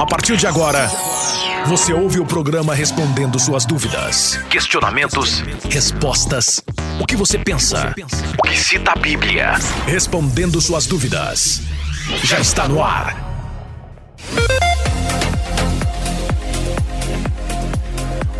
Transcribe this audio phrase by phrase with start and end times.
[0.00, 0.90] A partir de agora,
[1.66, 6.64] você ouve o programa respondendo suas dúvidas, questionamentos, respostas.
[6.98, 7.94] O que você pensa?
[8.38, 9.52] O que cita a Bíblia?
[9.86, 11.60] Respondendo suas dúvidas.
[12.24, 13.14] Já está no ar.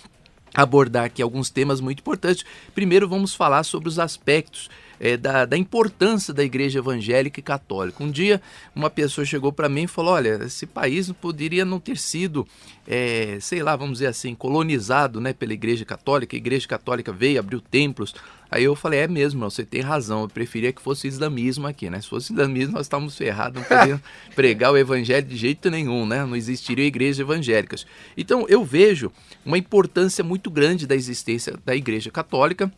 [0.55, 2.45] abordar aqui alguns temas muito importantes.
[2.75, 4.69] Primeiro, vamos falar sobre os aspectos
[5.05, 8.03] é, da, da, importância da igreja evangélica e católica.
[8.03, 8.41] Um dia,
[8.75, 12.49] uma pessoa chegou para mim e falou: Olha, esse país não poderia não ter sido,
[12.89, 16.35] é, sei lá, vamos dizer assim, colonizado né, pela igreja católica.
[16.35, 18.15] A igreja católica veio, abriu templos.
[18.51, 20.23] Aí eu falei: É mesmo, você tem razão.
[20.23, 22.01] Eu preferia que fosse islamismo aqui, né?
[22.01, 24.03] Se fosse islamismo, nós estávamos ferrados, não podíamos
[24.35, 26.25] pregar o evangelho de jeito nenhum, né?
[26.25, 27.87] Não existiriam igrejas evangélicas.
[28.17, 29.13] Então, eu vejo
[29.45, 32.73] uma importância muito grande da existência da igreja católica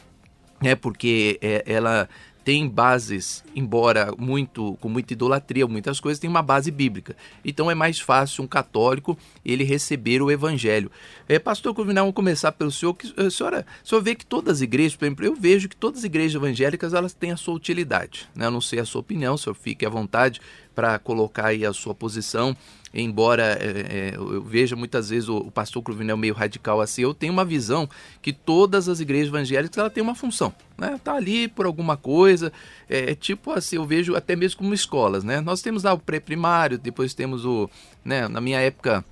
[0.63, 2.09] é porque é, ela
[2.47, 7.17] tem bases, embora muito com muita idolatria, muitas coisas, tem uma base bíblica.
[7.45, 10.89] Então é mais fácil um católico ele receber o evangelho.
[11.29, 12.95] É, pastor Corvinal, vamos começar pelo senhor.
[12.95, 15.75] Que, a senhora, o senhor vê que todas as igrejas, por exemplo, eu vejo que
[15.75, 18.29] todas as igrejas evangélicas elas têm a sua utilidade.
[18.33, 18.47] Né?
[18.47, 20.41] Eu não sei a sua opinião, o senhor fique à vontade
[20.77, 22.57] para colocar aí a sua posição
[23.03, 27.13] embora é, é, eu veja muitas vezes o, o pastor Cruvinel meio radical assim, eu
[27.13, 27.89] tenho uma visão
[28.23, 30.99] que todas as igrejas evangélicas ela tem uma função, né?
[31.03, 32.53] Tá ali por alguma coisa,
[32.89, 35.41] é, é tipo assim, eu vejo até mesmo como escolas, né?
[35.41, 37.69] Nós temos lá o pré-primário, depois temos o,
[38.05, 39.05] né, na minha época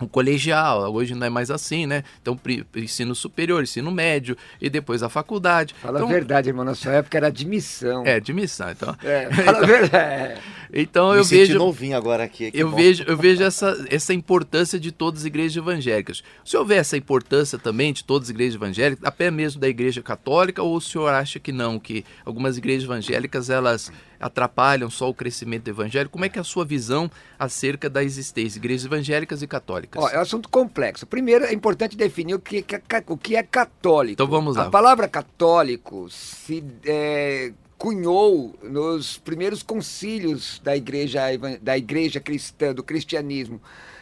[0.00, 2.02] o colegial, hoje não é mais assim, né?
[2.20, 2.38] Então,
[2.76, 5.74] ensino superior, ensino médio e depois a faculdade.
[5.80, 8.04] Fala então, a verdade, irmão, na sua época era admissão.
[8.04, 8.96] É, admissão, então.
[9.02, 10.40] É, fala a verdade.
[10.74, 12.50] Então Me eu vejo novinho agora aqui.
[12.52, 12.76] Eu bom.
[12.76, 16.22] vejo, eu vejo essa, essa importância de todas as igrejas evangélicas.
[16.44, 20.02] O senhor vê essa importância também de todas as igrejas evangélicas, até mesmo da igreja
[20.02, 25.14] católica, ou o senhor acha que não, que algumas igrejas evangélicas elas atrapalham só o
[25.14, 26.08] crescimento do evangelho?
[26.08, 30.02] Como é que é a sua visão acerca da existência de igrejas evangélicas e católicas?
[30.02, 31.06] Ó, é um assunto complexo.
[31.06, 34.14] Primeiro, é importante definir o que é, o que é católico.
[34.14, 34.64] Então vamos lá.
[34.64, 37.52] A palavra católico se é,
[37.84, 41.20] cunhou nos primeiros concílios da igreja,
[41.60, 43.60] da igreja cristã, do cristianismo.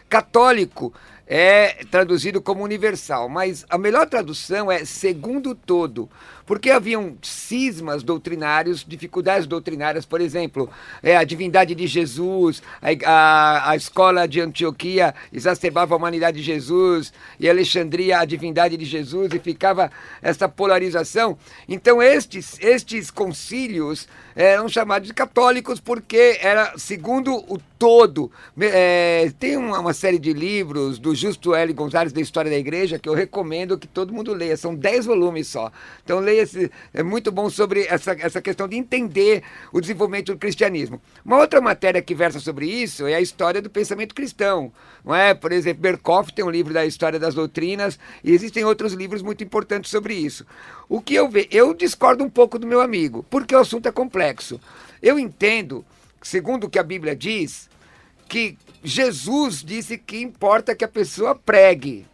[0.09, 0.95] Católico
[1.27, 6.09] é traduzido como universal, mas a melhor tradução é segundo todo,
[6.47, 10.69] porque haviam cismas doutrinários, dificuldades doutrinárias, por exemplo,
[11.03, 16.43] é, a divindade de Jesus, a, a, a escola de Antioquia exacerbava a humanidade de
[16.43, 19.91] Jesus, e Alexandria a divindade de Jesus, e ficava
[20.21, 21.39] essa polarização.
[21.69, 28.31] Então, estes, estes concílios eram chamados de católicos porque era segundo o todo.
[28.61, 31.73] É, tem uma, uma, série de livros do Justo L.
[31.73, 34.57] Gonzalez da História da Igreja que eu recomendo que todo mundo leia.
[34.57, 35.71] São 10 volumes só.
[36.05, 36.71] Então leia esse.
[36.93, 39.43] É muito bom sobre essa, essa questão de entender
[39.73, 41.01] o desenvolvimento do cristianismo.
[41.25, 44.73] Uma outra matéria que versa sobre isso é a história do pensamento cristão.
[45.05, 45.35] Não é?
[45.35, 49.43] Por exemplo, Berkoff tem um livro da História das Doutrinas e existem outros livros muito
[49.43, 50.47] importantes sobre isso.
[50.89, 53.93] O que eu vejo, eu discordo um pouco do meu amigo, porque o assunto é
[53.93, 54.61] complexo.
[55.03, 55.85] Eu entendo,
[56.23, 57.69] segundo o que a Bíblia diz,
[58.29, 62.07] que Jesus disse que importa que a pessoa pregue.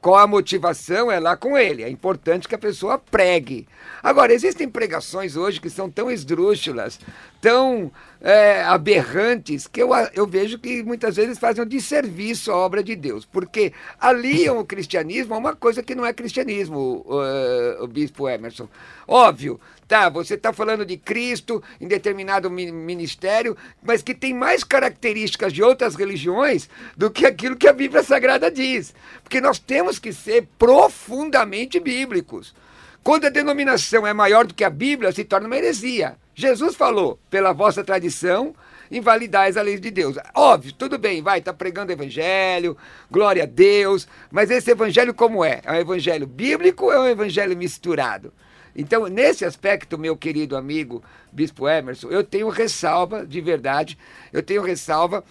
[0.00, 1.82] Qual a motivação é lá com ele.
[1.82, 3.66] É importante que a pessoa pregue.
[4.02, 6.98] Agora, existem pregações hoje que são tão esdrúxulas,
[7.40, 7.90] tão
[8.20, 12.94] é, aberrantes, que eu, eu vejo que muitas vezes fazem um desserviço à obra de
[12.94, 18.28] Deus, porque aliam o cristianismo a uma coisa que não é cristianismo, o, o bispo
[18.28, 18.68] Emerson.
[19.06, 25.52] Óbvio, tá, você está falando de Cristo em determinado ministério, mas que tem mais características
[25.52, 28.94] de outras religiões do que aquilo que a Bíblia Sagrada diz.
[29.22, 32.54] Porque nós temos que ser profundamente bíblicos.
[33.02, 36.16] Quando a denominação é maior do que a Bíblia, se torna uma heresia.
[36.34, 38.54] Jesus falou, pela vossa tradição,
[38.90, 40.16] invalidais a lei de Deus.
[40.34, 42.76] Óbvio, tudo bem, vai, está pregando evangelho,
[43.10, 45.60] glória a Deus, mas esse evangelho como é?
[45.64, 48.32] É um evangelho bíblico ou é um evangelho misturado?
[48.74, 51.02] Então, nesse aspecto, meu querido amigo
[51.32, 53.98] Bispo Emerson, eu tenho ressalva, de verdade,
[54.32, 55.24] eu tenho ressalva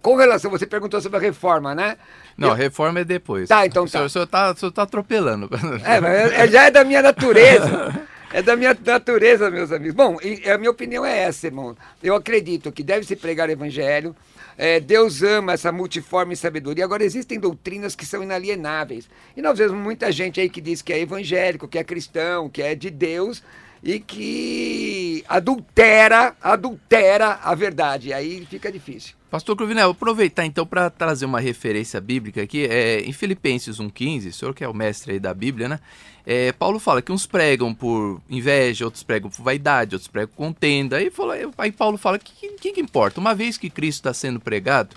[0.00, 1.96] com relação, você perguntou sobre a reforma, né?
[2.36, 2.54] Não, eu...
[2.54, 3.48] reforma é depois.
[3.48, 4.02] Tá, então tá.
[4.02, 5.48] O senhor está tá atropelando.
[5.84, 8.06] É, mas é, já é da minha natureza.
[8.32, 9.94] É da minha natureza, meus amigos.
[9.94, 10.18] Bom,
[10.52, 11.76] a minha opinião é essa, irmão.
[12.02, 14.14] Eu acredito que deve se pregar o evangelho.
[14.58, 16.84] É, Deus ama essa multiforme sabedoria.
[16.84, 19.08] Agora, existem doutrinas que são inalienáveis.
[19.36, 22.60] E nós vemos muita gente aí que diz que é evangélico, que é cristão, que
[22.60, 23.40] é de Deus
[23.84, 28.12] e que que adultera, adultera a verdade.
[28.12, 29.14] Aí fica difícil.
[29.34, 32.66] Pastor Cruvinel, aproveitar então para trazer uma referência bíblica aqui.
[32.66, 35.80] É, em Filipenses 1,15, o senhor que é o mestre aí da Bíblia, né?
[36.24, 40.36] É, Paulo fala que uns pregam por inveja, outros pregam por vaidade, outros pregam por
[40.36, 40.98] contenda.
[40.98, 43.18] Aí, fala, aí Paulo fala: o que, que, que importa?
[43.18, 44.94] Uma vez que Cristo está sendo pregado,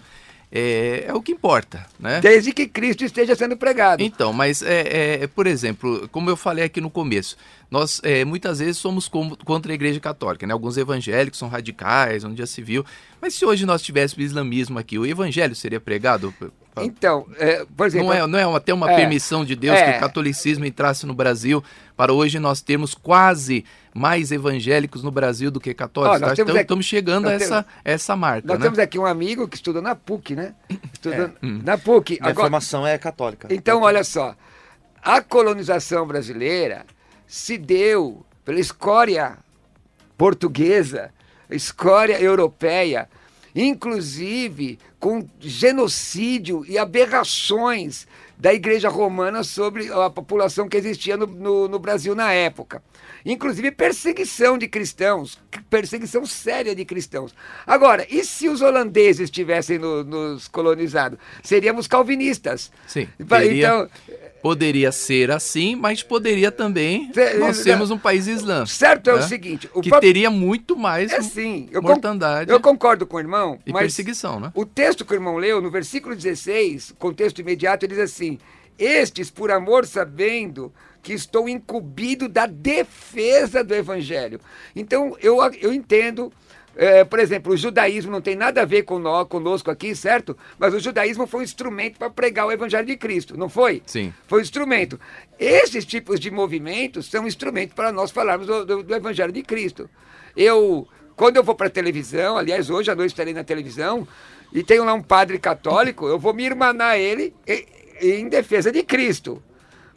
[0.51, 2.21] é, é, o que importa, né?
[2.21, 4.01] Desde que Cristo esteja sendo pregado.
[4.01, 7.35] Então, mas é, é por exemplo, como eu falei aqui no começo,
[7.69, 10.53] nós é, muitas vezes somos contra a Igreja Católica, né?
[10.53, 12.85] Alguns evangélicos são radicais, onde já se viu.
[13.21, 16.33] Mas se hoje nós tivéssemos islamismo aqui, o evangelho seria pregado?
[16.83, 18.07] Então, é, por exemplo.
[18.07, 21.13] Não é, não é até uma é, permissão de Deus que o catolicismo entrasse no
[21.13, 21.63] Brasil
[21.95, 26.21] para hoje nós termos quase mais evangélicos no Brasil do que católicos.
[26.21, 28.47] Oh, estamos, aqui, chegando a essa, temos, essa marca.
[28.47, 28.65] Nós né?
[28.65, 30.53] temos aqui um amigo que estuda na PUC, né?
[30.93, 31.47] Estuda é.
[31.47, 32.19] na PUC.
[32.21, 33.47] A formação é católica.
[33.51, 34.35] Então, olha só.
[35.01, 36.85] A colonização brasileira
[37.25, 39.37] se deu pela escória
[40.17, 41.11] portuguesa,
[41.49, 43.09] escória europeia,
[43.57, 51.67] inclusive com genocídio e aberrações da Igreja Romana sobre a população que existia no, no,
[51.67, 52.83] no, Brasil na época.
[53.25, 55.39] Inclusive perseguição de cristãos,
[55.71, 57.33] perseguição séria de cristãos.
[57.65, 61.17] Agora, e se os holandeses tivessem no, nos colonizado?
[61.41, 62.71] Seríamos calvinistas.
[62.85, 63.09] Sim.
[63.19, 63.89] Então,
[64.41, 68.67] poderia ser assim, mas poderia também nós sermos um país islâmico.
[68.67, 69.17] Certo, né?
[69.17, 69.69] é o seguinte...
[69.73, 72.51] O que teria muito mais é, sim, eu mortandade.
[72.51, 74.51] eu concordo com o irmão, e perseguição, né?
[74.53, 78.37] o texto que o irmão leu, no versículo 16, contexto imediato, ele diz assim,
[78.77, 84.39] estes, por amor sabendo que estou incumbido da defesa do evangelho.
[84.75, 86.31] Então, eu, eu entendo
[86.77, 90.37] é, por exemplo, o judaísmo não tem nada a ver com nós, conosco aqui, certo?
[90.59, 93.81] Mas o judaísmo foi um instrumento para pregar o evangelho de Cristo, não foi?
[93.87, 94.13] Sim.
[94.27, 94.99] Foi um instrumento.
[95.39, 99.89] Esses tipos de movimentos são instrumentos para nós falarmos do, do, do evangelho de Cristo.
[100.35, 104.07] Eu, quando eu vou para a televisão, aliás, hoje à noite estarei na televisão,
[104.53, 107.33] e tenho lá um padre católico, eu vou me irmanar ele
[107.99, 109.41] em defesa de Cristo.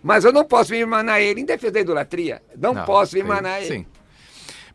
[0.02, 2.40] Mas eu não posso me irmanar ele em defesa da idolatria.
[2.56, 3.68] Não, não posso me irmanar ele.
[3.68, 3.87] Sim.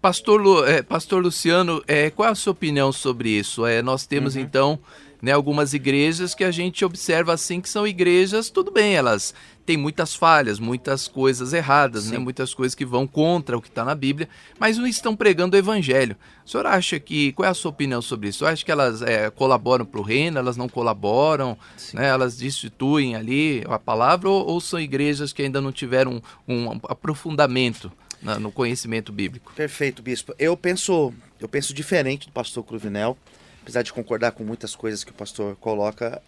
[0.05, 3.65] Pastor, Lu, é, Pastor Luciano, é, qual é a sua opinião sobre isso?
[3.65, 4.41] É, nós temos uhum.
[4.43, 4.79] então
[5.19, 9.33] né, algumas igrejas que a gente observa assim que são igrejas, tudo bem, elas
[9.65, 13.83] têm muitas falhas, muitas coisas erradas, né, muitas coisas que vão contra o que está
[13.83, 16.15] na Bíblia, mas não estão pregando o evangelho.
[16.45, 18.45] O senhor acha que, qual é a sua opinião sobre isso?
[18.45, 21.57] Acha que elas é, colaboram para o reino, elas não colaboram,
[21.95, 26.67] né, elas destituem ali a palavra, ou, ou, são igrejas que ainda não tiveram um,
[26.67, 27.91] um aprofundamento?
[28.39, 29.53] No conhecimento bíblico.
[29.53, 30.33] Perfeito, bispo.
[30.39, 33.17] Eu penso, eu penso diferente do pastor Cruvinel,
[33.61, 36.21] apesar de concordar com muitas coisas que o pastor coloca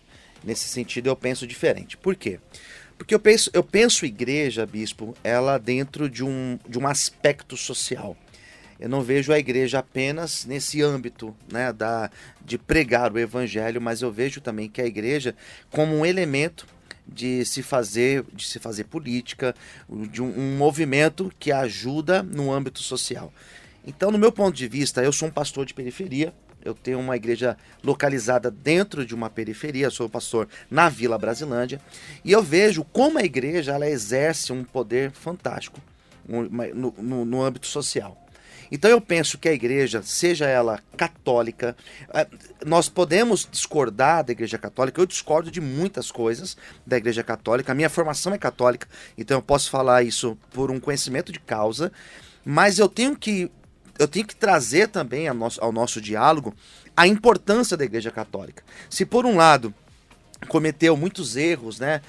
[0.43, 1.97] nesse sentido, eu penso diferente.
[1.97, 2.39] Por quê?
[2.97, 8.15] Porque eu penso, eu penso igreja, bispo, ela dentro de um, de um aspecto social.
[8.79, 12.11] Eu não vejo a igreja apenas nesse âmbito né, da,
[12.43, 15.35] de pregar o evangelho, mas eu vejo também que a igreja
[15.71, 16.67] como um elemento
[17.07, 19.55] de se fazer, de se fazer política,
[20.11, 23.33] de um, um movimento que ajuda no âmbito social.
[23.85, 26.33] Então, no meu ponto de vista, eu sou um pastor de periferia,
[26.63, 31.79] eu tenho uma igreja localizada dentro de uma periferia, sou pastor na Vila Brasilândia,
[32.25, 35.79] e eu vejo como a igreja ela exerce um poder fantástico
[36.27, 38.26] no, no, no âmbito social.
[38.71, 41.75] Então eu penso que a igreja, seja ela católica,
[42.13, 42.27] eh,
[42.65, 47.75] nós podemos discordar da igreja católica, eu discordo de muitas coisas da igreja católica, a
[47.75, 51.91] minha formação é católica, então eu posso falar isso por um conhecimento de causa,
[52.43, 53.51] mas eu tenho que
[53.99, 56.53] eu tenho que trazer também ao nosso, ao nosso diálogo
[56.95, 58.63] a importância da igreja católica.
[58.89, 59.73] Se por um lado
[60.47, 62.01] cometeu muitos erros, né,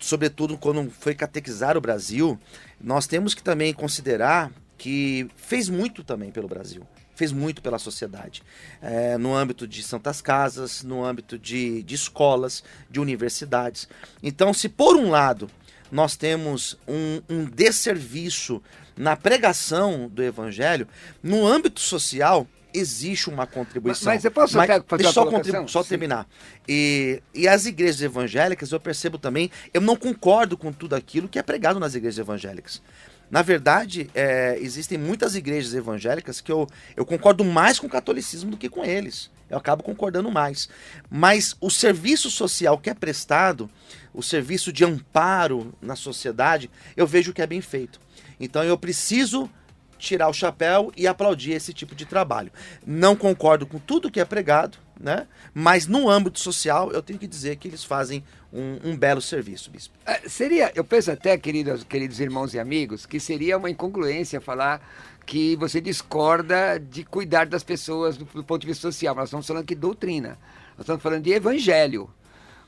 [0.00, 2.38] sobretudo quando foi catequizar o Brasil,
[2.80, 8.42] nós temos que também considerar que fez muito também pelo Brasil, fez muito pela sociedade,
[8.82, 13.88] é, no âmbito de santas casas, no âmbito de, de escolas, de universidades.
[14.22, 15.50] Então, se por um lado
[15.90, 18.62] nós temos um, um desserviço
[18.96, 20.88] na pregação do evangelho,
[21.22, 24.12] no âmbito social existe uma contribuição.
[24.12, 26.26] Mas, mas eu posso mas, fazer deixa só, só terminar.
[26.68, 31.38] E, e as igrejas evangélicas, eu percebo também, eu não concordo com tudo aquilo que
[31.38, 32.82] é pregado nas igrejas evangélicas.
[33.30, 36.66] Na verdade, é, existem muitas igrejas evangélicas que eu,
[36.96, 39.30] eu concordo mais com o catolicismo do que com eles.
[39.50, 40.68] Eu acabo concordando mais.
[41.10, 43.70] Mas o serviço social que é prestado,
[44.14, 48.00] o serviço de amparo na sociedade, eu vejo que é bem feito.
[48.38, 49.50] Então eu preciso
[49.98, 52.52] tirar o chapéu e aplaudir esse tipo de trabalho.
[52.86, 55.26] Não concordo com tudo que é pregado, né?
[55.52, 59.70] Mas no âmbito social, eu tenho que dizer que eles fazem um, um belo serviço,
[59.70, 59.94] bispo.
[60.04, 64.80] É, seria, eu penso até, queridos, queridos irmãos e amigos, que seria uma incongruência falar
[65.24, 69.14] que você discorda de cuidar das pessoas do, do ponto de vista social.
[69.14, 70.38] Nós estamos falando de doutrina.
[70.76, 72.08] Nós estamos falando de evangelho.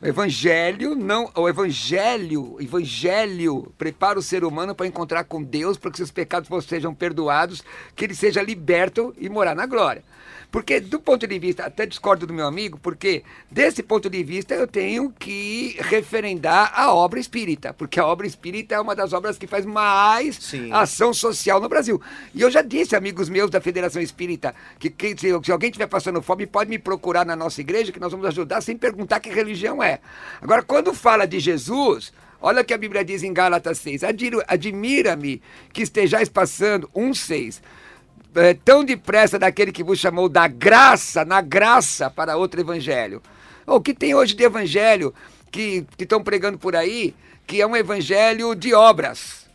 [0.00, 5.90] O evangelho não, o evangelho, evangelho prepara o ser humano para encontrar com Deus, para
[5.90, 7.64] que seus pecados sejam perdoados,
[7.96, 10.04] que ele seja liberto e morar na glória.
[10.50, 14.54] Porque, do ponto de vista, até discordo do meu amigo, porque desse ponto de vista
[14.54, 19.36] eu tenho que referendar a obra espírita, porque a obra espírita é uma das obras
[19.36, 20.72] que faz mais Sim.
[20.72, 22.00] ação social no Brasil.
[22.34, 25.86] E eu já disse, amigos meus da Federação Espírita, que, que se, se, alguém estiver
[25.86, 29.28] passando fome, pode me procurar na nossa igreja, que nós vamos ajudar sem perguntar que
[29.28, 30.00] religião é.
[30.40, 32.12] Agora, quando fala de Jesus.
[32.40, 34.02] Olha o que a Bíblia diz em Gálatas 6.
[34.46, 37.60] Admira-me que estejais passando, 1,6
[38.38, 43.20] é, tão depressa daquele que vos chamou da graça, na graça, para outro evangelho.
[43.66, 45.12] O que tem hoje de evangelho
[45.50, 47.14] que estão pregando por aí,
[47.46, 49.46] que é um evangelho de obras,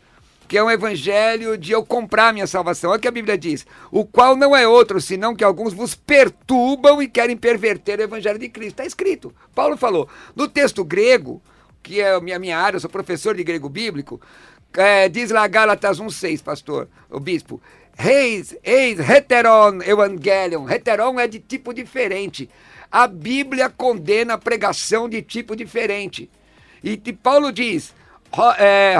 [0.47, 2.91] que é um evangelho de eu comprar minha salvação.
[2.91, 5.95] Olha o que a Bíblia diz: o qual não é outro, senão que alguns vos
[5.95, 8.73] perturbam e querem perverter o evangelho de Cristo.
[8.73, 9.33] Está escrito.
[9.55, 10.09] Paulo falou.
[10.35, 11.41] No texto grego,
[11.81, 14.19] que é a minha, minha área, eu sou professor de grego bíblico,
[14.73, 17.61] é, diz lá Gálatas 1,6, pastor, o bispo.
[17.95, 20.67] Reis, eis, heteron, evangelion.
[20.69, 22.49] Heteron é de tipo diferente.
[22.91, 26.29] A Bíblia condena a pregação de tipo diferente.
[26.83, 27.93] E Paulo diz,
[28.57, 28.95] é,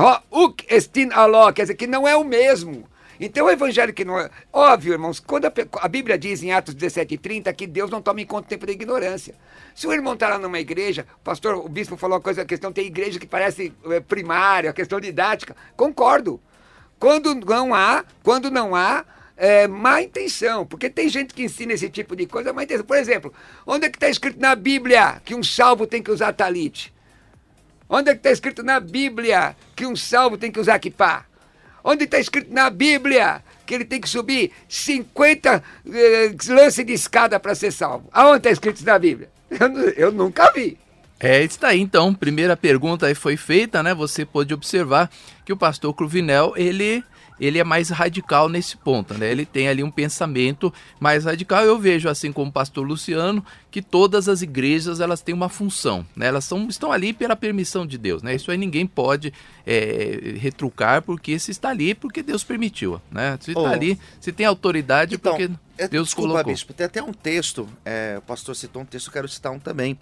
[1.53, 2.87] quer dizer, que não é o mesmo.
[3.19, 4.29] Então o evangelho que não é.
[4.51, 8.01] Óbvio, irmãos, quando a, a Bíblia diz em Atos 17 e 30 que Deus não
[8.01, 9.35] toma em conta o tempo da ignorância.
[9.75, 12.45] Se o irmão está lá numa igreja, o pastor, o bispo falou uma coisa, a
[12.45, 15.55] questão tem igreja que parece é, primária, a questão didática.
[15.75, 16.41] Concordo.
[17.03, 19.03] Quando não há, quando não há
[19.35, 22.85] é, má intenção, porque tem gente que ensina esse tipo de coisa, má intenção.
[22.85, 23.33] Por exemplo,
[23.67, 26.93] onde é que está escrito na Bíblia que um salvo tem que usar talite?
[27.89, 31.25] Onde é que está escrito na Bíblia que um salvo tem que usar kipá?
[31.83, 35.61] Onde está escrito na Bíblia que ele tem que subir 50
[35.93, 38.07] eh, lances de escada para ser salvo?
[38.13, 39.29] Aonde está escrito na Bíblia?
[39.49, 40.79] Eu, eu nunca vi.
[41.23, 43.93] É, está aí então, primeira pergunta aí foi feita, né?
[43.93, 45.09] Você pôde observar
[45.45, 47.01] que o pastor Cruvinel, ele
[47.39, 49.31] ele é mais radical nesse ponto, né?
[49.31, 51.63] Ele tem ali um pensamento mais radical.
[51.63, 56.05] Eu vejo, assim como o pastor Luciano, que todas as igrejas elas têm uma função,
[56.15, 56.27] né?
[56.27, 58.35] Elas são, estão ali pela permissão de Deus, né?
[58.35, 59.33] Isso aí ninguém pode
[59.65, 63.37] é, retrucar porque se está ali porque Deus permitiu, né?
[63.41, 66.53] Se está oh, ali, se tem autoridade então, porque é, Deus desculpa, colocou.
[66.53, 69.59] Bispo, tem até um texto, é, o pastor citou um texto, eu quero citar um
[69.59, 69.97] também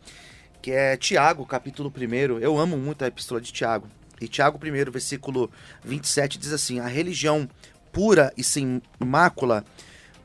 [0.62, 2.40] que é Tiago, capítulo 1.
[2.40, 3.88] Eu amo muito a epístola de Tiago.
[4.20, 5.50] E Tiago 1, versículo
[5.84, 7.50] 27 diz assim: A religião
[7.92, 9.66] pura e sem mácula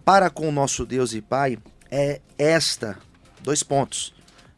[0.05, 1.59] para com o nosso Deus e Pai
[1.91, 2.99] é esta.
[3.41, 4.15] Dois pontos.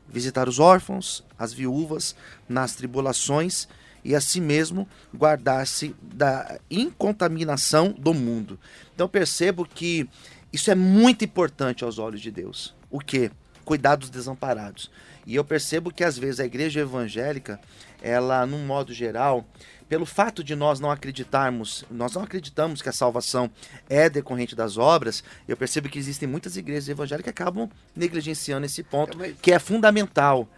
[0.09, 2.17] Visitar os órfãos, as viúvas,
[2.49, 3.69] nas tribulações
[4.05, 8.59] e assim mesmo guardar-se da incontaminação do mundo.
[8.95, 10.09] Então percebo que
[10.53, 12.75] isso é muito importante aos olhos de Deus.
[12.91, 13.31] O que?
[13.65, 14.91] Cuidar dos desamparados.
[15.29, 17.61] E eu percebo que às vezes a igreja evangélica,
[18.01, 19.47] ela, num modo geral,
[19.87, 23.51] pelo fato de nós não acreditarmos, nós não acreditamos que a salvação
[23.91, 28.83] é decorrente das obras, eu percebo que existem muitas igrejas evangélicas que acabam negligenciando esse
[28.83, 30.49] ponto, que é fundamental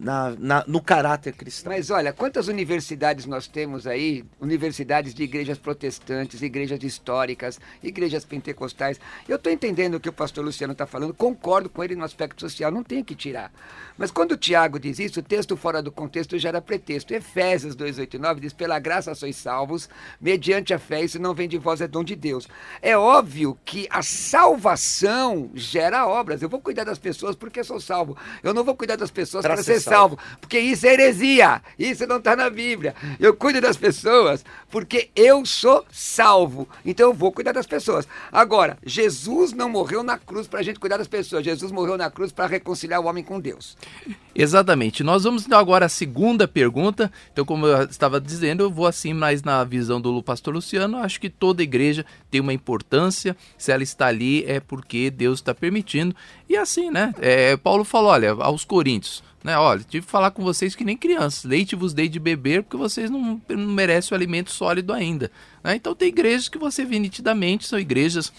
[0.00, 1.70] na, na, no caráter cristão.
[1.70, 4.24] Mas olha, quantas universidades nós temos aí?
[4.40, 8.98] Universidades de igrejas protestantes, igrejas históricas, igrejas pentecostais.
[9.28, 12.40] Eu estou entendendo o que o pastor Luciano está falando, concordo com ele no aspecto
[12.40, 13.52] social, não tem que tirar.
[14.00, 17.12] Mas quando o Tiago diz isso, o texto fora do contexto gera pretexto.
[17.12, 21.82] Efésios 2,8,9 diz: Pela graça sois salvos, mediante a fé, isso não vem de vós,
[21.82, 22.48] é dom de Deus.
[22.80, 26.40] É óbvio que a salvação gera obras.
[26.40, 28.16] Eu vou cuidar das pessoas porque sou salvo.
[28.42, 32.16] Eu não vou cuidar das pessoas para ser salvo, porque isso é heresia, isso não
[32.16, 32.94] está na Bíblia.
[33.18, 38.08] Eu cuido das pessoas porque eu sou salvo, então eu vou cuidar das pessoas.
[38.32, 42.10] Agora, Jesus não morreu na cruz para a gente cuidar das pessoas, Jesus morreu na
[42.10, 43.76] cruz para reconciliar o homem com Deus.
[44.34, 45.02] Exatamente.
[45.02, 47.12] Nós vamos então agora à segunda pergunta.
[47.32, 50.98] Então, como eu estava dizendo, eu vou assim mais na visão do pastor Luciano.
[50.98, 53.36] Acho que toda igreja tem uma importância.
[53.58, 56.14] Se ela está ali é porque Deus está permitindo.
[56.48, 57.14] E assim, né?
[57.18, 59.56] É, Paulo falou, olha, aos Coríntios, né?
[59.56, 61.44] Olha, tive que falar com vocês que nem crianças.
[61.44, 65.30] Leite vos dei de beber porque vocês não, não merecem o alimento sólido ainda.
[65.62, 65.76] Né?
[65.76, 68.32] Então tem igrejas que você vê nitidamente, são igrejas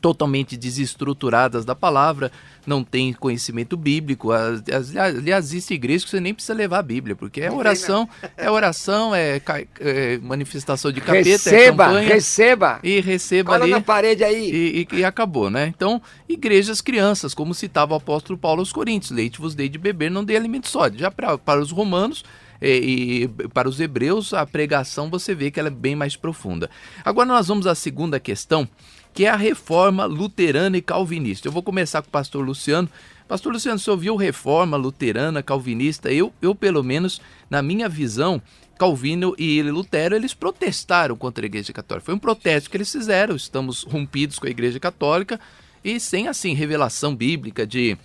[0.00, 2.30] totalmente desestruturadas da palavra,
[2.66, 4.30] não tem conhecimento bíblico.
[4.32, 9.14] Aliás, existe igreja que você nem precisa levar a Bíblia, porque é oração, é oração,
[9.14, 9.40] é,
[9.80, 12.08] é manifestação de capeta, receba, é campanha.
[12.08, 13.72] Receba, E receba Cola ali.
[13.72, 14.50] na parede aí.
[14.50, 15.66] E, e, e, acabou, né?
[15.66, 20.10] Então, igrejas crianças, como citava o apóstolo Paulo aos Coríntios, leite vos dei de beber,
[20.10, 20.98] não dei alimento sólido.
[20.98, 22.24] Já para os romanos,
[22.60, 26.70] E, e, para os hebreus, a pregação você vê que ela é bem mais profunda.
[27.04, 28.68] Agora nós vamos à segunda questão,
[29.14, 31.48] que é a reforma luterana e calvinista.
[31.48, 32.88] Eu vou começar com o pastor Luciano.
[33.26, 36.10] Pastor Luciano, você ouviu reforma luterana, calvinista?
[36.10, 38.42] Eu, eu pelo menos, na minha visão,
[38.78, 42.06] Calvino e Lutero, eles protestaram contra a Igreja Católica.
[42.06, 45.38] Foi um protesto que eles fizeram, estamos rompidos com a Igreja Católica
[45.84, 47.98] e sem, assim, revelação bíblica de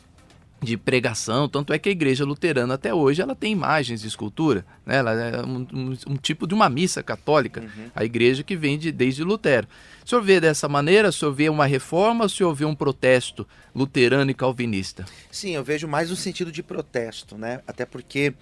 [0.63, 4.65] de pregação, tanto é que a igreja luterana até hoje ela tem imagens de escultura,
[4.86, 4.97] né?
[4.97, 7.91] ela é um, um, um tipo de uma missa católica, uhum.
[7.95, 9.67] a igreja que vem de, desde Lutero.
[10.06, 12.76] O senhor vê dessa maneira, o senhor vê uma reforma ou o senhor vê um
[12.76, 15.06] protesto luterano e calvinista?
[15.32, 17.62] Sim, eu vejo mais no sentido de protesto, né?
[17.67, 18.34] até porque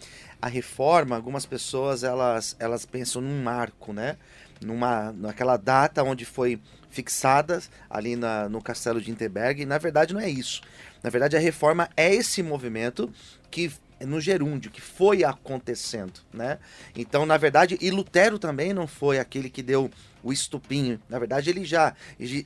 [0.41, 4.17] a reforma, algumas pessoas elas, elas pensam num marco, né?
[4.63, 10.13] numa, naquela data onde foi fixada ali na, no castelo de Interberg, e na verdade
[10.13, 10.62] não é isso.
[11.04, 13.12] Na verdade, a reforma é esse movimento
[13.50, 13.72] que
[14.06, 16.58] no gerúndio, que foi acontecendo, né?
[16.96, 19.90] Então, na verdade, e Lutero também não foi aquele que deu
[20.24, 21.00] o estupinho.
[21.10, 21.96] Na verdade, ele já,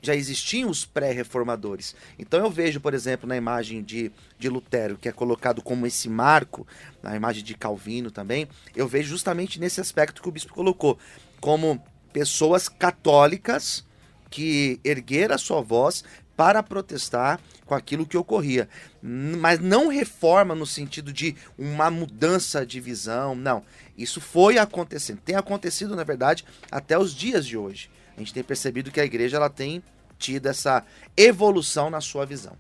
[0.01, 1.95] já existiam os pré-reformadores.
[2.17, 6.09] Então, eu vejo, por exemplo, na imagem de, de Lutero, que é colocado como esse
[6.09, 6.67] marco,
[7.01, 10.97] na imagem de Calvino também, eu vejo justamente nesse aspecto que o bispo colocou,
[11.39, 13.85] como pessoas católicas
[14.29, 16.03] que ergueram a sua voz
[16.35, 18.69] para protestar com aquilo que ocorria.
[19.01, 23.63] Mas não reforma no sentido de uma mudança de visão, não.
[23.97, 25.19] Isso foi acontecendo.
[25.23, 27.89] Tem acontecido, na verdade, até os dias de hoje.
[28.15, 29.83] A gente tem percebido que a igreja ela tem
[30.17, 30.83] tido essa
[31.17, 32.55] evolução na sua visão.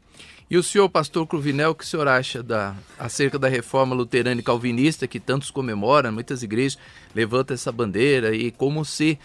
[0.49, 4.39] E o senhor, pastor Cruvinel, o que o senhor acha da, acerca da reforma luterana
[4.39, 6.77] e calvinista que tantos comemoram, muitas igrejas
[7.15, 9.17] levantam essa bandeira e como se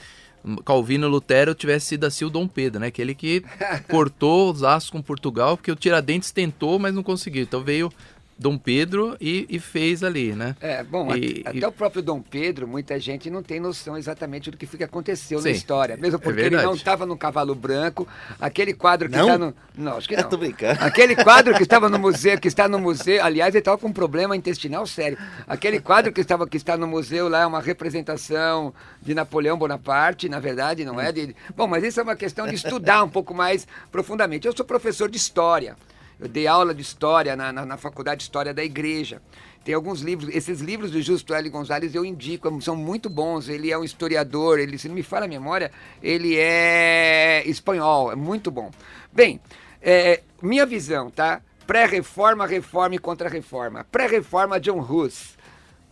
[0.64, 2.87] Calvino Lutero tivesse sido assim o Dom Pedro, né?
[2.87, 3.44] Aquele que
[3.88, 7.42] cortou os laços com Portugal, porque o Tiradentes tentou, mas não conseguiu.
[7.42, 7.92] Então veio
[8.40, 10.57] Dom Pedro e, e, fez ali, né?
[10.62, 11.64] É, bom, e, até, e...
[11.66, 15.44] o próprio Dom Pedro, muita gente não tem noção exatamente do que, que aconteceu Sim,
[15.44, 15.96] na história.
[15.98, 18.09] Mesmo é porque é ele não estava no cavalo branco.
[18.40, 19.55] Aquele quadro que está no.
[19.76, 20.22] Não, acho que não.
[20.22, 20.83] Eu tô brincando.
[20.83, 23.92] Aquele quadro que estava no museu, que está no museu, aliás, ele estava com um
[23.92, 25.18] problema intestinal sério.
[25.46, 28.72] Aquele quadro que, estava, que está no museu lá é uma representação
[29.03, 31.12] de Napoleão Bonaparte, na verdade, não é?
[31.12, 31.37] De...
[31.55, 34.46] Bom, mas isso é uma questão de estudar um pouco mais profundamente.
[34.46, 35.76] Eu sou professor de história.
[36.21, 39.23] Eu dei aula de história na, na, na, Faculdade de História da Igreja.
[39.65, 41.49] Tem alguns livros, esses livros do Justo L.
[41.49, 43.49] Gonzalez eu indico, são muito bons.
[43.49, 45.71] Ele é um historiador, ele, se não me falha a memória,
[46.03, 48.71] ele é espanhol, é muito bom.
[49.11, 49.41] Bem,
[49.81, 51.41] é, minha visão, tá?
[51.67, 53.87] Pré-reforma, reforma e contra-reforma.
[53.91, 55.39] Pré-reforma, John Hus.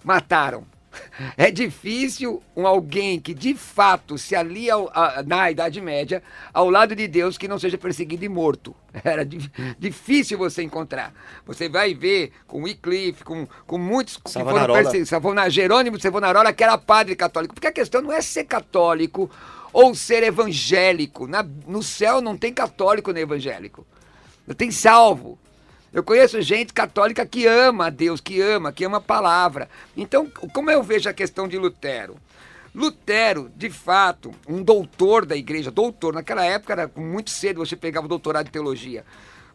[0.04, 0.64] Mataram
[1.36, 6.70] é difícil um alguém que de fato se alia ao, a, na Idade Média ao
[6.70, 8.74] lado de Deus que não seja perseguido e morto.
[9.04, 11.12] Era di, difícil você encontrar.
[11.46, 15.10] Você vai ver com Wycliffe, com, com muitos que foram perseguidos.
[15.52, 17.54] Jerônimo Savonarola, que era padre católico.
[17.54, 19.30] Porque a questão não é ser católico
[19.72, 21.26] ou ser evangélico.
[21.26, 23.86] Na, no céu não tem católico nem evangélico.
[24.46, 25.38] Não tem salvo.
[25.92, 29.68] Eu conheço gente católica que ama a Deus, que ama, que ama a palavra.
[29.96, 32.16] Então, como eu vejo a questão de Lutero?
[32.74, 38.06] Lutero, de fato, um doutor da igreja, doutor, naquela época era muito cedo você pegava
[38.06, 39.04] o doutorado de teologia.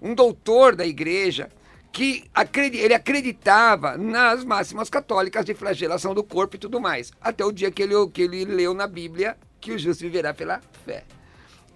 [0.01, 1.49] Um doutor da igreja
[1.91, 7.13] que ele acreditava nas máximas católicas de flagelação do corpo e tudo mais.
[7.21, 10.59] Até o dia que ele, que ele leu na Bíblia que o justo viverá pela
[10.83, 11.03] fé.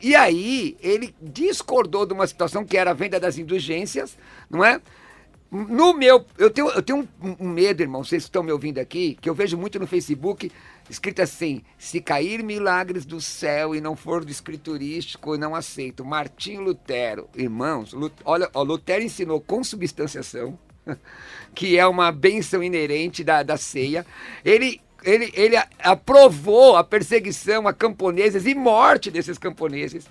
[0.02, 4.18] E aí ele discordou de uma situação que era a venda das indulgências,
[4.50, 4.82] não é?
[5.50, 9.18] No meu, eu tenho, eu tenho um, um medo, irmão, vocês estão me ouvindo aqui,
[9.22, 10.52] que eu vejo muito no Facebook,
[10.90, 16.04] escrito assim: se cair milagres do céu e não for do escriturístico, não aceito.
[16.04, 20.60] Martim Lutero, irmãos, olha, ó, Lutero ensinou consubstanciação,
[21.56, 24.06] que é uma benção inerente da, da ceia.
[24.44, 30.08] Ele ele, ele aprovou a perseguição a camponeses e morte desses camponeses.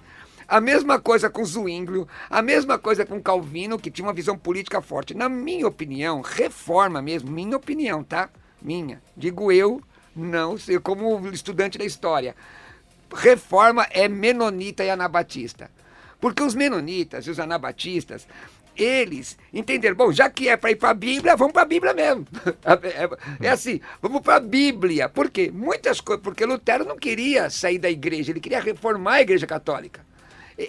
[0.48, 4.80] A mesma coisa com Zwinglio, a mesma coisa com Calvino, que tinha uma visão política
[4.80, 5.12] forte.
[5.12, 8.28] Na minha opinião, reforma mesmo, minha opinião, tá?
[8.62, 9.02] Minha.
[9.16, 9.82] Digo eu,
[10.14, 12.36] não sei, como estudante da história.
[13.12, 15.68] Reforma é menonita e anabatista.
[16.20, 18.26] Porque os menonitas e os anabatistas,
[18.76, 21.94] eles entenderam, bom, já que é para ir para a Bíblia, vamos para a Bíblia
[21.94, 22.26] mesmo.
[22.66, 25.08] É, é, assim, vamos para a Bíblia.
[25.08, 25.50] Por quê?
[25.52, 30.04] Muitas coisas, porque Lutero não queria sair da igreja, ele queria reformar a igreja católica.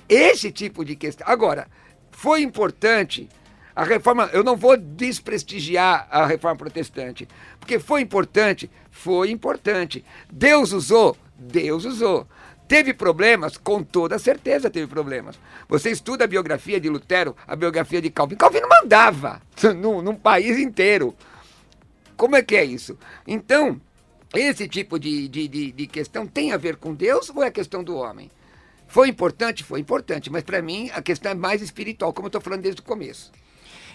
[0.07, 1.27] Esse tipo de questão.
[1.27, 1.67] Agora,
[2.11, 3.29] foi importante
[3.75, 7.27] a reforma, eu não vou desprestigiar a reforma protestante,
[7.59, 10.03] porque foi importante, foi importante.
[10.31, 12.27] Deus usou, Deus usou.
[12.67, 13.57] Teve problemas?
[13.57, 15.39] Com toda certeza teve problemas.
[15.69, 18.37] Você estuda a biografia de Lutero, a biografia de Calvino.
[18.37, 19.41] Calvino mandava
[19.75, 21.15] num, num país inteiro.
[22.17, 22.97] Como é que é isso?
[23.25, 23.79] Então,
[24.33, 27.83] esse tipo de, de, de, de questão tem a ver com Deus ou é questão
[27.83, 28.29] do homem?
[28.87, 29.63] Foi importante?
[29.63, 32.81] Foi importante, mas para mim a questão é mais espiritual, como eu estou falando desde
[32.81, 33.31] o começo.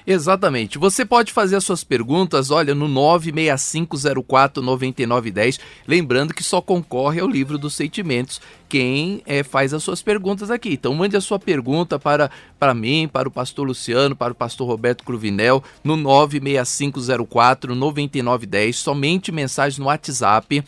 [0.06, 0.78] Exatamente.
[0.78, 5.60] Você pode fazer as suas perguntas, olha, no 965049910.
[5.86, 10.72] Lembrando que só concorre ao livro dos sentimentos quem é, faz as suas perguntas aqui.
[10.72, 14.66] Então mande a sua pergunta para, para mim, para o pastor Luciano, para o pastor
[14.66, 18.72] Roberto Cruvinel, no 965049910.
[18.72, 20.64] Somente mensagem no WhatsApp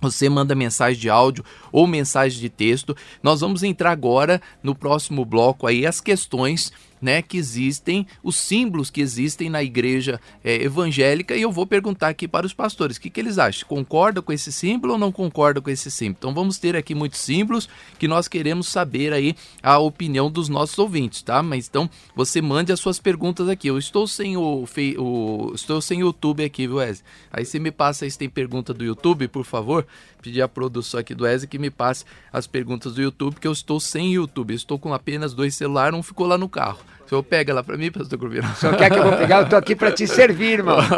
[0.00, 2.96] você manda mensagem de áudio ou mensagem de texto.
[3.22, 8.88] Nós vamos entrar agora no próximo bloco aí as questões né, que existem, os símbolos
[8.88, 13.00] que existem na igreja é, evangélica, e eu vou perguntar aqui para os pastores, o
[13.00, 13.68] que, que eles acham?
[13.68, 16.16] Concorda com esse símbolo ou não concorda com esse símbolo?
[16.18, 20.78] Então vamos ter aqui muitos símbolos que nós queremos saber aí a opinião dos nossos
[20.78, 21.42] ouvintes, tá?
[21.42, 23.68] Mas então você mande as suas perguntas aqui.
[23.68, 24.64] Eu estou sem o,
[24.98, 27.04] o estou sem YouTube aqui, viu, Wesley?
[27.32, 29.86] Aí você me passa aí se tem pergunta do YouTube, por favor.
[30.22, 33.52] Pedir a produção aqui do Wesley que me passe as perguntas do YouTube, porque eu
[33.52, 34.52] estou sem YouTube.
[34.52, 36.78] Eu estou com apenas dois celulares, um ficou lá no carro.
[37.12, 38.50] Senhor pega lá para mim, pastor Cruvinel?
[38.54, 39.42] Só quer que eu vou pegar?
[39.42, 40.78] Eu tô aqui para te servir, irmão.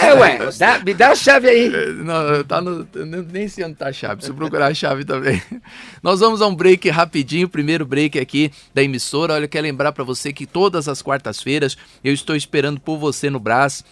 [0.00, 1.74] É, ué, dá, me dá a chave aí.
[1.74, 2.86] É, não, tá no,
[3.32, 5.42] nem sei onde tá a chave, se procurar a chave também.
[6.02, 9.34] Nós vamos a um break rapidinho, primeiro break aqui da emissora.
[9.34, 13.28] Olha, eu quero lembrar para você que todas as quartas-feiras eu estou esperando por você
[13.28, 13.84] no Brás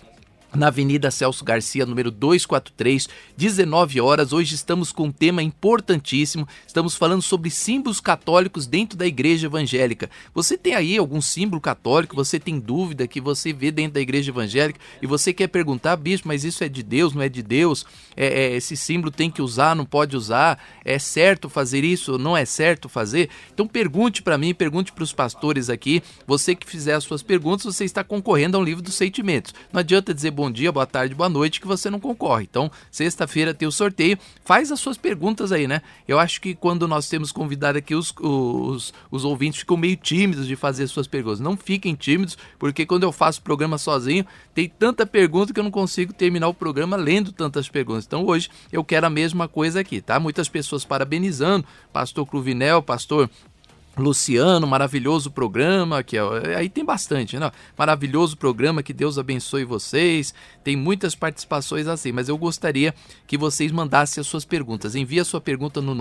[0.57, 4.33] na Avenida Celso Garcia, número 243, 19 horas.
[4.33, 6.49] Hoje estamos com um tema importantíssimo.
[6.67, 10.11] Estamos falando sobre símbolos católicos dentro da igreja evangélica.
[10.35, 12.17] Você tem aí algum símbolo católico?
[12.17, 16.29] Você tem dúvida que você vê dentro da igreja evangélica e você quer perguntar, bispo,
[16.29, 17.85] mas isso é de Deus, não é de Deus?
[18.17, 20.59] É, é, esse símbolo tem que usar, não pode usar?
[20.85, 22.17] É certo fazer isso?
[22.17, 23.29] Não é certo fazer?
[23.53, 26.03] Então pergunte para mim, pergunte para os pastores aqui.
[26.27, 29.53] Você que fizer as suas perguntas, você está concorrendo a um livro dos sentimentos.
[29.71, 32.45] Não adianta dizer bom dia, boa tarde, boa noite, que você não concorre.
[32.51, 34.19] Então, sexta-feira tem o sorteio.
[34.45, 35.83] Faz as suas perguntas aí, né?
[36.07, 40.47] Eu acho que quando nós temos convidado aqui, os, os, os ouvintes ficam meio tímidos
[40.47, 41.41] de fazer suas perguntas.
[41.41, 45.65] Não fiquem tímidos, porque quando eu faço o programa sozinho, tem tanta pergunta que eu
[45.65, 48.05] não consigo terminar o programa lendo tantas perguntas.
[48.07, 50.19] Então, hoje eu quero a mesma coisa aqui, tá?
[50.19, 53.29] Muitas pessoas parabenizando, pastor Cruvinel, pastor
[53.99, 57.51] Luciano, maravilhoso programa, que é, aí tem bastante, né?
[57.77, 60.35] Maravilhoso programa, que Deus abençoe vocês.
[60.63, 62.95] Tem muitas participações assim, mas eu gostaria
[63.27, 64.95] que vocês mandassem as suas perguntas.
[64.95, 65.95] Envie a sua pergunta no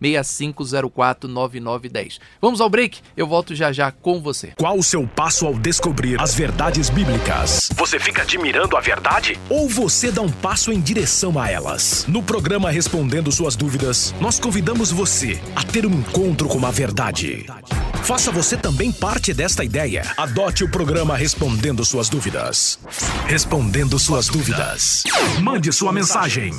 [0.00, 2.18] 965049910.
[2.40, 4.52] Vamos ao break, eu volto já já com você.
[4.56, 7.68] Qual o seu passo ao descobrir as verdades bíblicas?
[7.74, 12.06] Você fica admirando a verdade ou você dá um passo em direção a elas?
[12.08, 17.25] No programa Respondendo Suas Dúvidas, nós convidamos você a ter um encontro com a verdade
[17.34, 17.66] verdade.
[18.04, 20.04] Faça você também parte desta ideia.
[20.16, 22.78] Adote o programa Respondendo Suas Dúvidas.
[23.26, 25.02] Respondendo Suas Dúvidas.
[25.40, 26.52] Mande sua mensagem.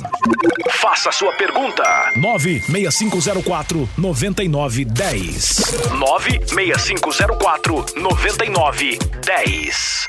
[0.72, 1.82] Faça sua pergunta.
[2.16, 5.62] 96504 9910.
[5.92, 10.08] 96504 9910.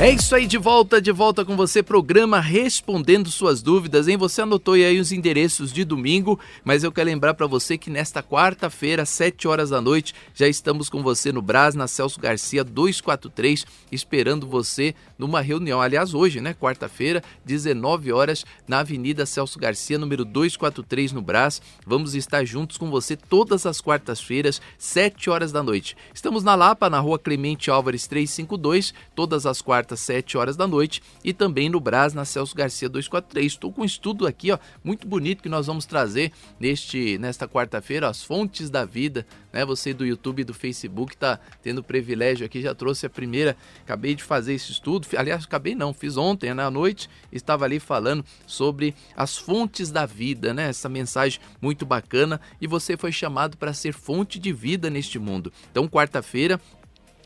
[0.00, 4.16] É isso aí, de volta, de volta com você, programa Respondendo Suas Dúvidas, hein?
[4.16, 8.22] Você anotou aí os endereços de domingo, mas eu quero lembrar para você que nesta
[8.22, 12.62] quarta-feira, às 7 horas da noite, já estamos com você no Brás, na Celso Garcia
[12.62, 15.82] 243, esperando você numa reunião.
[15.82, 16.54] Aliás, hoje, né?
[16.54, 21.60] Quarta-feira, 19 horas, na Avenida Celso Garcia, número 243, no Brás.
[21.84, 25.96] Vamos estar juntos com você todas as quartas-feiras, 7 horas da noite.
[26.14, 30.66] Estamos na Lapa, na rua Clemente Álvares 352, todas as quartas quarta, 7 horas da
[30.66, 33.52] noite, e também no Brás, na Celso Garcia 243.
[33.52, 38.08] Estou com um estudo aqui, ó, muito bonito que nós vamos trazer neste nesta quarta-feira,
[38.08, 39.64] as fontes da vida, né?
[39.64, 44.14] Você do YouTube e do Facebook está tendo privilégio aqui, já trouxe a primeira, acabei
[44.14, 48.94] de fazer esse estudo, aliás, acabei não, fiz ontem, né, noite, estava ali falando sobre
[49.16, 50.68] as fontes da vida, né?
[50.68, 55.52] Essa mensagem muito bacana e você foi chamado para ser fonte de vida neste mundo.
[55.70, 56.60] Então, quarta-feira,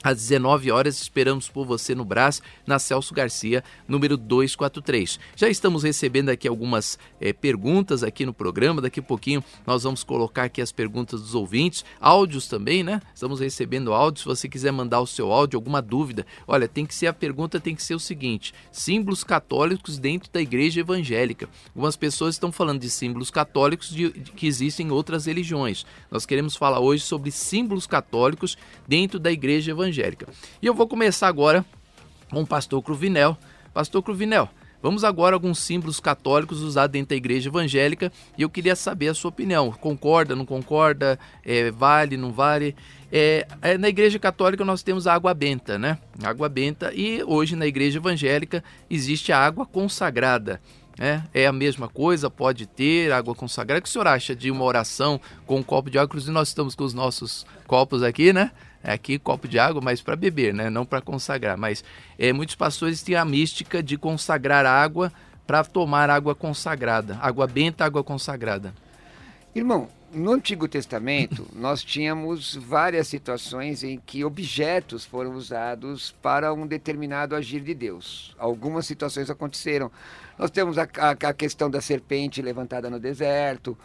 [0.02, 5.20] às 19 horas, esperamos por você no Brás, na Celso Garcia, número 243.
[5.36, 8.80] Já estamos recebendo aqui algumas é, perguntas aqui no programa.
[8.80, 13.00] Daqui a pouquinho nós vamos colocar aqui as perguntas dos ouvintes, áudios também, né?
[13.14, 14.22] Estamos recebendo áudios.
[14.22, 17.60] Se você quiser mandar o seu áudio, alguma dúvida, olha, tem que ser a pergunta
[17.60, 21.48] tem que ser o seguinte: símbolos católicos dentro da igreja evangélica.
[21.68, 25.86] Algumas pessoas estão falando de símbolos católicos de, de, que existem em outras religiões.
[26.10, 30.26] Nós queremos falar hoje sobre símbolos católicos dentro da igreja evangélica evangélica.
[30.60, 31.64] E eu vou começar agora
[32.30, 33.36] com o pastor Cruvinel.
[33.72, 34.48] Pastor Cruvinel,
[34.82, 39.08] Vamos agora a alguns símbolos católicos usados dentro da igreja evangélica e eu queria saber
[39.08, 39.70] a sua opinião.
[39.70, 41.20] Concorda, não concorda?
[41.44, 42.74] É, vale, não vale?
[43.12, 45.98] É, é, na igreja católica nós temos a água benta, né?
[46.20, 50.60] Água benta e hoje na igreja evangélica existe a água consagrada.
[50.98, 53.78] É, é a mesma coisa, pode ter água consagrada.
[53.78, 56.06] O que o senhor acha de uma oração com um copo de água?
[56.06, 58.50] Inclusive, nós estamos com os nossos copos aqui, né?
[58.82, 60.68] É aqui copo de água, mas para beber, né?
[60.68, 61.56] Não para consagrar.
[61.56, 61.84] Mas
[62.18, 65.12] é, muitos pastores têm a mística de consagrar água
[65.46, 67.18] para tomar água consagrada.
[67.20, 68.74] Água benta, água consagrada.
[69.54, 76.66] Irmão, no Antigo Testamento, nós tínhamos várias situações em que objetos foram usados para um
[76.66, 78.34] determinado agir de Deus.
[78.38, 79.90] Algumas situações aconteceram.
[80.38, 83.76] Nós temos a, a, a questão da serpente levantada no deserto.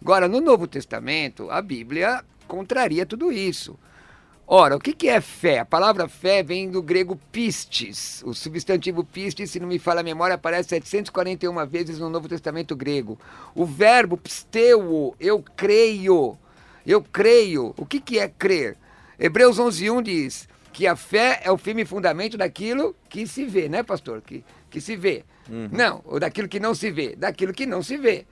[0.00, 3.78] Agora, no Novo Testamento, a Bíblia contraria tudo isso.
[4.46, 5.60] Ora, o que, que é fé?
[5.60, 8.22] A palavra fé vem do grego pistes.
[8.26, 12.76] O substantivo pistes, se não me falha a memória, aparece 741 vezes no Novo Testamento
[12.76, 13.18] grego.
[13.54, 16.36] O verbo psteu, eu creio.
[16.86, 17.74] Eu creio.
[17.78, 18.76] O que, que é crer?
[19.18, 23.82] Hebreus 11.1 diz que a fé é o firme fundamento daquilo que se vê, né,
[23.82, 24.20] pastor?
[24.20, 25.24] Que, que se vê.
[25.48, 25.68] Uhum.
[25.72, 28.26] Não, ou daquilo que não se vê, daquilo que não se vê.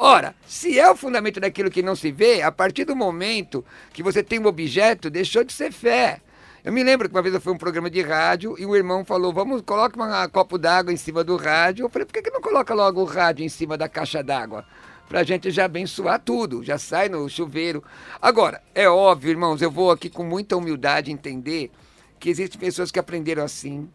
[0.00, 4.00] Ora, se é o fundamento daquilo que não se vê, a partir do momento que
[4.00, 6.20] você tem um objeto, deixou de ser fé.
[6.64, 9.04] Eu me lembro que uma vez eu fui um programa de rádio e o irmão
[9.04, 11.84] falou: vamos, coloca um copo d'água em cima do rádio.
[11.84, 14.64] Eu falei: por que, que não coloca logo o rádio em cima da caixa d'água?
[15.08, 17.82] Para a gente já abençoar tudo, já sai no chuveiro.
[18.22, 21.72] Agora, é óbvio, irmãos, eu vou aqui com muita humildade entender
[22.20, 23.88] que existem pessoas que aprenderam assim,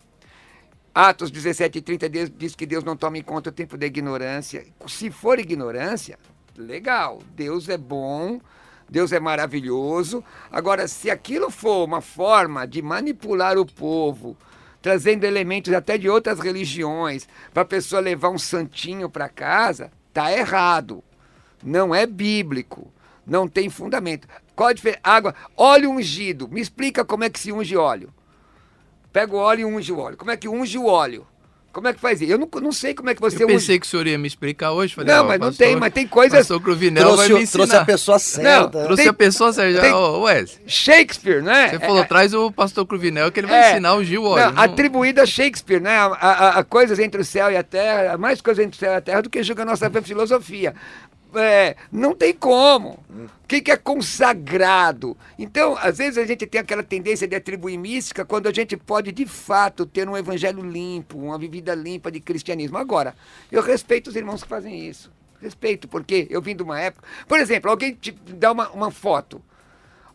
[0.95, 4.63] Atos 17 e 30 diz que Deus não toma em conta o tempo da ignorância.
[4.87, 6.19] Se for ignorância,
[6.55, 7.19] legal.
[7.35, 8.39] Deus é bom,
[8.87, 10.23] Deus é maravilhoso.
[10.51, 14.37] Agora, se aquilo for uma forma de manipular o povo,
[14.83, 20.31] trazendo elementos até de outras religiões, para a pessoa levar um santinho para casa, tá
[20.31, 21.03] errado.
[21.63, 22.93] Não é bíblico.
[23.25, 24.27] Não tem fundamento.
[24.55, 24.99] Qual a diferença?
[25.03, 26.47] Água, óleo ungido.
[26.47, 28.13] Me explica como é que se unge óleo.
[29.13, 30.17] Pega o óleo e unge o óleo.
[30.17, 31.27] Como é que unge o óleo?
[31.71, 32.31] Como é que faz isso?
[32.31, 33.79] Eu não, não sei como é que você Eu pensei unge.
[33.79, 34.93] que o senhor ia me explicar hoje.
[34.93, 36.39] Falei, não, mas não tem, mas tem coisas...
[36.39, 37.65] Pastor Cruvinel trouxe, vai me ensinar.
[37.65, 38.79] Trouxe a pessoa certa.
[38.79, 39.81] Não, trouxe tem, a pessoa certa.
[39.81, 40.61] Tem, oh, Wesley.
[40.67, 41.69] Shakespeare, né?
[41.69, 44.25] Você falou, é, traz o pastor Cruvinel que ele vai é, ensinar a ungir o
[44.25, 44.45] óleo.
[44.45, 44.61] Não, não...
[44.61, 45.97] Atribuído a Shakespeare, né?
[45.97, 48.93] A, a, a, coisas entre o céu e a terra, mais coisas entre o céu
[48.93, 50.75] e a terra do que julga a nossa filosofia
[51.35, 52.99] é, não tem como.
[53.09, 55.17] O que, que é consagrado?
[55.37, 59.11] Então, às vezes a gente tem aquela tendência de atribuir mística quando a gente pode,
[59.11, 62.77] de fato, ter um evangelho limpo, uma vivida limpa de cristianismo.
[62.77, 63.15] Agora,
[63.51, 65.11] eu respeito os irmãos que fazem isso.
[65.41, 67.07] Respeito, porque eu vim de uma época.
[67.27, 69.41] Por exemplo, alguém te dá uma, uma foto.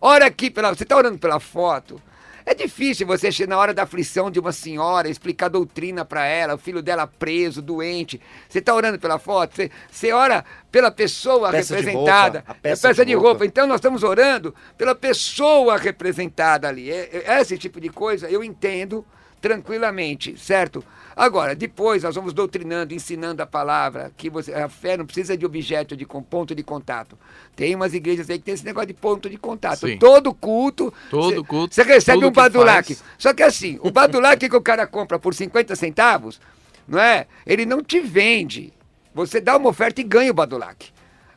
[0.01, 2.01] Ora aqui, pela, você está orando pela foto.
[2.49, 6.59] É difícil você, na hora da aflição de uma senhora, explicar doutrina para ela, o
[6.59, 8.19] filho dela preso, doente.
[8.49, 12.39] Você está orando pela foto, você, você ora pela pessoa peça representada.
[12.39, 13.29] Roupa, peça, peça, de, roupa.
[13.29, 13.45] roupa.
[13.45, 16.91] Então nós estamos orando pela pessoa representada ali.
[16.91, 19.05] É, é, esse tipo de coisa eu entendo
[19.43, 20.83] tranquilamente, certo?
[21.19, 25.45] Agora, depois nós vamos doutrinando, ensinando a palavra, que você, a fé não precisa de
[25.45, 27.19] objeto, de ponto de contato.
[27.57, 29.89] Tem umas igrejas aí que tem esse negócio de ponto de contato.
[29.89, 29.99] Sim.
[29.99, 30.95] Todo culto.
[31.11, 31.75] Todo cê, culto.
[31.75, 32.97] Você recebe um badulac.
[33.19, 36.41] Só que assim, o badulac que o cara compra por 50 centavos,
[36.87, 37.27] não é?
[37.45, 38.73] Ele não te vende.
[39.13, 40.93] Você dá uma oferta e ganha o badulac.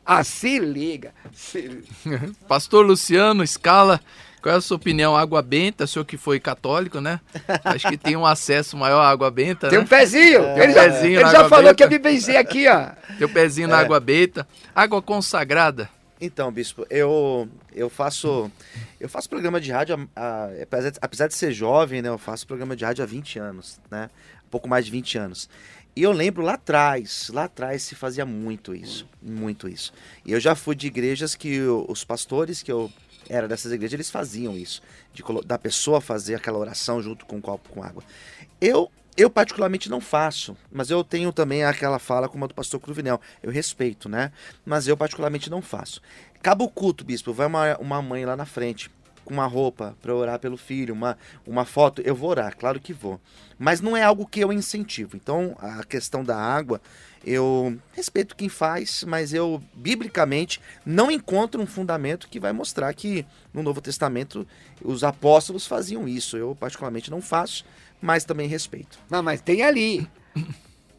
[0.06, 1.12] Ah, se liga.
[1.32, 1.82] Se...
[2.46, 4.00] Pastor Luciano Scala
[4.42, 5.16] qual é a sua opinião?
[5.16, 7.20] Água benta, o senhor que foi católico, né?
[7.64, 9.84] Acho que tem um acesso maior à água benta, Tem né?
[9.84, 10.42] um pezinho.
[10.42, 10.64] É.
[10.64, 11.74] Ele já, pezinho ele já falou benta.
[11.76, 12.90] que eu me benzei aqui, ó.
[13.16, 13.70] Tem um pezinho é.
[13.70, 14.46] na água benta.
[14.74, 15.88] Água consagrada.
[16.20, 18.50] Então, bispo, eu eu faço
[19.00, 20.48] eu faço programa de rádio, a, a,
[21.00, 22.08] apesar, de, ser jovem, né?
[22.08, 24.10] Eu faço programa de rádio há 20 anos, né?
[24.44, 25.48] Um pouco mais de 20 anos.
[25.94, 29.92] E eu lembro lá atrás, lá atrás se fazia muito isso, muito isso.
[30.24, 32.90] E eu já fui de igrejas que os pastores que eu
[33.32, 37.40] era dessas igrejas, eles faziam isso, de da pessoa fazer aquela oração junto com um
[37.40, 38.02] copo com água.
[38.60, 42.80] Eu eu particularmente não faço, mas eu tenho também aquela fala como a do pastor
[42.80, 43.20] Cruvinel.
[43.42, 44.32] Eu respeito, né?
[44.64, 46.00] Mas eu particularmente não faço.
[46.42, 48.90] Cabo culto, bispo, vai uma, uma mãe lá na frente
[49.24, 51.16] com uma roupa para orar pelo filho, uma,
[51.46, 53.20] uma foto, eu vou orar, claro que vou.
[53.58, 55.14] Mas não é algo que eu incentivo.
[55.14, 56.80] Então, a questão da água,
[57.24, 63.24] eu respeito quem faz, mas eu, biblicamente, não encontro um fundamento que vai mostrar que
[63.52, 64.46] no Novo Testamento
[64.82, 66.36] os apóstolos faziam isso.
[66.36, 67.64] Eu, particularmente, não faço,
[68.00, 68.98] mas também respeito.
[69.10, 70.08] Não, mas tem ali.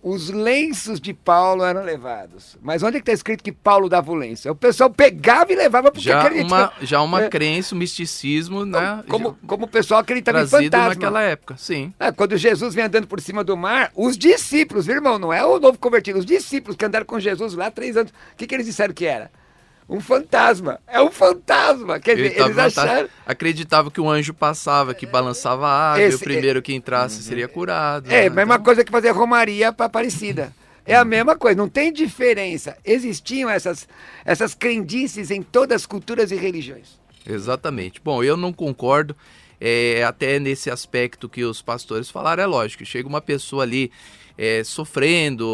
[0.03, 2.57] Os lenços de Paulo eram levados.
[2.61, 4.51] Mas onde é que está escrito que Paulo dava o lenço?
[4.51, 6.73] O pessoal pegava e levava porque já acreditava.
[6.77, 7.29] Uma, já uma é.
[7.29, 9.01] crença, um misticismo, né?
[9.07, 10.89] Como, como o pessoal acreditava em fantasma.
[10.89, 11.93] naquela época, sim.
[11.97, 15.45] É, quando Jesus vem andando por cima do mar, os discípulos, viu, irmão, não é
[15.45, 18.45] o novo convertido, os discípulos que andaram com Jesus lá há três anos, o que,
[18.45, 19.31] que eles disseram que era?
[19.87, 20.79] Um fantasma.
[20.87, 21.99] É um fantasma.
[21.99, 23.09] Quer dizer, eles acharam.
[23.25, 27.21] Acreditavam que o anjo passava, que balançava a água, Esse, e o primeiro que entrasse
[27.21, 28.09] seria curado.
[28.09, 28.29] É, né?
[28.29, 28.63] mesma então...
[28.63, 30.53] coisa que fazer romaria para Aparecida.
[30.85, 32.77] É a mesma coisa, não tem diferença.
[32.83, 33.87] Existiam essas,
[34.25, 36.99] essas crendices em todas as culturas e religiões.
[37.25, 38.01] Exatamente.
[38.03, 39.15] Bom, eu não concordo.
[39.65, 43.93] É, até nesse aspecto que os pastores falaram, é lógico, chega uma pessoa ali
[44.37, 45.47] é, sofrendo.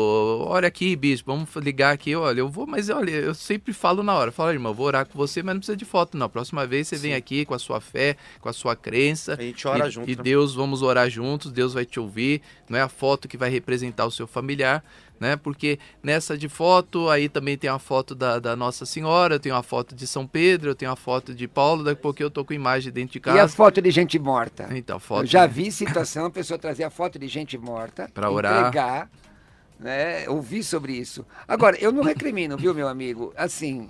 [0.48, 2.16] Olha aqui, bispo, vamos ligar aqui.
[2.16, 4.32] Olha, eu vou, mas olha, eu sempre falo na hora.
[4.32, 6.30] Falo, irmão, vou orar com você, mas não precisa de foto, não.
[6.30, 7.02] Próxima vez você Sim.
[7.04, 9.34] vem aqui com a sua fé, com a sua crença.
[9.34, 10.10] A gente ora e, junto.
[10.10, 10.16] E?
[10.16, 12.42] Deus, vamos orar juntos, Deus vai te ouvir.
[12.70, 14.84] Não é a foto que vai representar o seu familiar,
[15.20, 15.36] né?
[15.36, 19.55] Porque nessa de foto, aí também tem a foto da, da Nossa Senhora, eu tenho
[19.55, 22.32] a foto de São Pedro, eu tenho a foto de Paulo, daqui a pouco eu
[22.32, 23.38] tô com imagem dentro de casa.
[23.38, 24.70] E a foto de gente morta?
[24.72, 25.24] Então, foto.
[25.24, 28.59] Eu já vi situação, a pessoa trazer a foto de gente morta, para orar.
[28.59, 29.09] entregar,
[29.80, 30.28] né?
[30.30, 31.26] Ouvir sobre isso.
[31.47, 33.34] Agora, eu não recrimino, viu, meu amigo?
[33.36, 33.89] Assim,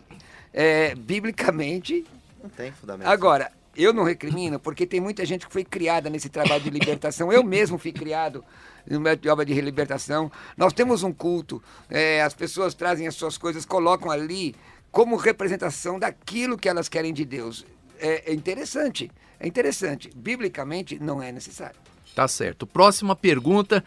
[0.53, 2.05] é, biblicamente.
[2.41, 3.07] Não tem fundamento.
[3.07, 7.31] Agora, eu não recrimino porque tem muita gente que foi criada nesse trabalho de libertação.
[7.31, 8.43] Eu mesmo fui criado
[8.89, 10.31] no método de obra de libertação.
[10.55, 14.55] Nós temos um culto, é, as pessoas trazem as suas coisas, colocam ali
[14.91, 17.65] como representação daquilo que elas querem de Deus.
[17.99, 20.09] É, é interessante, é interessante.
[20.15, 21.79] Biblicamente não é necessário.
[22.15, 22.65] Tá certo.
[22.65, 23.83] Próxima pergunta.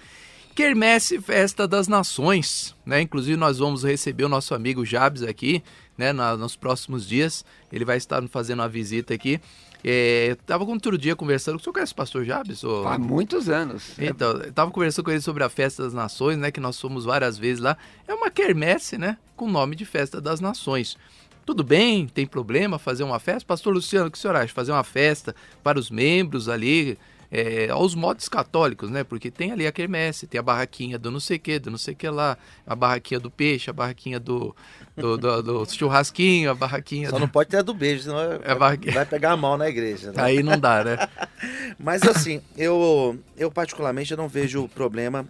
[0.55, 3.01] Quermesse Festa das Nações, né?
[3.01, 5.63] Inclusive nós vamos receber o nosso amigo Jabes aqui,
[5.97, 6.13] né?
[6.13, 7.43] nos próximos dias.
[7.73, 9.41] Ele vai estar fazendo uma visita aqui.
[9.85, 11.57] É, eu tava outro dia conversando.
[11.57, 12.63] O senhor conhece o pastor Jabes?
[12.63, 12.87] Ou...
[12.87, 13.99] Há muitos anos.
[13.99, 16.51] Então, eu tava conversando com ele sobre a Festa das Nações, né?
[16.51, 17.77] Que nós fomos várias vezes lá.
[18.07, 19.17] É uma quermesse, né?
[19.37, 20.97] Com o nome de Festa das Nações.
[21.45, 23.45] Tudo bem, tem problema fazer uma festa?
[23.45, 24.55] Pastor Luciano, o que o senhor acha?
[24.55, 26.97] Fazer uma festa para os membros ali,
[27.35, 29.03] é, aos modos católicos, né?
[29.03, 31.95] Porque tem ali a quermesse, tem a barraquinha do não sei que, do não sei
[31.95, 34.55] que lá, a barraquinha do peixe, a barraquinha do,
[34.95, 37.09] do, do, do churrasquinho, a barraquinha.
[37.09, 37.21] Só do...
[37.21, 40.13] não pode ter a do beijo, senão é vai pegar mal na igreja.
[40.13, 40.23] Né?
[40.23, 40.99] Aí não dá, né?
[41.81, 45.27] Mas assim, eu, eu particularmente eu não vejo problema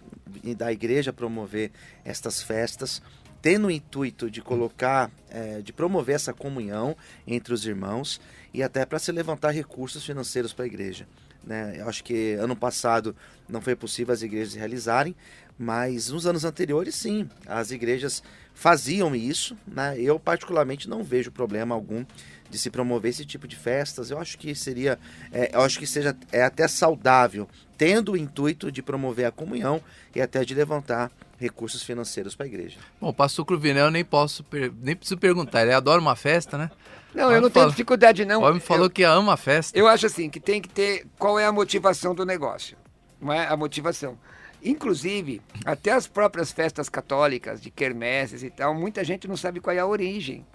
[0.56, 1.70] da igreja promover
[2.04, 3.00] estas festas
[3.40, 6.96] tendo o intuito de colocar, é, de promover essa comunhão
[7.26, 8.20] entre os irmãos
[8.54, 11.06] e até para se levantar recursos financeiros para a igreja.
[11.44, 11.76] Né?
[11.78, 13.14] Eu acho que ano passado
[13.48, 15.14] não foi possível as igrejas realizarem,
[15.58, 18.22] mas nos anos anteriores, sim, as igrejas
[18.54, 19.56] faziam isso.
[19.66, 20.00] Né?
[20.00, 22.04] Eu, particularmente, não vejo problema algum
[22.50, 24.10] de se promover esse tipo de festas.
[24.10, 24.98] Eu acho que seria,
[25.32, 29.80] é, eu acho que seja é até saudável, tendo o intuito de promover a comunhão
[30.14, 32.78] e até de levantar recursos financeiros para a igreja.
[33.00, 34.44] Bom, pastor Cruvinel eu nem posso,
[34.80, 36.70] nem preciso perguntar, ele adora uma festa, né?
[37.14, 38.40] Não, eu não tenho dificuldade, não.
[38.40, 39.78] O homem falou eu, que ama a festa.
[39.78, 42.76] Eu acho assim, que tem que ter qual é a motivação do negócio.
[43.20, 44.18] Não é a motivação.
[44.64, 49.74] Inclusive, até as próprias festas católicas, de quermesses e tal, muita gente não sabe qual
[49.74, 50.46] é a origem.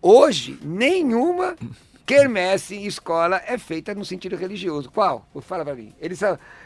[0.00, 1.56] Hoje, nenhuma
[2.06, 4.90] quermesse em escola é feita no sentido religioso.
[4.90, 5.26] Qual?
[5.40, 5.94] Fala para mim.
[6.00, 6.20] Eles,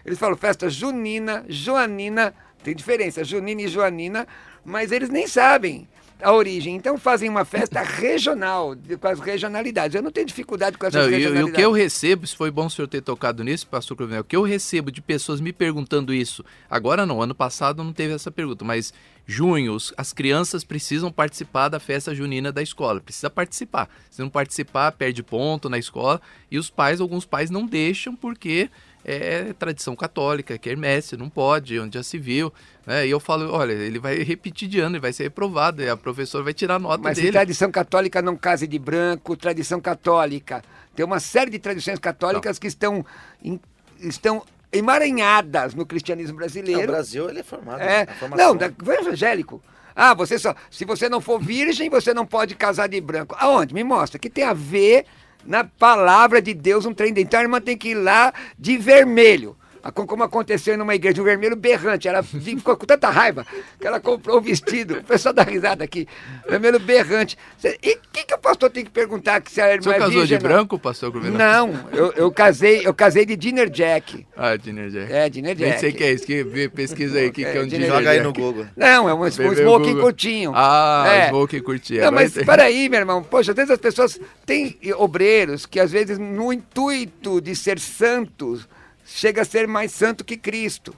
[0.05, 4.27] eles falam festa junina, joanina, tem diferença, junina e joanina,
[4.65, 5.89] mas eles nem sabem
[6.23, 6.75] a origem.
[6.75, 9.95] Então fazem uma festa regional, com as regionalidades.
[9.95, 11.49] Eu não tenho dificuldade com essas não, regionalidades.
[11.49, 14.23] E, o que eu recebo, se foi bom o senhor ter tocado nisso, pastor Cruvinel,
[14.23, 18.15] o que eu recebo de pessoas me perguntando isso, agora não, ano passado não teve
[18.15, 18.93] essa pergunta, mas
[19.27, 23.89] junho, as crianças precisam participar da festa junina da escola, precisa participar.
[24.09, 28.71] Se não participar, perde ponto na escola, e os pais, alguns pais não deixam porque
[29.09, 32.53] é tradição católica, que Hermesse, não pode, onde já se viu.
[32.85, 33.07] Né?
[33.07, 35.97] E eu falo, olha, ele vai repetir de ano, ele vai ser reprovado, e a
[35.97, 37.29] professora vai tirar nota Mas dele.
[37.29, 40.61] Mas tradição católica não case de branco, tradição católica.
[40.97, 42.61] Tem uma série de tradições católicas não.
[42.61, 43.07] que estão,
[43.45, 43.61] em,
[44.01, 44.43] estão
[44.73, 46.83] emaranhadas no cristianismo brasileiro.
[46.83, 47.81] o Brasil ele é formado.
[47.81, 48.67] É, não, da,
[49.01, 49.63] evangélico.
[49.95, 53.37] Ah, você só, se você não for virgem, você não pode casar de branco.
[53.39, 53.73] Aonde?
[53.73, 54.19] Me mostra.
[54.19, 55.07] Que tem a ver
[55.47, 57.13] na palavra de Deus um trem.
[57.17, 59.57] Então a irmã tem que ir lá de vermelho
[59.93, 62.09] como aconteceu numa igreja, um vermelho berrante.
[62.09, 63.47] Ela ficou com tanta raiva
[63.81, 64.99] que ela comprou o vestido.
[64.99, 66.07] O pessoal dá risada aqui.
[66.49, 67.37] Vermelho berrante.
[67.83, 69.99] E o que, que o pastor tem que perguntar que se a irmã Você é
[69.99, 71.39] casou virgem, de branco, pastor Cruvinel?
[71.39, 74.27] Não, eu, eu, casei, eu casei de dinner jack.
[74.37, 75.13] Ah, dinner jack.
[75.13, 75.71] É, dinner jack.
[75.71, 76.27] Nem sei o que é isso.
[76.27, 77.99] Que, pesquisa aí, o que, é, que é um dinner, jack.
[77.99, 78.67] Joga aí no Google.
[78.77, 80.53] Não, é um, um smoking curtinho.
[80.55, 81.29] Ah, é.
[81.29, 82.03] smoking curtinho.
[82.03, 83.23] Não, mas espera aí, meu irmão.
[83.23, 88.69] Poxa, às vezes as pessoas têm obreiros que às vezes no intuito de ser santos
[89.07, 90.95] chega a ser mais santo que Cristo.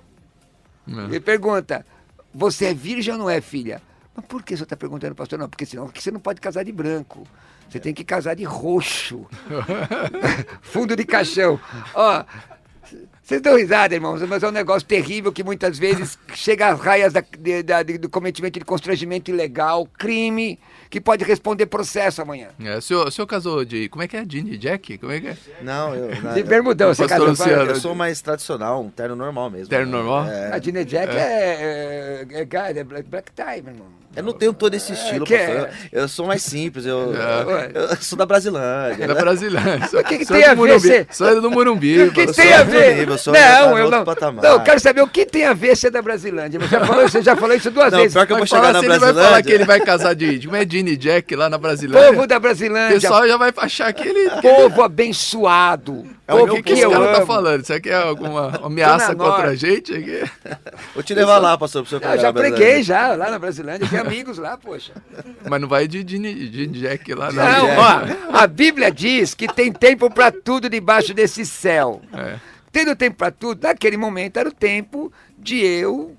[0.89, 1.05] É.
[1.05, 1.87] Ele pergunta:
[2.35, 3.81] você é virgem ou não é, filha?
[4.15, 5.39] Mas por que você está perguntando, pastor?
[5.39, 7.27] Não, porque senão porque você não pode casar de branco.
[7.69, 9.27] Você tem que casar de roxo.
[10.63, 11.61] Fundo de caixão.
[11.95, 12.25] Ó,
[13.29, 17.13] vocês dão risada, irmãos, mas é um negócio terrível que muitas vezes chega às raias
[17.13, 20.59] da, de, da, do cometimento de constrangimento ilegal, crime,
[20.89, 22.49] que pode responder processo amanhã.
[22.59, 23.87] É, o, senhor, o senhor casou de.
[23.91, 24.25] Como é que é?
[24.27, 24.97] Jean Jack?
[24.97, 25.37] Como é que é?
[25.61, 26.23] Não, eu.
[26.23, 27.29] Na, de bermudão, você casou.
[27.29, 29.69] Eu sou mais tradicional, um terno normal mesmo.
[29.69, 30.25] Terno normal?
[30.25, 30.55] É.
[30.55, 33.89] A Jean Jack é, é, é, é, é black, black tie, meu irmão.
[34.19, 35.71] Eu não tenho todo esse estilo, é.
[35.93, 37.71] Eu, eu, sou mais simples, eu, é.
[37.73, 39.07] eu, eu sou da Brasilândia.
[39.07, 39.89] Da Brasilândia.
[39.93, 40.81] O que, que tem a ver?
[40.81, 41.07] Você...
[41.11, 42.03] Sou do Morumbi.
[42.03, 43.07] O que tem a ver?
[43.07, 44.05] não, eu não.
[44.05, 44.43] Patamar.
[44.43, 46.59] Não, eu quero saber o que tem a ver ser da Brasilândia.
[46.59, 48.13] Você já falou, você já falou isso duas não, vezes.
[48.13, 49.07] Pior que eu vou chegar na Brasilândia.
[49.07, 52.09] Ele vai falar que ele vai casar de, como é Gene Jack lá na Brasilândia.
[52.09, 52.99] Povo da Brasilândia.
[52.99, 54.31] O pessoal já vai achar que ele...
[54.43, 56.18] Povo abençoado.
[56.29, 57.63] É o que, que esse cara tá falando?
[57.63, 59.95] Isso aqui é alguma ameaça contra a gente?
[59.95, 60.31] Aqui?
[60.93, 63.89] Vou te levar lá, pastor, pro seu Eu já preguei já, lá na Brasilândia.
[63.89, 64.93] Tem amigos lá, poxa.
[65.49, 67.43] Mas não vai de, de, de Jack lá, não.
[67.43, 72.03] Não, ó, a Bíblia diz que tem tempo para tudo debaixo desse céu.
[72.13, 72.35] É.
[72.71, 76.15] Tendo tempo para tudo, naquele momento era o tempo de eu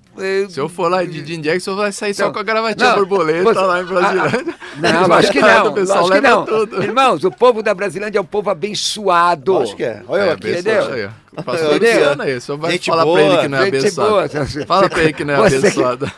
[0.50, 3.44] se eu for lá de Jim Jackson, vai sair só com a gravatinha não, borboleta
[3.44, 4.56] você, lá em Brasilândia.
[4.78, 5.76] não, acho que não.
[5.76, 6.46] Acho que não.
[6.46, 6.84] Tudo.
[6.84, 9.60] Irmãos, o povo da Brasilândia é um povo abençoado.
[9.60, 10.02] Acho que é.
[10.08, 10.52] Olha é, eu aqui.
[10.52, 11.12] Entendeu?
[11.44, 13.18] Pastor Luciano aí, só vai Gente falar boa.
[13.18, 14.10] pra ele que não é abençoado.
[14.10, 14.66] Boa.
[14.66, 16.12] Fala pra ele que não é você abençoado.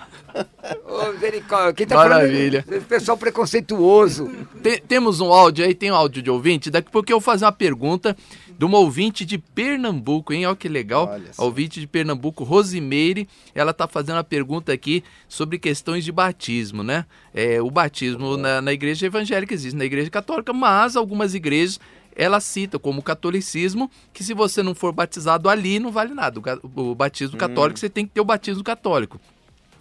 [0.86, 2.64] Oh, Quem tá Maravilha.
[2.64, 4.30] Falando, pessoal preconceituoso.
[4.62, 6.70] Tem, temos um áudio aí, tem um áudio de ouvinte.
[6.70, 8.16] Daqui porque eu vou fazer uma pergunta
[8.58, 10.46] de uma ouvinte de Pernambuco, hein?
[10.46, 11.12] Olha que legal.
[11.38, 16.84] A ouvinte de Pernambuco, Rosimeire, ela está fazendo a pergunta aqui sobre questões de batismo,
[16.84, 17.06] né?
[17.34, 21.80] É, o batismo na, na igreja evangélica existe na igreja católica, mas algumas igrejas
[22.16, 26.40] ela cita como catolicismo que se você não for batizado ali, não vale nada.
[26.76, 27.80] O, batismo católico, hum.
[27.80, 29.20] você tem que ter o batismo católico.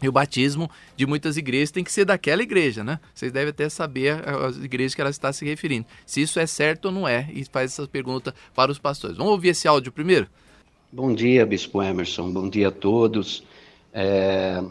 [0.03, 2.98] E o batismo de muitas igrejas tem que ser daquela igreja, né?
[3.14, 5.86] Vocês devem até saber as igrejas que ela está se referindo.
[6.07, 9.16] Se isso é certo ou não é, e faz essa pergunta para os pastores.
[9.16, 10.26] Vamos ouvir esse áudio primeiro?
[10.90, 12.32] Bom dia, Bispo Emerson.
[12.32, 13.44] Bom dia a todos.
[13.92, 14.62] É...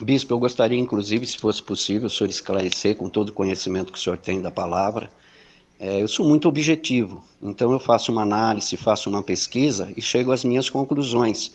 [0.00, 3.98] Bispo, eu gostaria, inclusive, se fosse possível, o senhor esclarecer com todo o conhecimento que
[3.98, 5.10] o senhor tem da palavra.
[5.80, 10.32] É, eu sou muito objetivo, então eu faço uma análise, faço uma pesquisa e chego
[10.32, 11.52] às minhas conclusões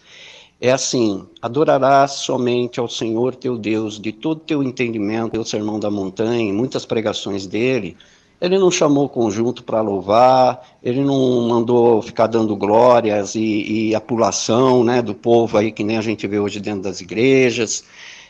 [0.60, 5.92] é assim: adorarás somente ao Senhor teu Deus de todo teu entendimento, o sermão da
[5.92, 7.98] montanha, muitas pregações dele.
[8.40, 13.96] Ele não chamou o conjunto para louvar, ele não mandou ficar dando glórias e, e
[13.96, 17.86] apulação né, do povo aí, que nem a gente vê hoje dentro das igrejas.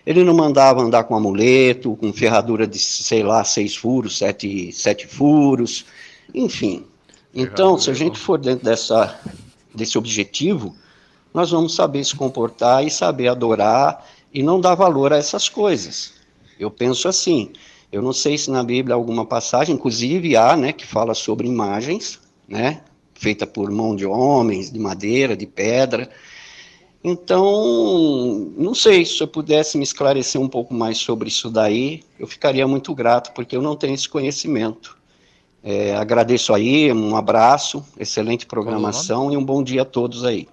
[0.06, 5.08] Ele não mandava andar com amuleto, com ferradura de, sei lá, seis furos, sete, sete
[5.08, 5.86] furos,
[6.34, 6.84] enfim.
[7.34, 9.20] Então, se a gente for dentro dessa,
[9.74, 10.76] desse objetivo,
[11.34, 16.14] nós vamos saber se comportar e saber adorar e não dar valor a essas coisas.
[16.60, 17.52] Eu penso assim.
[17.92, 21.48] Eu não sei se na Bíblia há alguma passagem, inclusive há, né, que fala sobre
[21.48, 22.82] imagens, né,
[23.14, 26.10] feita por mão de homens, de madeira, de pedra.
[27.04, 32.26] Então, não sei se eu pudesse me esclarecer um pouco mais sobre isso daí, eu
[32.26, 34.98] ficaria muito grato, porque eu não tenho esse conhecimento.
[35.62, 40.48] É, agradeço aí, um abraço, excelente programação e um bom dia a todos aí.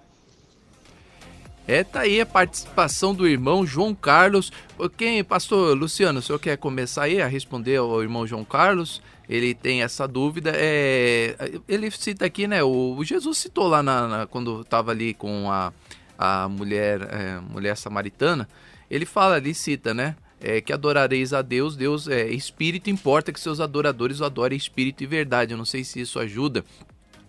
[1.67, 4.51] É, tá aí a participação do irmão João Carlos.
[4.97, 9.01] Quem, pastor Luciano, o senhor quer começar aí a responder ao irmão João Carlos?
[9.29, 10.53] Ele tem essa dúvida.
[10.55, 11.37] É,
[11.69, 12.63] ele cita aqui, né?
[12.65, 15.73] O, o Jesus citou lá na, na quando estava ali com a,
[16.19, 18.49] a mulher, é, mulher samaritana.
[18.91, 20.17] Ele fala ali, cita, né?
[20.41, 25.05] É, que adorareis a Deus, Deus é espírito, importa que seus adoradores o adorem espírito
[25.05, 25.53] e verdade.
[25.53, 26.65] Eu não sei se isso ajuda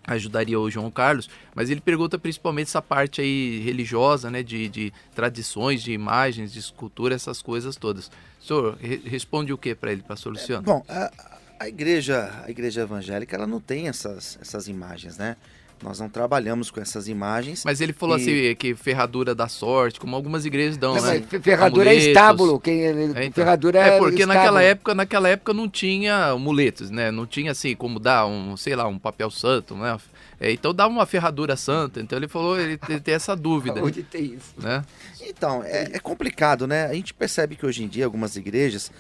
[0.06, 4.94] ajudaria o João Carlos, mas ele pergunta principalmente essa parte aí religiosa, né, de, de
[5.14, 8.12] tradições, de imagens, de escultura, essas coisas todas.
[8.42, 10.64] O senhor re responde o que para ele, pastor Luciano?
[10.64, 11.12] É, bom, a,
[11.60, 15.38] a, igreja, a igreja evangélica, ela não tem essas, essas imagens, né?
[15.82, 17.64] Nós não trabalhamos com essas imagens.
[17.66, 18.22] Mas ele falou e...
[18.22, 21.24] assim que ferradura da sorte, como algumas igrejas dão, mas, né?
[21.42, 22.06] Ferradura Amuletos.
[22.06, 22.92] é estábulo, quem é,
[23.26, 24.38] então, ferradura é, é porque estábulo.
[24.38, 27.10] naquela época, naquela época não tinha amuletos, né?
[27.10, 29.98] Não tinha assim como dar um, sei lá, um papel santo, né?
[30.40, 32.00] É, então dá uma ferradura santa.
[32.00, 33.82] Então ele falou, ele tem essa dúvida.
[33.86, 34.54] Onde tem isso?
[34.58, 34.84] Né?
[35.22, 36.86] Então, é, é complicado, né?
[36.86, 38.92] A gente percebe que hoje em dia algumas igrejas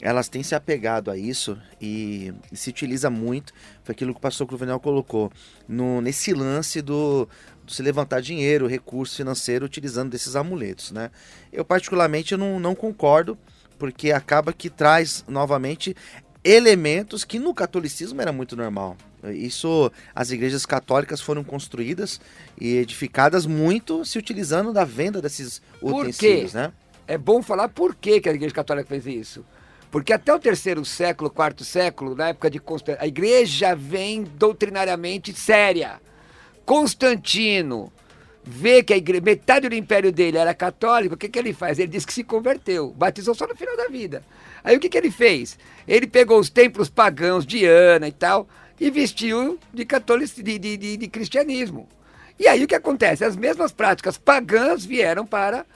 [0.00, 4.20] elas têm se apegado a isso e, e, se utiliza muito, foi aquilo que o
[4.20, 5.30] pastor Cruvenel colocou,
[5.68, 7.28] no, nesse lance do,
[7.64, 11.10] do, se levantar dinheiro, recurso financeiro utilizando desses amuletos, né?
[11.52, 13.38] Eu particularmente não, não concordo,
[13.78, 15.94] porque acaba que traz novamente
[16.42, 18.96] elementos que no catolicismo era muito normal.
[19.34, 22.18] Isso, as igrejas católicas foram construídas
[22.58, 26.72] e edificadas muito se utilizando da venda desses utensílios, né?
[27.10, 29.44] é bom falar por que, que a Igreja Católica fez isso.
[29.90, 35.32] Porque até o terceiro século, quarto século, na época de Constantino, a igreja vem doutrinariamente
[35.32, 36.00] séria.
[36.64, 37.92] Constantino
[38.44, 41.78] vê que a igreja, metade do império dele era católico, o que, que ele faz?
[41.78, 44.22] Ele diz que se converteu, batizou só no final da vida.
[44.62, 45.58] Aí o que, que ele fez?
[45.88, 50.76] Ele pegou os templos pagãos de Ana e tal e vestiu de, catolic, de, de,
[50.76, 51.88] de, de cristianismo.
[52.38, 53.24] E aí o que acontece?
[53.24, 55.66] As mesmas práticas pagãs vieram para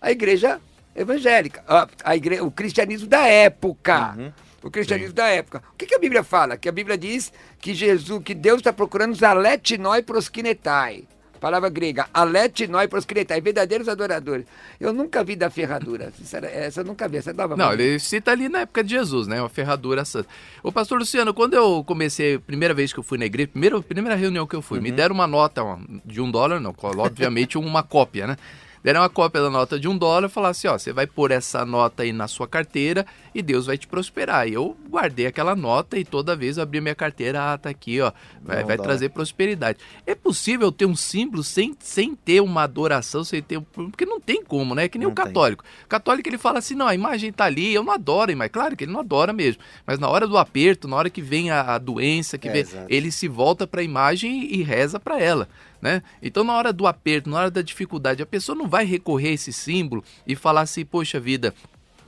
[0.00, 0.60] a igreja
[0.94, 2.40] evangélica, a, a igre...
[2.40, 4.14] o cristianismo da época.
[4.16, 4.32] Uhum.
[4.62, 5.16] O cristianismo Sim.
[5.16, 5.62] da época.
[5.74, 6.56] O que, que, a Bíblia fala?
[6.56, 7.30] Que a Bíblia diz
[7.60, 11.04] que Jesus, que Deus está procurando os aletinoi proskinetai.
[11.38, 14.46] Palavra grega, aletinoi proskinetai, verdadeiros adoradores.
[14.80, 16.10] Eu nunca vi da ferradura.
[16.50, 17.18] Essa eu nunca vi.
[17.18, 19.38] Essa dava Não, ele cita ali na época de Jesus, né?
[19.38, 20.30] Uma ferradura santa.
[20.62, 24.16] Ô, pastor Luciano, quando eu comecei, primeira vez que eu fui na igreja, primeira, primeira
[24.16, 24.84] reunião que eu fui, uhum.
[24.84, 25.60] me deram uma nota
[26.06, 28.38] de um dólar, não, obviamente uma cópia, né?
[28.84, 31.30] Deram uma cópia da nota de um dólar e falaram assim, ó, você vai pôr
[31.30, 34.46] essa nota aí na sua carteira e Deus vai te prosperar.
[34.46, 38.02] E eu guardei aquela nota e toda vez eu abri minha carteira, ah, tá aqui,
[38.02, 38.12] ó,
[38.42, 39.78] vai, vai trazer prosperidade.
[40.06, 44.44] É possível ter um símbolo sem, sem ter uma adoração, sem ter, porque não tem
[44.44, 44.86] como, né?
[44.86, 45.64] Que nem não o católico.
[45.64, 45.84] Tem.
[45.86, 48.76] O católico ele fala assim, não, a imagem tá ali, eu não adoro, mas claro
[48.76, 49.62] que ele não adora mesmo.
[49.86, 52.66] Mas na hora do aperto, na hora que vem a, a doença, que é, vem,
[52.90, 55.48] ele se volta para a imagem e reza para ela.
[55.84, 56.02] Né?
[56.22, 59.32] Então, na hora do aperto, na hora da dificuldade, a pessoa não vai recorrer a
[59.32, 61.54] esse símbolo e falar assim: poxa vida,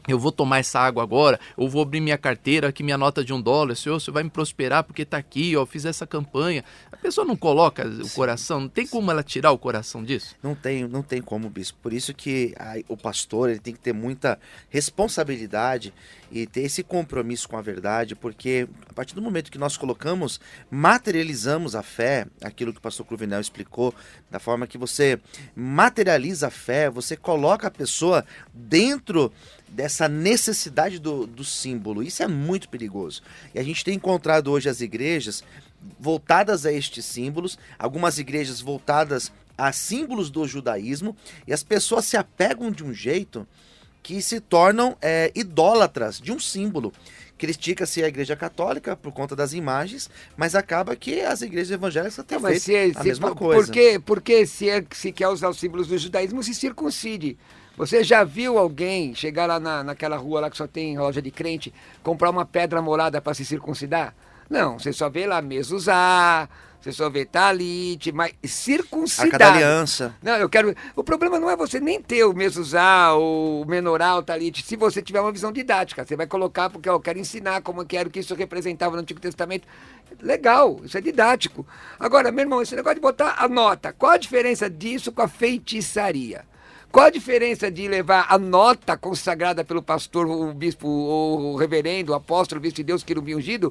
[0.09, 3.33] eu vou tomar essa água agora, eu vou abrir minha carteira, aqui minha nota de
[3.33, 6.65] um dólar, senhor, você vai me prosperar porque está aqui, ó, eu fiz essa campanha.
[6.91, 10.37] A pessoa não coloca o coração, não tem como ela tirar o coração disso?
[10.43, 11.79] Não tem, não tem como, bispo.
[11.83, 14.39] Por isso que a, o pastor ele tem que ter muita
[14.71, 15.93] responsabilidade
[16.31, 20.41] e ter esse compromisso com a verdade, porque a partir do momento que nós colocamos,
[20.71, 23.95] materializamos a fé, aquilo que o pastor Cruvinel explicou,
[24.31, 25.19] da forma que você
[25.55, 29.33] materializa a fé, você coloca a pessoa dentro
[29.69, 32.03] dessa necessidade do, do símbolo.
[32.03, 33.23] Isso é muito perigoso.
[33.55, 35.43] E a gente tem encontrado hoje as igrejas
[35.99, 42.17] voltadas a estes símbolos, algumas igrejas voltadas a símbolos do judaísmo, e as pessoas se
[42.17, 43.47] apegam de um jeito
[44.03, 46.93] que se tornam é, idólatras de um símbolo.
[47.37, 52.41] Critica-se a igreja católica por conta das imagens, mas acaba que as igrejas evangélicas têm
[52.41, 53.65] feito se, a se, mesma por, coisa.
[53.65, 57.37] Porque, porque se, é, se quer usar os símbolos do judaísmo, se circuncide.
[57.77, 61.31] Você já viu alguém chegar lá na, naquela rua lá que só tem loja de
[61.31, 61.73] crente,
[62.03, 64.15] comprar uma pedra molada para se circuncidar?
[64.49, 66.49] Não, você só vê lá usar,
[66.81, 69.27] você só vê talite, mas circuncidar.
[69.27, 70.15] Arca da aliança.
[70.23, 70.75] Não, eu quero.
[70.95, 75.21] O problema não é você nem ter o usar, o menoral, talite, se você tiver
[75.21, 76.07] uma visão didática.
[76.07, 79.21] Você vai colocar, porque eu quero ensinar como era o que isso representava no Antigo
[79.21, 79.67] Testamento.
[80.23, 81.67] Legal, isso é didático.
[81.99, 85.29] Agora, meu irmão, esse negócio de botar a nota, qual a diferença disso com a
[85.29, 86.45] feitiçaria?
[86.97, 92.15] Qual a diferença de levar a nota consagrada pelo pastor, o bispo, o reverendo, o
[92.15, 93.71] apóstolo, o bispo de Deus, querubim ungido?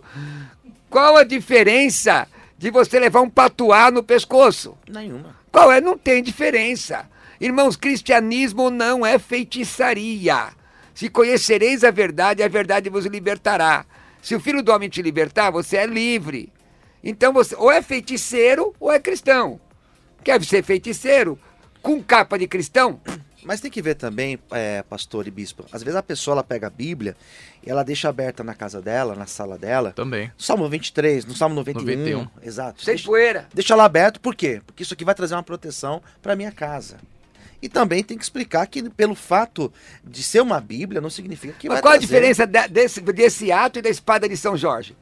[0.91, 4.77] Qual a diferença de você levar um patuá no pescoço?
[4.87, 5.35] Nenhuma.
[5.51, 5.81] Qual é?
[5.81, 7.09] Não tem diferença.
[7.41, 10.49] Irmãos, cristianismo não é feitiçaria.
[10.93, 13.87] Se conhecereis a verdade, a verdade vos libertará.
[14.21, 16.53] Se o filho do homem te libertar, você é livre.
[17.03, 19.59] Então você ou é feiticeiro ou é cristão.
[20.23, 21.39] Quer ser feiticeiro?
[21.85, 22.99] Com capa de cristão?
[23.43, 25.63] Mas tem que ver também, é, pastor e bispo.
[25.71, 27.15] Às vezes a pessoa ela pega a Bíblia
[27.63, 29.91] e ela deixa aberta na casa dela, na sala dela.
[29.91, 30.31] Também.
[30.35, 31.85] Salmo 23, no Salmo 91.
[31.85, 32.27] 91.
[32.41, 32.83] Exato.
[32.83, 33.47] Sem deixa, poeira.
[33.53, 34.63] Deixa ela aberto, por quê?
[34.65, 36.97] Porque isso aqui vai trazer uma proteção para minha casa.
[37.61, 39.71] E também tem que explicar que pelo fato
[40.03, 42.03] de ser uma Bíblia não significa que Mas vai qual trazer...
[42.03, 44.97] a diferença desse, desse ato e da espada de São Jorge?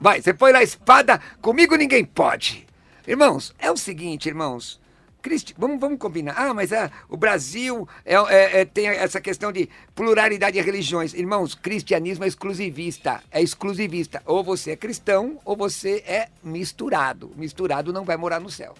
[0.00, 2.66] Vai, você põe lá a espada, comigo ninguém pode.
[3.06, 4.81] Irmãos, é o seguinte, irmãos.
[5.22, 5.54] Cristi...
[5.56, 6.34] Vamos, vamos combinar.
[6.36, 11.14] Ah, mas ah, o Brasil é, é, é, tem essa questão de pluralidade de religiões.
[11.14, 13.22] Irmãos, cristianismo é exclusivista.
[13.30, 14.20] É exclusivista.
[14.26, 17.30] Ou você é cristão ou você é misturado.
[17.36, 18.74] Misturado não vai morar no céu.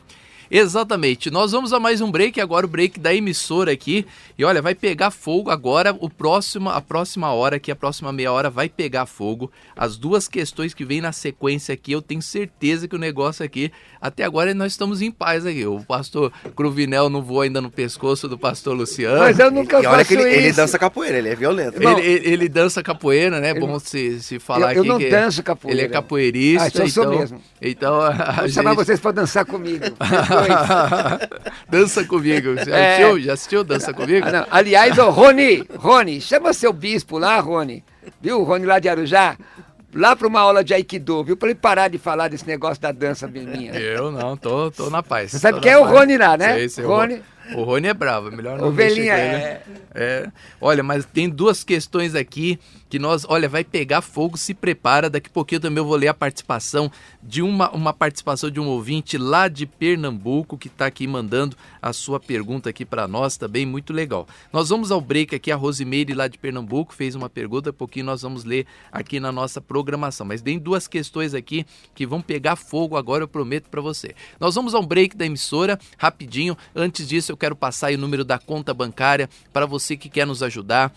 [0.55, 1.31] Exatamente.
[1.31, 4.05] Nós vamos a mais um break, agora o break da emissora aqui.
[4.37, 8.31] E olha, vai pegar fogo agora, o próximo, a próxima hora aqui, a próxima meia
[8.31, 9.51] hora vai pegar fogo.
[9.75, 13.73] As duas questões que vem na sequência aqui, eu tenho certeza que o negócio aqui,
[13.99, 15.65] até agora nós estamos em paz aqui.
[15.65, 19.21] O pastor Cruvinel não voa ainda no pescoço do pastor Luciano.
[19.21, 20.39] Mas eu nunca e, olha que ele, isso.
[20.39, 21.83] ele dança capoeira, ele é violento.
[21.83, 23.55] Ele, ele, ele, dança capoeira, né?
[23.55, 24.91] Bom se, se falar eu, aqui.
[24.91, 25.81] Eu não danço capoeira.
[25.81, 26.65] Ele é capoeirista.
[26.65, 27.43] Ah, então, eu sou então, mesmo.
[27.63, 28.55] Então, a Vou gente...
[28.55, 29.85] chamar vocês para dançar comigo.
[31.69, 32.57] Dança comigo.
[32.65, 32.95] Já, é...
[32.95, 33.21] assistiu?
[33.21, 34.27] Já assistiu Dança comigo?
[34.27, 37.85] Ah, Aliás, ô Rony, Rony, chama seu bispo lá, Rony.
[38.21, 38.43] Viu?
[38.43, 39.37] Rony lá de Arujá.
[39.95, 41.37] Lá para uma aula de Aikido, viu?
[41.37, 43.73] Para ele parar de falar desse negócio da dança minha.
[43.73, 45.33] Eu não, tô, tô na paz.
[45.33, 46.55] Você sabe quem é o Rony lá, né?
[46.55, 47.23] Sei, sei, Rony.
[47.55, 49.63] O Rony é bravo, é melhor não Ovelhinha é.
[49.95, 50.33] é.
[50.61, 55.09] Olha, mas tem duas questões aqui que nós, olha, vai pegar fogo, se prepara.
[55.09, 56.91] Daqui a pouquinho também eu vou ler a participação
[57.23, 61.93] de uma, uma participação de um ouvinte lá de Pernambuco que está aqui mandando a
[61.93, 64.29] sua pergunta aqui para nós também, muito legal.
[64.53, 68.07] Nós vamos ao break aqui, a Rosimeire lá de Pernambuco fez uma pergunta, um pouquinho
[68.07, 70.27] nós vamos ler aqui na nossa programação.
[70.27, 74.15] Mas tem duas questões aqui que vão pegar fogo agora, eu prometo para você.
[74.39, 76.57] Nós vamos ao break da emissora, rapidinho.
[76.75, 80.43] Antes disso, eu quero passar o número da conta bancária para você que quer nos
[80.43, 80.93] ajudar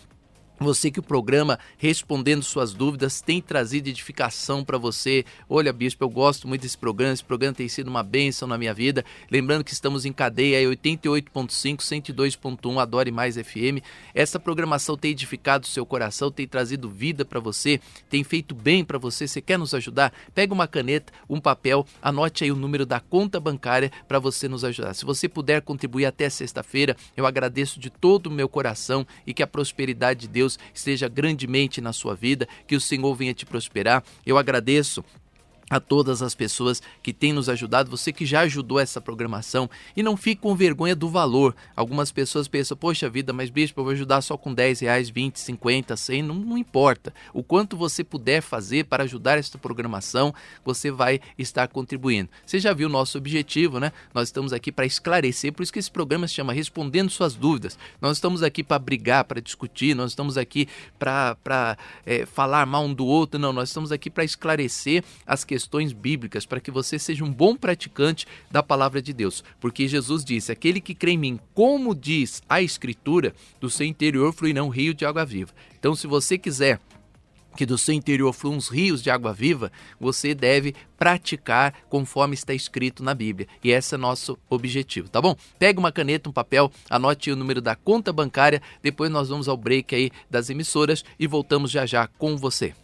[0.60, 5.26] você que o programa Respondendo Suas Dúvidas tem trazido edificação para você.
[5.50, 7.14] Olha, Bispo, eu gosto muito desse programa.
[7.14, 9.04] Esse programa tem sido uma bênção na minha vida.
[9.30, 13.84] Lembrando que estamos em cadeia 88.5, 102.1, Adore Mais FM.
[14.14, 17.80] Essa programação tem edificado o seu coração, tem trazido vida para você,
[18.10, 19.28] tem feito bem para você.
[19.28, 20.14] Você quer nos ajudar?
[20.34, 24.64] Pega uma caneta, um papel, anote aí o número da conta bancária para você nos
[24.64, 24.94] ajudar.
[24.94, 29.44] Se você puder contribuir até sexta-feira, eu agradeço de todo o meu coração e que
[29.44, 33.46] a prosperidade de Deus Deus esteja grandemente na sua vida, que o Senhor venha te
[33.46, 34.04] prosperar.
[34.26, 35.04] Eu agradeço
[35.70, 40.04] a todas as pessoas que têm nos ajudado, você que já ajudou essa programação e
[40.04, 41.56] não fique com vergonha do valor.
[41.76, 45.40] Algumas pessoas pensam, poxa vida, mas bispo, eu vou ajudar só com 10 reais, 20,
[45.40, 47.14] 50, 100, não, não importa.
[47.34, 52.30] O quanto você puder fazer para ajudar esta programação, você vai estar contribuindo.
[52.46, 53.92] Você já viu o nosso objetivo, né?
[54.14, 57.78] Nós estamos aqui para esclarecer, por isso que esse programa se chama Respondendo Suas Dúvidas.
[58.00, 60.68] Nós estamos aqui para brigar, para discutir, nós estamos aqui
[61.00, 65.55] para é, falar mal um do outro, não, nós estamos aqui para esclarecer as questões
[65.56, 69.42] questões bíblicas para que você seja um bom praticante da palavra de Deus.
[69.58, 74.34] Porque Jesus disse: Aquele que crê em mim, como diz a Escritura, do seu interior
[74.34, 75.54] fluirão um rio de água viva.
[75.80, 76.78] Então, se você quiser
[77.56, 82.54] que do seu interior fluam uns rios de água viva, você deve praticar conforme está
[82.54, 83.48] escrito na Bíblia.
[83.64, 85.38] E esse é nosso objetivo, tá bom?
[85.58, 89.56] Pega uma caneta, um papel, anote o número da conta bancária, depois nós vamos ao
[89.56, 92.76] break aí das emissoras e voltamos já já com você.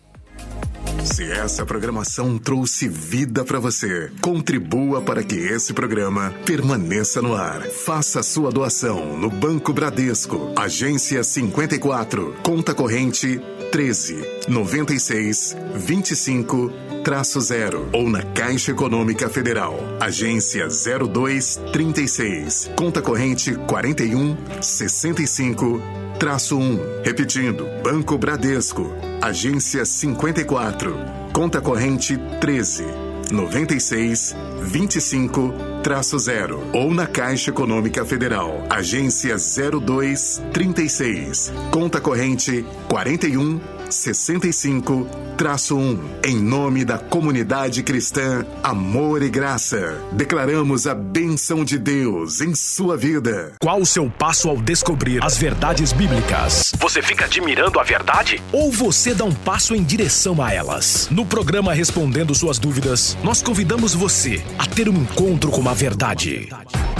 [1.03, 7.61] Se essa programação trouxe vida para você, contribua para que esse programa permaneça no ar.
[7.63, 13.41] Faça sua doação no Banco Bradesco, agência 54, conta corrente
[13.71, 16.71] 13 96 25
[17.03, 25.81] traço 0 ou na Caixa Econômica Federal, agência 02 36, conta corrente 41 65
[26.19, 27.01] traço 1.
[27.03, 28.91] Repetindo, Banco Bradesco,
[29.21, 30.95] agência 54,
[31.33, 35.53] conta corrente 13 96 25
[35.83, 43.59] traço 0 ou na Caixa Econômica Federal, agência 02 36, conta corrente 41
[43.91, 45.99] 65 traço 1.
[46.25, 52.95] Em nome da comunidade cristã Amor e Graça, declaramos a benção de Deus em sua
[52.95, 53.53] vida.
[53.59, 56.73] Qual o seu passo ao descobrir as verdades bíblicas?
[56.77, 58.41] Você fica admirando a verdade?
[58.51, 61.07] Ou você dá um passo em direção a elas?
[61.11, 66.49] No programa Respondendo Suas Dúvidas, nós convidamos você a ter um encontro com a verdade.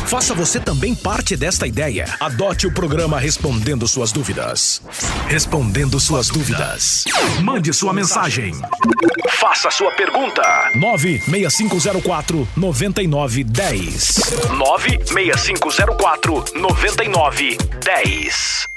[0.05, 2.05] Faça você também parte desta ideia.
[2.19, 4.81] Adote o programa Respondendo Suas Dúvidas.
[5.27, 7.05] Respondendo Suas Dúvidas.
[7.41, 8.53] Mande sua mensagem.
[9.29, 10.41] Faça sua pergunta.
[10.75, 14.19] 96504 9910.
[14.57, 18.67] 96504 9910.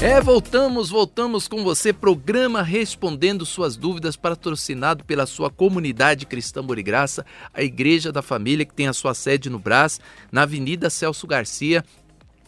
[0.00, 7.26] É, voltamos, voltamos com você, programa Respondendo Suas Dúvidas, patrocinado pela sua comunidade cristã Graça,
[7.52, 11.84] a Igreja da Família, que tem a sua sede no Brás, na Avenida Celso Garcia,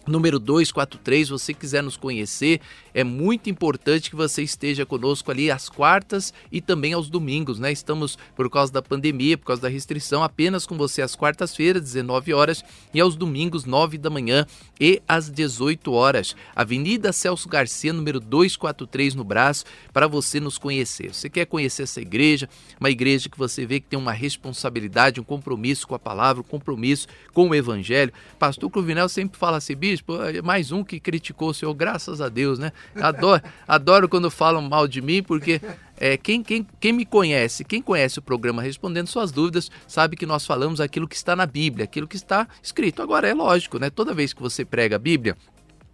[0.07, 2.61] número 243, você quiser nos conhecer,
[2.93, 7.71] é muito importante que você esteja conosco ali às quartas e também aos domingos, né?
[7.71, 12.33] Estamos por causa da pandemia, por causa da restrição, apenas com você às quartas-feiras, 19
[12.33, 14.47] horas, e aos domingos, 9 da manhã
[14.81, 16.35] e às 18 horas.
[16.55, 21.15] Avenida Celso Garcia, número 243 no braço, para você nos conhecer.
[21.15, 22.49] Você quer conhecer essa igreja,
[22.79, 26.45] uma igreja que você vê que tem uma responsabilidade, um compromisso com a palavra, um
[26.45, 28.13] compromisso com o evangelho.
[28.39, 32.29] Pastor Cruvinel sempre fala assim, bispo, é mais um que criticou o Senhor, graças a
[32.29, 32.73] Deus, né?
[32.95, 35.61] Adoro, adoro quando falam mal de mim, porque
[35.99, 40.27] é, quem, quem, quem me conhece, quem conhece o programa Respondendo Suas Dúvidas, sabe que
[40.27, 43.03] nós falamos aquilo que está na Bíblia, aquilo que está escrito.
[43.03, 43.91] Agora, é lógico, né?
[43.91, 45.37] Toda vez que você prega a Bíblia,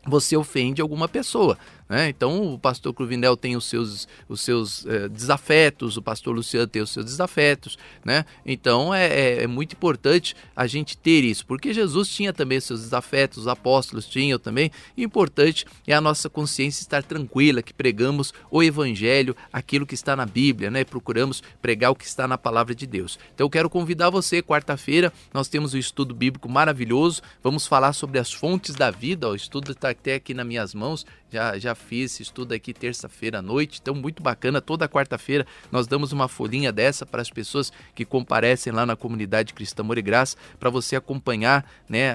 [0.07, 1.59] você ofende alguma pessoa.
[1.89, 2.09] Né?
[2.09, 6.83] Então o pastor Cruvinel tem os seus, os seus é, desafetos, o pastor Luciano tem
[6.83, 7.79] os seus desafetos.
[8.05, 8.25] Né?
[8.45, 12.81] Então é, é, é, muito importante a gente ter isso, porque Jesus tinha também seus
[12.81, 14.71] desafetos, os apóstolos tinham também.
[14.97, 20.17] E importante é a nossa consciência estar tranquila, que pregamos o evangelho, aquilo que está
[20.17, 20.85] na Bíblia, né?
[20.85, 23.19] procuramos pregar o que está na palavra de Deus.
[23.35, 28.19] Então eu quero convidar você, quarta-feira, nós temos um estudo bíblico maravilhoso, vamos falar sobre
[28.19, 32.13] as fontes da vida, o estudo está até aqui nas minhas mãos, já, já fiz
[32.13, 34.61] esse estudo aqui terça-feira à noite, então muito bacana.
[34.61, 39.55] Toda quarta-feira nós damos uma folhinha dessa para as pessoas que comparecem lá na comunidade
[39.55, 42.15] Cristã More Graça, para você acompanhar, né?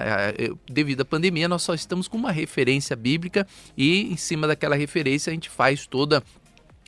[0.68, 3.46] Devido à pandemia, nós só estamos com uma referência bíblica
[3.76, 6.22] e em cima daquela referência a gente faz toda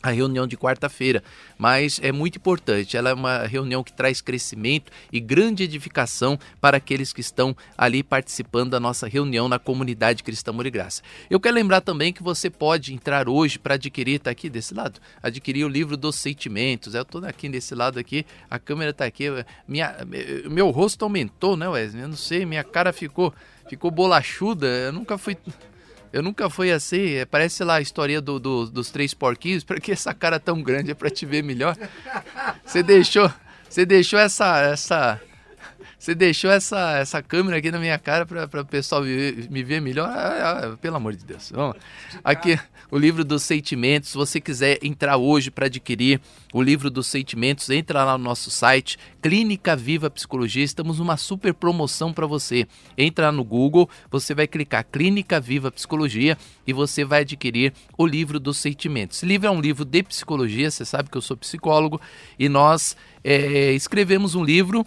[0.04, 1.24] a reunião de quarta-feira,
[1.56, 2.94] mas é muito importante.
[2.94, 8.02] Ela é uma reunião que traz crescimento e grande edificação para aqueles que estão ali
[8.02, 11.00] participando da nossa reunião na comunidade Cristã Graça.
[11.30, 15.00] Eu quero lembrar também que você pode entrar hoje para adquirir, está aqui desse lado,
[15.22, 16.94] adquirir o livro dos sentimentos.
[16.94, 19.24] Eu estou aqui desse lado aqui, a câmera está aqui,
[19.66, 19.96] minha,
[20.50, 22.02] meu rosto aumentou, né, Wesley?
[22.02, 23.32] Eu não sei, minha cara ficou,
[23.70, 24.66] ficou bolachuda.
[24.66, 25.34] Eu nunca fui
[26.14, 27.14] eu nunca fui assim.
[27.14, 29.64] É, parece lá a história do, do, dos três porquinhos.
[29.66, 30.92] Pra que essa cara tão grande?
[30.92, 31.76] É pra te ver melhor?
[32.64, 33.28] Você deixou.
[33.68, 34.60] Você deixou essa.
[34.60, 35.20] essa
[36.04, 39.80] você deixou essa, essa câmera aqui na minha cara para o pessoal me, me, ver
[39.80, 40.06] melhor?
[40.06, 41.50] Ah, ah, pelo amor de Deus.
[41.50, 41.78] Vamos.
[42.22, 44.10] Aqui, o livro dos sentimentos.
[44.10, 46.20] Se você quiser entrar hoje para adquirir
[46.52, 50.62] o livro dos sentimentos, entra lá no nosso site, Clínica Viva Psicologia.
[50.62, 52.68] Estamos numa super promoção para você.
[52.98, 56.36] Entra no Google, você vai clicar Clínica Viva Psicologia
[56.66, 59.16] e você vai adquirir o livro dos sentimentos.
[59.16, 61.98] Esse livro é um livro de psicologia, você sabe que eu sou psicólogo
[62.38, 62.94] e nós
[63.24, 64.86] é, escrevemos um livro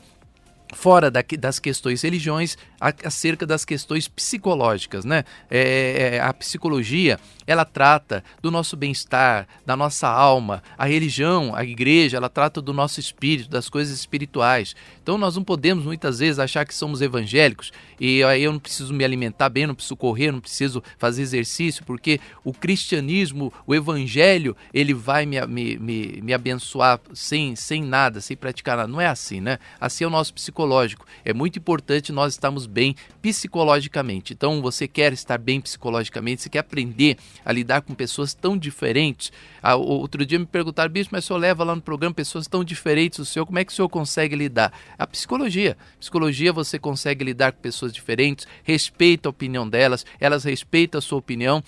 [0.74, 5.24] fora da, das questões religiões, acerca das questões psicológicas, né?
[5.50, 10.62] É, é, a psicologia ela trata do nosso bem-estar, da nossa alma.
[10.78, 14.76] A religião, a igreja, ela trata do nosso espírito, das coisas espirituais.
[15.02, 18.94] Então nós não podemos muitas vezes achar que somos evangélicos e aí eu não preciso
[18.94, 24.56] me alimentar bem, não preciso correr, não preciso fazer exercício, porque o cristianismo, o evangelho,
[24.74, 28.92] ele vai me, me, me, me abençoar sem, sem nada, sem praticar nada.
[28.92, 29.58] Não é assim, né?
[29.80, 31.06] Assim é o nosso psicológico.
[31.24, 34.34] É muito importante nós estarmos bem psicologicamente.
[34.34, 39.32] Então, você quer estar bem psicologicamente, você quer aprender a lidar com pessoas tão diferentes.
[39.62, 42.64] Ah, outro dia me perguntaram, bicho, mas o senhor leva lá no programa pessoas tão
[42.64, 44.72] diferentes do senhor, como é que o senhor consegue lidar?
[44.98, 45.78] A psicologia.
[46.00, 51.18] Psicologia você consegue lidar com pessoas diferentes, respeita a opinião delas, elas respeitam a sua
[51.18, 51.64] opinião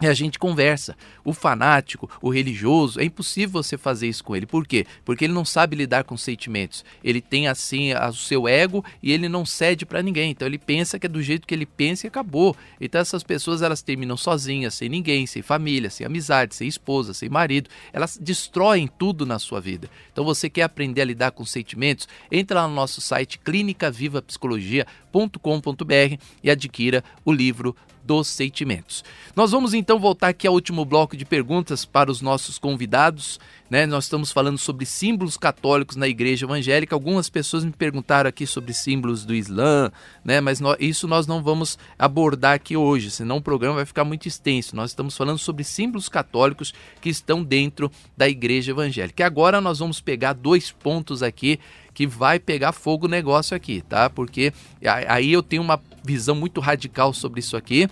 [0.00, 0.96] e a gente conversa.
[1.24, 4.46] O fanático, o religioso, é impossível você fazer isso com ele.
[4.46, 4.84] Por quê?
[5.04, 6.84] Porque ele não sabe lidar com sentimentos.
[7.04, 10.30] Ele tem assim o seu ego e ele não cede para ninguém.
[10.30, 12.56] Então ele pensa que é do jeito que ele pensa e acabou.
[12.80, 17.28] Então essas pessoas elas terminam sozinhas, sem ninguém, sem família, sem amizade, sem esposa, sem
[17.28, 17.70] marido.
[17.92, 19.88] Elas destroem tudo na sua vida.
[20.12, 22.08] Então você quer aprender a lidar com sentimentos?
[22.30, 29.04] Entra lá no nosso site clinicavivapsicologia.com.br e adquira o livro dos sentimentos.
[29.34, 33.38] Nós vamos então voltar aqui ao último bloco de perguntas para os nossos convidados.
[33.72, 33.86] Né?
[33.86, 36.94] Nós estamos falando sobre símbolos católicos na igreja evangélica.
[36.94, 39.90] Algumas pessoas me perguntaram aqui sobre símbolos do Islã,
[40.22, 40.42] né?
[40.42, 44.28] mas nós, isso nós não vamos abordar aqui hoje, senão o programa vai ficar muito
[44.28, 44.76] extenso.
[44.76, 49.22] Nós estamos falando sobre símbolos católicos que estão dentro da igreja evangélica.
[49.22, 51.58] E agora nós vamos pegar dois pontos aqui
[51.94, 54.10] que vai pegar fogo o negócio aqui, tá?
[54.10, 54.52] Porque
[54.84, 57.88] aí eu tenho uma visão muito radical sobre isso aqui,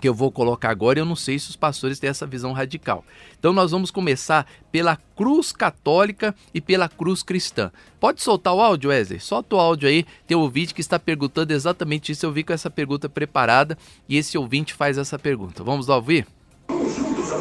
[0.00, 2.52] que eu vou colocar agora, e eu não sei se os pastores têm essa visão
[2.52, 3.04] radical.
[3.38, 7.70] Então nós vamos começar pela cruz católica e pela cruz cristã.
[7.98, 9.20] Pode soltar o áudio, Wesley?
[9.20, 10.04] Solta o áudio aí.
[10.26, 12.26] Tem um ouvinte que está perguntando exatamente isso.
[12.26, 13.76] Eu vi com essa pergunta preparada
[14.08, 15.64] e esse ouvinte faz essa pergunta.
[15.64, 16.26] Vamos lá ouvir?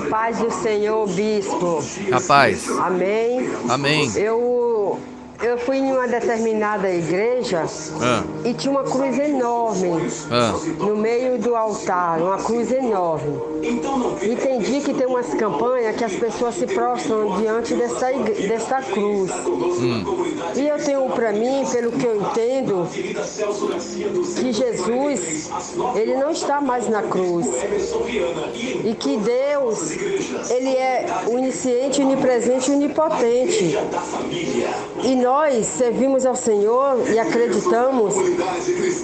[0.10, 1.84] Paz do Senhor, Bispo.
[2.12, 2.70] Rapaz.
[2.80, 3.50] Amém.
[3.70, 4.12] Amém.
[4.18, 5.00] Eu
[5.42, 7.66] eu fui em uma determinada igreja
[8.02, 8.24] ah.
[8.44, 10.54] e tinha uma cruz enorme ah.
[10.80, 13.40] no meio do altar, uma cruz enorme.
[14.22, 19.32] Entendi que tem umas campanhas que as pessoas se prostram diante dessa, dessa cruz.
[19.46, 20.26] Hum.
[20.56, 22.88] E eu tenho para mim, pelo que eu entendo,
[24.40, 25.50] que Jesus,
[25.96, 27.48] ele não está mais na cruz.
[28.84, 29.92] E que Deus,
[30.50, 33.78] ele é onisciente, onipresente e onipotente.
[35.04, 38.16] E nós nós servimos ao Senhor e acreditamos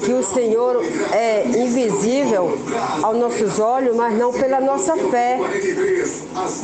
[0.01, 2.57] que o Senhor é invisível
[3.03, 5.37] aos nossos olhos, mas não pela nossa fé.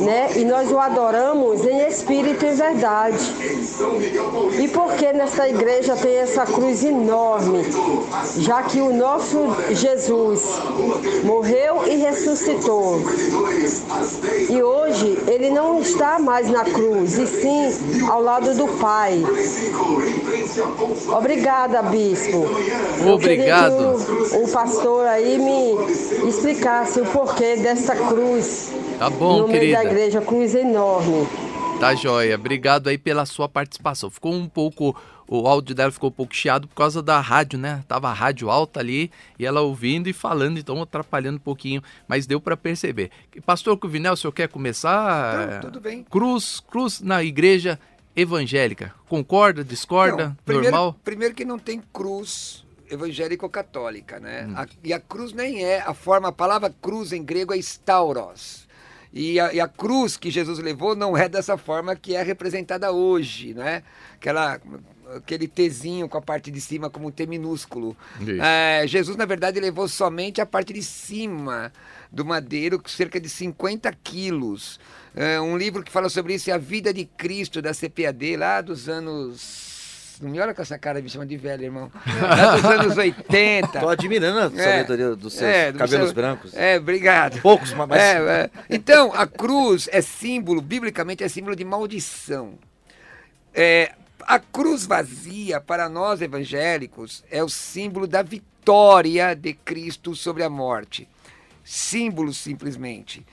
[0.00, 0.30] Né?
[0.36, 3.18] E nós o adoramos em espírito e verdade.
[4.58, 7.66] E por que nessa igreja tem essa cruz enorme?
[8.38, 10.44] Já que o nosso Jesus
[11.24, 13.02] morreu e ressuscitou.
[14.48, 19.22] E hoje ele não está mais na cruz, e sim ao lado do Pai.
[21.16, 22.46] Obrigada, bispo.
[23.12, 23.72] Obrigado.
[23.72, 28.72] O, o, pastor aí me explicasse o porquê dessa cruz.
[28.98, 29.64] Tá bom, no querida.
[29.64, 31.26] meio da igreja, cruz enorme.
[31.78, 32.34] Tá joia.
[32.34, 34.10] Obrigado aí pela sua participação.
[34.10, 34.96] Ficou um pouco
[35.28, 37.84] o áudio dela ficou um pouco chiado por causa da rádio, né?
[37.86, 42.26] Tava a rádio alta ali e ela ouvindo e falando, então atrapalhando um pouquinho, mas
[42.26, 43.10] deu para perceber.
[43.44, 45.50] Pastor Cuvinel, o senhor quer começar?
[45.50, 46.02] Não, tudo bem.
[46.04, 47.78] Cruz, cruz na igreja
[48.20, 48.94] evangélica.
[49.08, 50.96] Concorda, discorda, não, primeiro, normal?
[51.04, 54.46] Primeiro que não tem cruz evangélico-católica, né?
[54.48, 54.54] Hum.
[54.56, 58.66] A, e a cruz nem é, a forma, a palavra cruz em grego é stauros.
[59.12, 62.92] E a, e a, cruz que Jesus levou não é dessa forma que é representada
[62.92, 63.82] hoje, né?
[64.14, 64.60] Aquela
[65.16, 67.96] aquele Tzinho com a parte de cima como um T minúsculo.
[68.42, 71.72] É, Jesus, na verdade, levou somente a parte de cima
[72.12, 74.78] do madeiro, cerca de 50 quilos.
[75.14, 78.60] É, um livro que fala sobre isso é A Vida de Cristo, da CPAD, lá
[78.60, 79.68] dos anos
[80.20, 81.92] não me olha com essa cara me chama de velho, irmão.
[82.20, 83.80] Lá dos anos 80.
[83.80, 84.64] Tô admirando a é.
[84.64, 86.14] sabedoria é, dos seus é, do cabelos seu...
[86.14, 86.54] brancos.
[86.54, 87.40] É, obrigado.
[87.40, 87.90] Poucos, mas.
[87.92, 88.50] É, é.
[88.68, 92.54] Então, a cruz é símbolo, biblicamente, é símbolo de maldição.
[93.54, 93.92] É,
[94.22, 100.50] a cruz vazia, para nós evangélicos, é o símbolo da vitória de Cristo sobre a
[100.50, 101.08] morte.
[101.64, 103.24] Símbolo, simplesmente.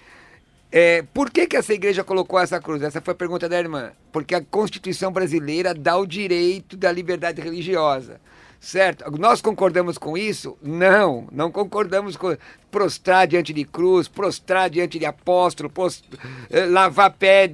[0.77, 2.81] É, por que, que essa igreja colocou essa cruz?
[2.81, 3.93] Essa foi a pergunta da irmã.
[4.11, 8.19] Porque a Constituição brasileira dá o direito da liberdade religiosa.
[8.59, 9.09] Certo?
[9.17, 10.57] Nós concordamos com isso?
[10.61, 12.35] Não, não concordamos com
[12.69, 16.09] prostrar diante de cruz, prostrar diante de apóstolo, post,
[16.49, 17.49] eh, lavar pé,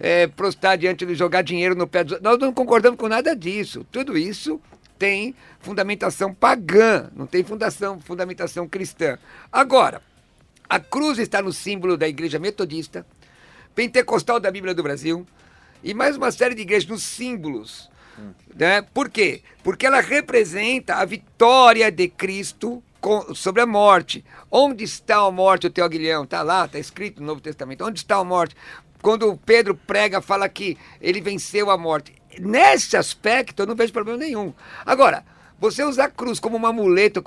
[0.00, 3.86] eh, prostrar diante de jogar dinheiro no pé dos Nós não concordamos com nada disso.
[3.92, 4.60] Tudo isso
[4.98, 9.18] tem fundamentação pagã, não tem fundação, fundamentação cristã.
[9.52, 10.02] Agora,
[10.70, 13.04] a cruz está no símbolo da igreja metodista,
[13.74, 15.26] pentecostal da Bíblia do Brasil
[15.84, 17.90] e mais uma série de igrejas nos símbolos
[18.54, 18.82] né?
[18.82, 19.42] Por quê?
[19.62, 24.24] Porque ela representa a vitória de Cristo com, sobre a morte.
[24.50, 26.24] Onde está a morte, o teu aguilhão?
[26.24, 27.84] Está lá, está escrito no Novo Testamento.
[27.84, 28.56] Onde está a morte?
[29.02, 32.12] Quando Pedro prega, fala que ele venceu a morte.
[32.38, 34.52] Nesse aspecto, eu não vejo problema nenhum.
[34.84, 35.24] Agora,
[35.58, 37.22] você usar a cruz como um amuleto,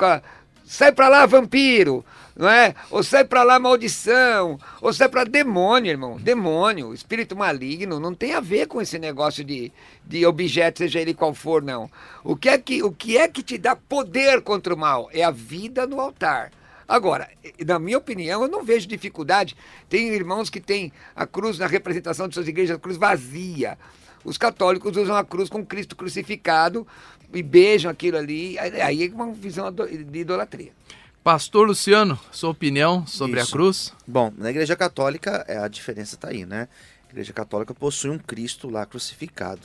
[0.66, 2.04] sai para lá, vampiro
[2.36, 2.74] não é?
[2.90, 6.18] Ou sai para lá maldição, ou sai para demônio, irmão.
[6.18, 9.72] Demônio, espírito maligno, não tem a ver com esse negócio de,
[10.06, 11.90] de objeto, seja ele qual for, não.
[12.24, 15.10] O que, é que, o que é que te dá poder contra o mal?
[15.14, 16.52] É a vida no altar.
[16.88, 17.30] Agora,
[17.66, 19.56] na minha opinião, eu não vejo dificuldade.
[19.88, 23.78] Tem irmãos que têm a cruz na representação de suas igrejas, a cruz vazia.
[24.24, 26.88] Os católicos usam a cruz com Cristo crucificado
[27.34, 28.58] e beijam aquilo ali.
[28.60, 30.72] Aí é uma visão de idolatria.
[31.24, 33.50] Pastor Luciano, sua opinião sobre Isso.
[33.50, 33.94] a cruz?
[34.06, 36.68] Bom, na Igreja Católica é, a diferença está aí, né?
[37.08, 39.62] A Igreja Católica possui um Cristo lá crucificado.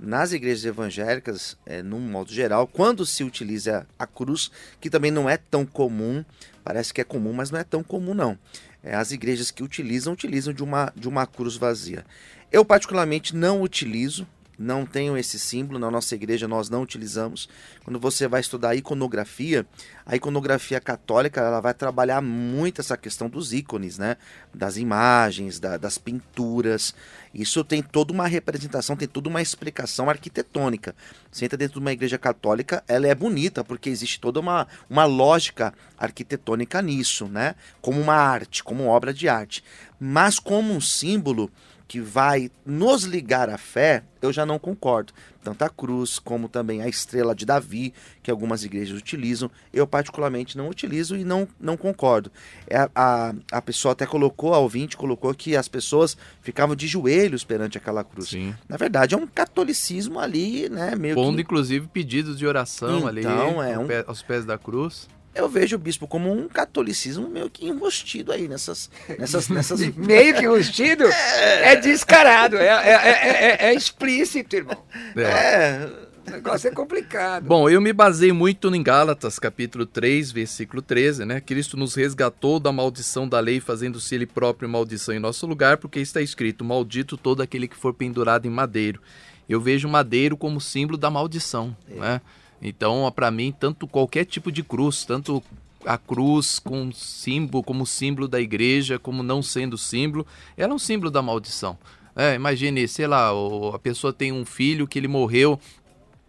[0.00, 4.50] Nas igrejas evangélicas, é, num modo geral, quando se utiliza a cruz,
[4.80, 6.24] que também não é tão comum,
[6.64, 8.38] parece que é comum, mas não é tão comum não.
[8.82, 12.06] É, as igrejas que utilizam, utilizam de uma, de uma cruz vazia.
[12.50, 14.26] Eu particularmente não utilizo,
[14.58, 17.48] não tenho esse símbolo, na nossa igreja nós não utilizamos.
[17.84, 19.66] Quando você vai estudar iconografia,
[20.04, 24.16] a iconografia católica ela vai trabalhar muito essa questão dos ícones, né?
[24.54, 26.94] Das imagens, da, das pinturas.
[27.34, 30.94] Isso tem toda uma representação, tem toda uma explicação arquitetônica.
[31.30, 35.04] Você entra dentro de uma igreja católica, ela é bonita, porque existe toda uma, uma
[35.04, 37.54] lógica arquitetônica nisso, né?
[37.80, 39.64] Como uma arte, como obra de arte.
[39.98, 41.50] Mas como um símbolo
[41.92, 45.12] que vai nos ligar à fé, eu já não concordo.
[45.44, 50.56] Tanto a cruz como também a estrela de Davi, que algumas igrejas utilizam, eu particularmente
[50.56, 52.32] não utilizo e não, não concordo.
[52.66, 57.44] É, a, a pessoa até colocou, a ouvinte colocou que as pessoas ficavam de joelhos
[57.44, 58.30] perante aquela cruz.
[58.30, 58.54] Sim.
[58.66, 60.96] Na verdade, é um catolicismo ali, né?
[60.96, 61.42] Meio Pondo, que...
[61.42, 63.22] inclusive, pedidos de oração então, ali
[63.70, 63.86] é um...
[64.06, 68.46] aos pés da cruz eu vejo o bispo como um catolicismo meio que enrustido aí
[68.46, 68.90] nessas.
[69.18, 69.80] nessas, nessas...
[69.96, 71.04] meio que enrustido?
[71.04, 74.76] É, é descarado, é, é, é, explícito, irmão.
[75.16, 75.88] É.
[76.26, 77.44] O negócio é complicado.
[77.44, 81.40] Bom, eu me baseei muito em Gálatas, capítulo 3, versículo 13, né?
[81.40, 85.98] Cristo nos resgatou da maldição da lei, fazendo-se ele próprio maldição em nosso lugar, porque
[85.98, 89.00] está escrito: Maldito todo aquele que for pendurado em madeiro.
[89.48, 91.94] eu vejo madeiro como símbolo da maldição, é.
[91.94, 92.20] né?
[92.62, 95.42] Então, para mim, tanto qualquer tipo de cruz, tanto
[95.84, 100.24] a cruz com símbolo, como símbolo da igreja, como não sendo símbolo,
[100.56, 101.76] ela é um símbolo da maldição.
[102.14, 103.30] É, imagine, sei lá,
[103.74, 105.58] a pessoa tem um filho que ele morreu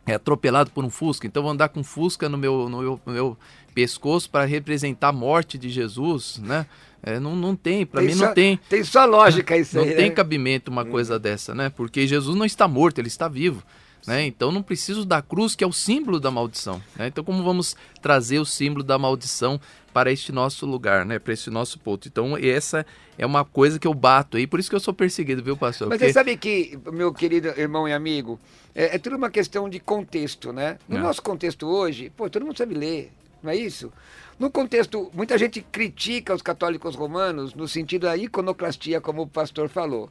[0.05, 3.13] é atropelado por um Fusca, então vou andar com Fusca no meu, no meu, no
[3.13, 3.37] meu
[3.73, 6.65] pescoço para representar a morte de Jesus, né?
[7.01, 8.57] É, não, não tem, para mim só, não tem.
[8.69, 9.89] Tem só lógica isso não aí.
[9.89, 10.15] Não tem né?
[10.15, 11.69] cabimento uma coisa dessa, né?
[11.69, 13.63] Porque Jesus não está morto, ele está vivo.
[14.05, 14.25] Né?
[14.25, 16.81] Então não preciso da cruz, que é o símbolo da maldição.
[16.95, 17.07] Né?
[17.07, 19.59] Então, como vamos trazer o símbolo da maldição
[19.93, 21.19] para este nosso lugar, né?
[21.19, 22.07] para este nosso ponto?
[22.07, 22.85] Então, essa
[23.17, 25.87] é uma coisa que eu bato aí, por isso que eu sou perseguido, viu, pastor?
[25.87, 26.11] Mas Porque...
[26.11, 28.39] você sabe que, meu querido irmão e amigo,
[28.75, 30.77] é, é tudo uma questão de contexto, né?
[30.87, 30.99] No é.
[30.99, 33.91] nosso contexto hoje, pô, todo mundo sabe ler, não é isso?
[34.39, 39.69] No contexto, muita gente critica os católicos romanos no sentido da iconoclastia, como o pastor
[39.69, 40.09] falou.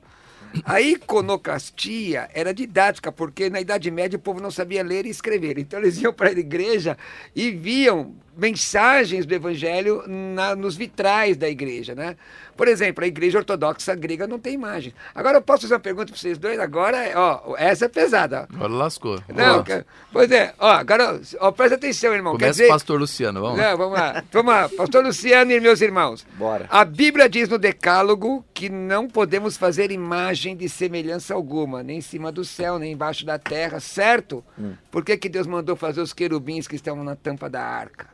[0.64, 5.59] A iconoclastia era didática, porque na Idade Média o povo não sabia ler e escrever.
[5.59, 6.97] Então eles iam para a igreja
[7.34, 12.16] e viam mensagens do evangelho na, nos vitrais da igreja, né?
[12.57, 14.95] Por exemplo, a igreja ortodoxa grega não tem imagem.
[15.14, 16.59] Agora eu posso fazer uma pergunta para vocês dois?
[16.59, 18.47] Agora, ó, essa é pesada.
[18.53, 19.22] Agora lascou.
[19.28, 19.64] Não,
[20.12, 22.33] pois é, ó, agora, ó, presta atenção, irmão.
[22.33, 22.68] Começa Quer dizer...
[22.68, 24.24] pastor Luciano, vamos Não, vamos lá.
[24.30, 26.26] Vamos lá, pastor Luciano e meus irmãos.
[26.35, 26.66] Bora.
[26.70, 32.03] A Bíblia diz no Decálogo que não podemos fazer imagem de semelhança alguma, nem em
[32.03, 34.45] cima do céu, nem embaixo da terra, certo?
[34.59, 34.72] Hum.
[34.91, 38.12] Por que, que Deus mandou fazer os querubins que estão na tampa da arca?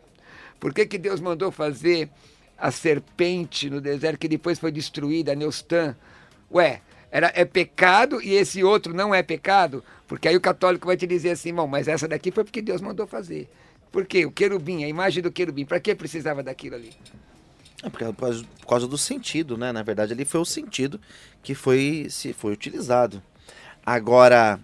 [0.59, 2.11] Por que, que Deus mandou fazer
[2.57, 5.97] a serpente no deserto que depois foi destruída, a Neustã?
[6.53, 9.85] Ué, era, é pecado e esse outro não é pecado?
[10.07, 12.81] Porque aí o católico vai te dizer assim, bom, mas essa daqui foi porque Deus
[12.81, 13.49] mandou fazer.
[13.93, 14.27] Por quê?
[14.27, 16.91] O querubim, a imagem do querubim, para que precisava daquilo ali?
[17.83, 19.71] É por causa, por causa do sentido, né?
[19.71, 21.01] Na verdade, ali foi o sentido
[21.43, 23.23] que foi, se foi utilizado.
[23.87, 24.59] Agora,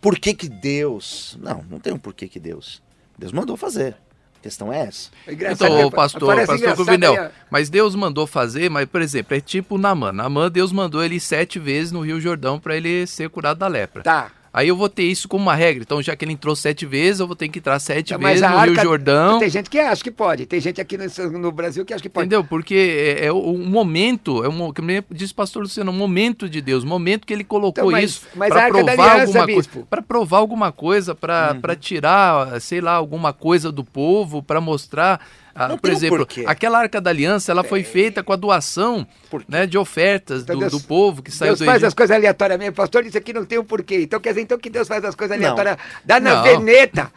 [0.00, 1.36] por que que Deus...
[1.40, 2.80] Não, não tem um porquê que Deus.
[3.18, 3.96] Deus mandou fazer
[4.44, 5.08] questão é essa.
[5.26, 10.12] É então, pastor, pastor Covinel, mas Deus mandou fazer, mas, por exemplo, é tipo Namã.
[10.12, 14.02] Namã, Deus mandou ele sete vezes no Rio Jordão para ele ser curado da lepra.
[14.02, 14.30] Tá.
[14.54, 15.82] Aí eu vou ter isso como uma regra.
[15.82, 18.46] Então, já que ele entrou sete vezes, eu vou ter que entrar sete vezes no
[18.46, 19.40] arca, Rio Jordão.
[19.40, 20.46] Tem gente que acha que pode.
[20.46, 21.04] Tem gente aqui no,
[21.40, 22.26] no Brasil que acha que pode.
[22.26, 22.44] Entendeu?
[22.44, 26.60] Porque é, é um momento, é um, como disse o pastor Luciano, um momento de
[26.60, 30.02] Deus, um momento que ele colocou então, mas, isso para provar aliança, alguma coisa, para
[30.02, 31.74] provar alguma coisa, para uhum.
[31.74, 35.20] tirar, sei lá, alguma coisa do povo, para mostrar
[35.54, 39.06] ah, por exemplo, um aquela Arca da Aliança, ela foi feita com a doação
[39.48, 42.16] né, de ofertas então, do, Deus, do, povo que saiu Deus do faz as coisas
[42.16, 42.70] aleatoriamente.
[42.70, 44.00] O pastor disse aqui não tem um porquê.
[44.02, 45.76] Então quer dizer então que Deus faz as coisas aleatórias.
[46.04, 46.42] Dá na não.
[46.42, 47.12] veneta.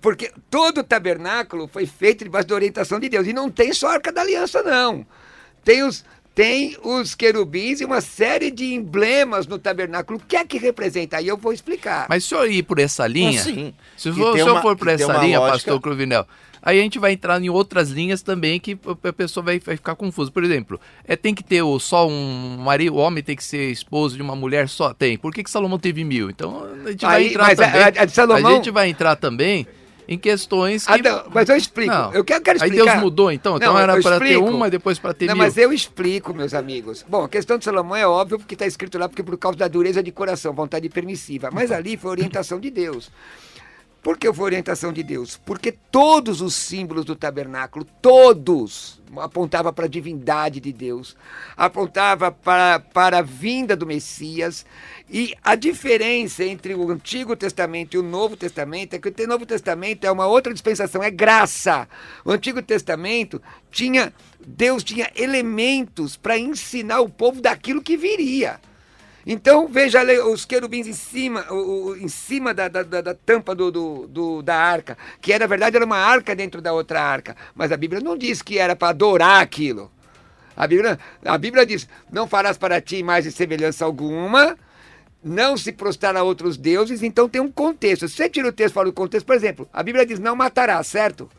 [0.00, 3.26] Porque todo o tabernáculo foi feito debaixo da orientação de Deus.
[3.26, 5.06] E não tem só a Arca da Aliança, não.
[5.64, 6.04] Tem os,
[6.34, 10.18] tem os querubins e uma série de emblemas no tabernáculo.
[10.18, 11.18] O que é que representa?
[11.18, 12.06] Aí eu vou explicar.
[12.08, 13.44] Mas se eu ir por essa linha, ah,
[13.96, 15.52] se, for, se uma, eu for por essa linha, lógica...
[15.52, 16.26] pastor Cruvinel,
[16.62, 19.96] Aí a gente vai entrar em outras linhas também que a pessoa vai, vai ficar
[19.96, 20.30] confusa.
[20.30, 23.70] Por exemplo, é, tem que ter o, só um marido, o homem tem que ser
[23.70, 24.94] esposo de uma mulher só?
[24.94, 25.18] Tem.
[25.18, 26.30] Por que, que Salomão teve mil?
[26.30, 27.82] Então a gente vai entrar também.
[27.82, 28.52] A, a, Salomão...
[28.52, 29.66] a gente vai entrar também
[30.06, 30.92] em questões que...
[30.92, 31.92] Ah, não, mas eu explico.
[31.92, 32.12] Não.
[32.12, 32.82] Eu quero, quero explicar.
[32.82, 33.56] Aí Deus mudou, então?
[33.56, 35.42] Então não, era para ter uma depois para ter não, mil.
[35.42, 37.04] mas eu explico, meus amigos.
[37.08, 39.68] Bom, a questão de Salomão é óbvio porque está escrito lá porque por causa da
[39.68, 41.50] dureza de coração, vontade permissiva.
[41.52, 43.10] Mas ali foi orientação de Deus.
[44.02, 45.40] Por que foi orientação de Deus?
[45.46, 51.16] Porque todos os símbolos do tabernáculo, todos, apontava para a divindade de Deus,
[51.56, 54.66] apontava para, para a vinda do Messias.
[55.08, 59.46] E a diferença entre o Antigo Testamento e o Novo Testamento é que o Novo
[59.46, 61.88] Testamento é uma outra dispensação, é graça.
[62.24, 63.40] O Antigo Testamento
[63.70, 64.12] tinha,
[64.44, 68.58] Deus tinha elementos para ensinar o povo daquilo que viria.
[69.26, 71.54] Então veja os querubins em cima, o,
[71.90, 75.76] o, em cima da, da, da tampa do, do, do, da arca, que na verdade
[75.76, 78.88] era uma arca dentro da outra arca, mas a Bíblia não diz que era para
[78.88, 79.90] adorar aquilo.
[80.56, 84.56] A Bíblia, a Bíblia diz: não farás para ti mais de semelhança alguma,
[85.22, 88.08] não se prostrar a outros deuses, então tem um contexto.
[88.08, 90.86] Se você tira o texto fora do contexto, por exemplo, a Bíblia diz: não matarás,
[90.88, 91.30] certo?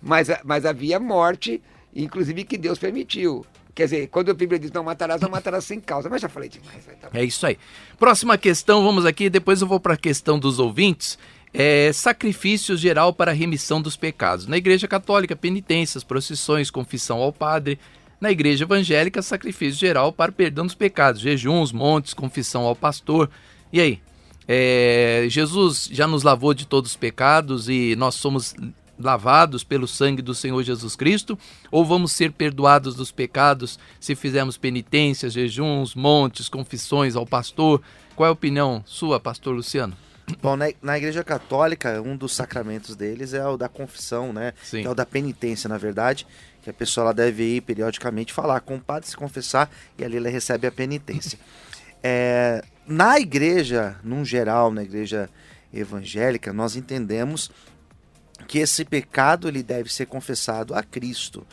[0.00, 1.60] Mas, mas havia morte,
[1.94, 3.44] inclusive que Deus permitiu.
[3.76, 6.08] Quer dizer, quando a Bíblia diz não matarás, não matarás sem causa.
[6.08, 6.82] Mas já falei demais.
[6.98, 7.58] Tá é isso aí.
[7.98, 11.18] Próxima questão, vamos aqui, depois eu vou para a questão dos ouvintes.
[11.52, 14.46] É, sacrifício geral para remissão dos pecados.
[14.46, 17.78] Na Igreja Católica, penitências, procissões, confissão ao Padre.
[18.18, 23.28] Na Igreja Evangélica, sacrifício geral para perdão dos pecados, jejuns, montes, confissão ao pastor.
[23.70, 24.00] E aí?
[24.48, 28.54] É, Jesus já nos lavou de todos os pecados e nós somos
[28.98, 31.38] lavados pelo sangue do Senhor Jesus Cristo,
[31.70, 37.82] ou vamos ser perdoados dos pecados se fizermos penitências, jejuns, montes, confissões ao pastor?
[38.14, 39.96] Qual é a opinião sua, pastor Luciano?
[40.42, 44.54] Bom, na, na, Igreja Católica, um dos sacramentos deles é o da confissão, né?
[44.62, 44.80] Sim.
[44.80, 46.26] Que é o da penitência, na verdade,
[46.62, 50.16] que a pessoa ela deve ir periodicamente falar com o padre, se confessar, e ali
[50.16, 51.38] ela recebe a penitência.
[52.02, 55.30] é, na igreja, num geral, na igreja
[55.72, 57.50] evangélica, nós entendemos
[58.46, 61.46] que esse pecado ele deve ser confessado a Cristo.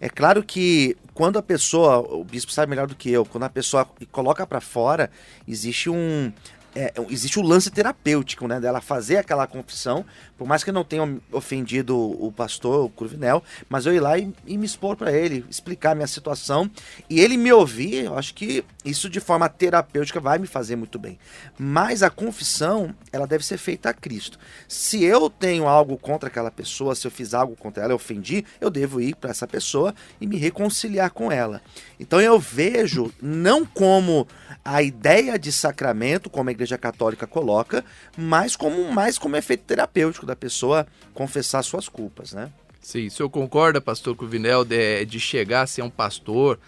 [0.00, 3.48] É claro que quando a pessoa, o bispo sabe melhor do que eu, quando a
[3.48, 5.10] pessoa coloca para fora,
[5.48, 6.30] existe um,
[6.76, 8.60] é, existe o lance terapêutico, né?
[8.60, 10.04] Dela fazer aquela confissão,
[10.36, 14.18] por mais que eu não tenha ofendido o pastor, o Cruvinel, mas eu ir lá
[14.18, 16.70] e, e me expor para ele, explicar minha situação
[17.08, 20.98] e ele me ouvir, eu acho que isso de forma terapêutica vai me fazer muito
[20.98, 21.18] bem.
[21.58, 24.38] Mas a confissão, ela deve ser feita a Cristo.
[24.68, 28.44] Se eu tenho algo contra aquela pessoa, se eu fiz algo contra ela, eu ofendi,
[28.60, 31.62] eu devo ir para essa pessoa e me reconciliar com ela.
[31.98, 34.28] Então eu vejo não como
[34.62, 37.84] a ideia de sacramento, como a Igreja Católica coloca,
[38.16, 42.50] mas como mais como efeito terapêutico da pessoa confessar suas culpas, né?
[42.80, 46.58] Sim, o senhor concorda, pastor Cruvinel, de, de chegar a ser um pastor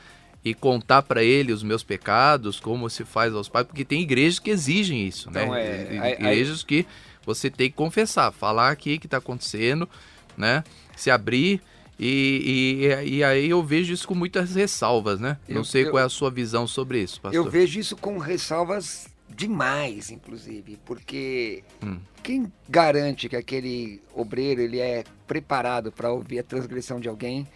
[0.45, 4.39] e contar para ele os meus pecados, como se faz aos pais, porque tem igrejas
[4.39, 5.43] que exigem isso, né?
[5.43, 6.11] então, né?
[6.11, 6.87] É, igrejas que
[7.25, 9.89] você tem que confessar, falar aqui o que está acontecendo,
[10.37, 10.65] né?
[10.97, 11.61] Se abrir
[11.99, 15.37] e, e, e, aí eu vejo isso com muitas ressalvas, né?
[15.49, 17.45] Eu, Não sei eu, qual é a sua visão sobre isso, pastor.
[17.45, 19.09] Eu vejo isso com ressalvas
[19.39, 22.01] demais, inclusive, porque hum.
[22.25, 27.47] quem garante que aquele obreiro ele é preparado para ouvir a transgressão de alguém?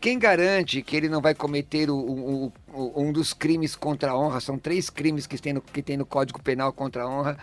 [0.00, 4.18] Quem garante que ele não vai cometer o, o, o, um dos crimes contra a
[4.18, 4.40] honra?
[4.40, 7.38] São três crimes que tem, no, que tem no Código Penal contra a honra.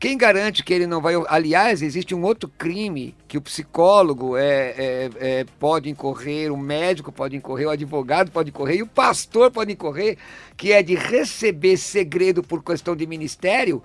[0.00, 1.14] Quem garante que ele não vai.
[1.28, 7.12] Aliás, existe um outro crime que o psicólogo é, é, é, pode incorrer, o médico
[7.12, 10.18] pode incorrer, o advogado pode incorrer e o pastor pode incorrer,
[10.56, 13.82] que é de receber segredo por questão de ministério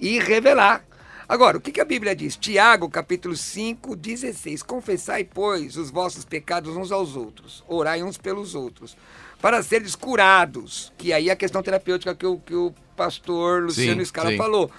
[0.00, 0.84] e revelar.
[1.28, 2.36] Agora, o que, a Bíblia diz?
[2.36, 4.62] Tiago, capítulo 5, 16.
[4.62, 8.96] Confessai, pois, os vossos pecados uns aos outros, orai uns pelos outros,
[9.40, 10.92] para seres curados.
[10.96, 14.36] Que aí é a questão terapêutica que o, que o pastor Luciano sim, Scala sim.
[14.36, 14.70] falou.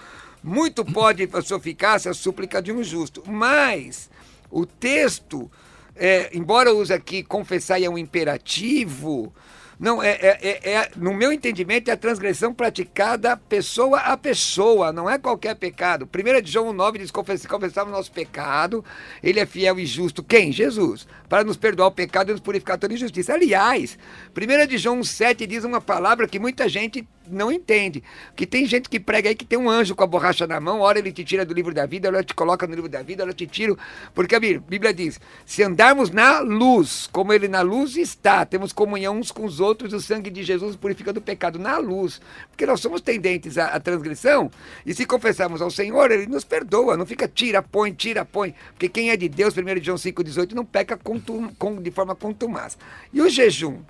[0.41, 4.10] Muito pode a sua eficácia a súplica de um justo, mas
[4.49, 5.52] o texto,
[5.95, 9.34] é, embora use aqui confessar é um imperativo,
[9.80, 14.91] não, é, é, é, é, no meu entendimento, é a transgressão praticada pessoa a pessoa,
[14.91, 16.10] não é qualquer pecado.
[16.12, 18.84] 1 de João 9 diz: confessar o nosso pecado,
[19.22, 20.24] ele é fiel e justo.
[20.24, 20.52] Quem?
[20.52, 21.08] Jesus.
[21.30, 23.34] Para nos perdoar o pecado e nos purificar toda injustiça.
[23.34, 23.99] Aliás,
[24.36, 28.04] 1 de João 7 diz uma palavra que muita gente não entende.
[28.36, 30.82] Que tem gente que prega aí que tem um anjo com a borracha na mão,
[30.82, 33.24] hora ele te tira do livro da vida, ela te coloca no livro da vida,
[33.24, 33.76] ela te tira.
[34.14, 39.18] Porque a Bíblia diz: se andarmos na luz, como ele na luz está, temos comunhão
[39.18, 42.22] uns com os outros, o sangue de Jesus purifica do pecado na luz.
[42.49, 44.52] Porque nós somos tendentes à, à transgressão,
[44.86, 48.54] e se confessarmos ao Senhor, ele nos perdoa, não fica tira, põe, tira, põe.
[48.74, 52.78] Porque quem é de Deus, 1 João 5,18, não peca contum, com, de forma contumaz.
[53.14, 53.82] E o jejum?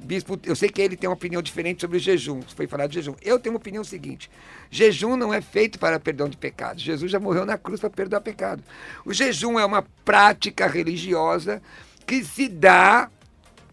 [0.00, 2.40] Bispo, eu sei que ele tem uma opinião diferente sobre o jejum.
[2.54, 3.14] Foi falar de jejum.
[3.20, 4.30] Eu tenho uma opinião seguinte:
[4.70, 6.82] jejum não é feito para perdão de pecados.
[6.82, 8.62] Jesus já morreu na cruz para perdoar pecado.
[9.04, 11.60] O jejum é uma prática religiosa
[12.06, 13.10] que se dá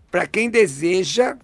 [0.09, 1.37] para quem deseja,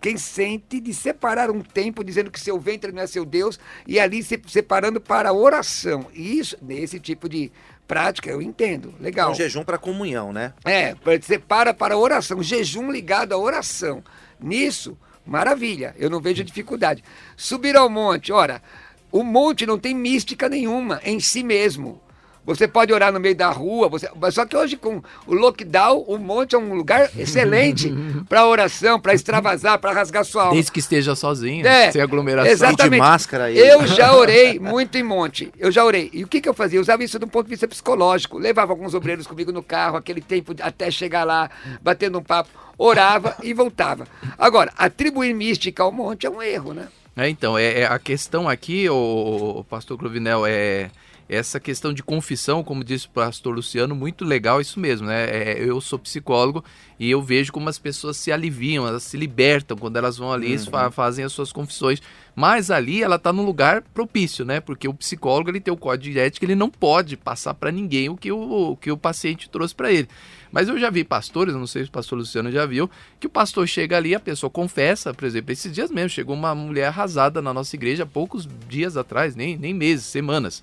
[0.00, 3.98] quem sente de separar um tempo, dizendo que seu ventre não é seu Deus, e
[3.98, 6.06] ali se separando para a oração.
[6.14, 7.50] E isso, nesse tipo de
[7.88, 8.94] prática, eu entendo.
[9.00, 9.30] Legal.
[9.30, 10.52] É um jejum para comunhão, né?
[10.64, 12.42] É, separa para oração.
[12.42, 14.04] Jejum ligado à oração.
[14.40, 14.96] Nisso,
[15.26, 17.02] maravilha, eu não vejo dificuldade.
[17.36, 18.62] Subir ao monte, ora,
[19.10, 22.00] o monte não tem mística nenhuma em si mesmo.
[22.48, 24.08] Você pode orar no meio da rua, você...
[24.32, 27.92] só que hoje com o lockdown, o monte é um lugar excelente
[28.26, 30.54] para oração, para extravasar, para rasgar sua alma.
[30.54, 32.50] Desde que esteja sozinho, é, sem aglomeração.
[32.50, 32.92] Exatamente.
[32.92, 33.58] de máscara aí.
[33.58, 35.52] Eu já orei muito em monte.
[35.58, 36.08] Eu já orei.
[36.10, 36.78] E o que, que eu fazia?
[36.78, 38.38] Eu usava isso do ponto de vista psicológico.
[38.38, 41.50] Levava alguns obreiros comigo no carro, aquele tempo até chegar lá,
[41.82, 42.48] batendo um papo
[42.78, 44.06] orava e voltava.
[44.38, 46.88] Agora, atribuir mística ao monte é um erro, né?
[47.14, 50.88] É, então, é, é a questão aqui, o, o pastor Clovinel, é
[51.28, 55.24] essa questão de confissão, como disse o pastor Luciano, muito legal isso mesmo, né?
[55.24, 56.64] É, eu sou psicólogo
[56.98, 60.56] e eu vejo como as pessoas se aliviam, elas se libertam quando elas vão ali
[60.56, 60.88] uhum.
[60.88, 62.00] e fazem as suas confissões.
[62.34, 64.60] Mas ali ela está num lugar propício, né?
[64.60, 68.08] Porque o psicólogo ele tem o código de ética, ele não pode passar para ninguém
[68.08, 70.08] o que o, o que o paciente trouxe para ele.
[70.50, 72.90] Mas eu já vi pastores, não sei se o pastor Luciano já viu,
[73.20, 76.54] que o pastor chega ali, a pessoa confessa, por exemplo, esses dias mesmo, chegou uma
[76.54, 80.62] mulher arrasada na nossa igreja há poucos dias atrás, nem, nem meses, semanas.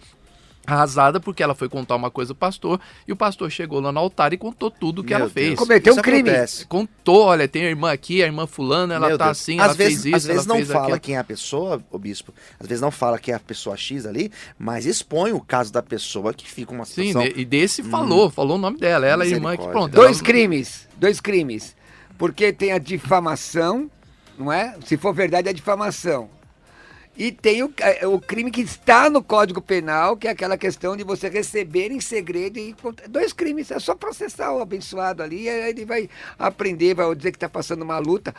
[0.66, 4.00] Arrasada porque ela foi contar uma coisa ao pastor e o pastor chegou lá no
[4.00, 5.48] altar e contou tudo o que Meu ela fez.
[5.50, 5.60] Deus.
[5.60, 6.30] Cometeu um crime.
[6.30, 6.66] Acontece.
[6.66, 9.40] Contou, olha, tem a irmã aqui, a irmã fulana, ela Meu tá Deus.
[9.40, 11.00] assim, às ela vezes, fez isso, Às vezes não fala aquilo.
[11.00, 14.06] quem é a pessoa, o bispo, às vezes não fala quem é a pessoa X
[14.06, 17.22] ali, mas expõe o caso da pessoa que fica uma situação...
[17.22, 17.90] Sim, e desse hum.
[17.90, 19.92] falou, falou o nome dela, ela é a irmã que pronto.
[19.94, 20.26] Dois ela...
[20.26, 21.76] crimes, dois crimes.
[22.18, 23.90] Porque tem a difamação,
[24.38, 24.76] não é?
[24.86, 26.30] Se for verdade, é difamação.
[27.18, 30.98] E tem o, é, o, crime que está no Código Penal, que é aquela questão
[30.98, 32.76] de você receber em segredo e
[33.10, 33.72] dois crimes.
[33.72, 37.48] É só processar o abençoado ali, e aí ele vai aprender, vai dizer que está
[37.48, 38.36] passando uma luta.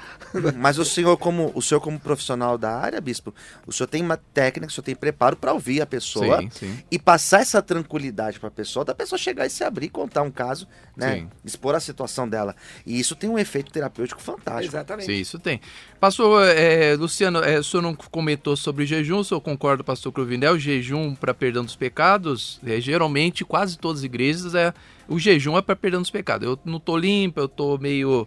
[0.56, 3.34] Mas o senhor, como o senhor como profissional da área, bispo,
[3.66, 6.78] o senhor tem uma técnica, o senhor tem preparo para ouvir a pessoa sim, sim.
[6.90, 10.30] e passar essa tranquilidade para a pessoa, da pessoa chegar e se abrir, contar um
[10.30, 11.28] caso, né, sim.
[11.44, 12.54] expor a situação dela.
[12.84, 14.74] E isso tem um efeito terapêutico fantástico.
[14.74, 15.06] Exatamente.
[15.06, 15.60] Sim, isso tem.
[15.98, 20.58] Pastor é, Luciano, é, o senhor não comentou sobre jejum, se eu concordo, pastor Cruvinel,
[20.58, 24.74] jejum para perdão dos pecados, é, geralmente quase todas as igrejas é
[25.06, 26.48] o jejum é para perdão dos pecados.
[26.48, 28.26] Eu não tô limpo, eu tô meio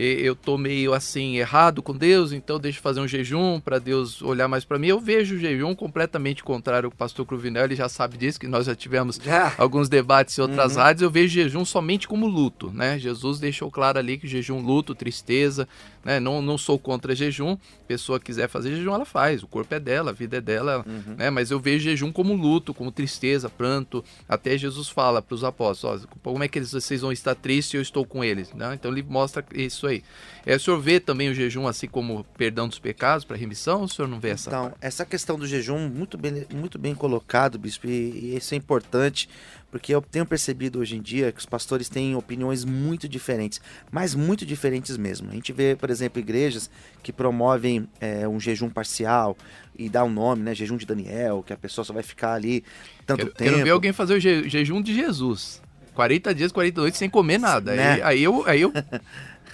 [0.00, 4.22] eu tô meio assim errado com Deus, então deixa eu fazer um jejum para Deus
[4.22, 4.86] olhar mais para mim.
[4.86, 8.66] Eu vejo o jejum completamente contrário ao pastor Cruvinel, ele já sabe disso, que nós
[8.66, 9.20] já tivemos
[9.58, 10.82] alguns debates em outras uhum.
[10.82, 11.02] rádios.
[11.02, 12.96] Eu vejo jejum somente como luto, né?
[12.96, 15.66] Jesus deixou claro ali que o jejum, luto, tristeza,
[16.04, 16.20] né?
[16.20, 17.56] Não, não sou contra jejum,
[17.86, 21.14] pessoa quiser fazer jejum, ela faz, o corpo é dela, a vida é dela, uhum.
[21.16, 21.30] né?
[21.30, 24.04] Mas eu vejo jejum como luto, como tristeza, pranto.
[24.28, 27.76] Até Jesus fala para os apóstolos: como é que eles, vocês vão estar tristes e
[27.76, 28.52] eu estou com eles?
[28.52, 28.74] Né?
[28.74, 30.02] Então ele mostra isso aí.
[30.44, 33.84] É, o senhor vê também o jejum assim como perdão dos pecados para remissão ou
[33.84, 34.78] o senhor não vê essa Então, parte?
[34.80, 39.28] essa questão do jejum, muito bem, muito bem colocado, bispo, e, e isso é importante,
[39.70, 44.14] porque eu tenho percebido hoje em dia que os pastores têm opiniões muito diferentes, mas
[44.14, 45.30] muito diferentes mesmo.
[45.30, 46.70] A gente vê, por exemplo, igrejas
[47.02, 49.36] que promovem é, um jejum parcial
[49.76, 50.54] e dá um nome, né?
[50.54, 52.64] Jejum de Daniel, que a pessoa só vai ficar ali
[53.06, 53.50] tanto quero, tempo.
[53.50, 55.60] Quero ver alguém fazer o je jejum de Jesus.
[55.94, 57.74] 40 dias, 40 noites sem comer nada.
[57.74, 57.94] Né?
[57.94, 58.72] Aí, aí, eu, aí eu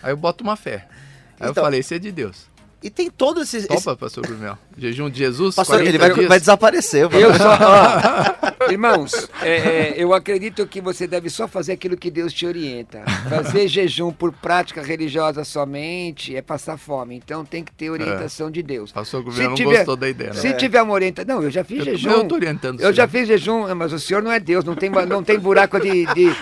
[0.05, 0.86] Aí eu boto uma fé.
[1.41, 2.47] Aí então, eu falei, isso é de Deus.
[2.85, 3.62] E tem todo esse.
[3.62, 3.97] Topa, esse...
[3.97, 4.59] pastor Brunel.
[4.77, 5.55] Jejum de Jesus.
[5.55, 7.09] Pastor, ele vai, vai, desaparecer.
[7.15, 7.56] Eu só,
[8.61, 12.47] ó, irmãos, é, é, eu acredito que você deve só fazer aquilo que Deus te
[12.47, 13.02] orienta.
[13.27, 17.16] Fazer jejum por prática religiosa somente é passar fome.
[17.16, 18.51] Então tem que ter orientação é.
[18.51, 18.93] de Deus.
[18.93, 20.35] Pastor Brunel não tiver, gostou da ideia.
[20.35, 20.40] Né?
[20.40, 21.36] Se tiver uma orientação.
[21.36, 22.11] Não, eu já fiz eu, jejum.
[22.11, 22.82] Eu tô orientando.
[22.82, 24.62] Eu já fiz jejum, mas o senhor não é Deus.
[24.62, 26.36] Não tem, não tem buraco de, de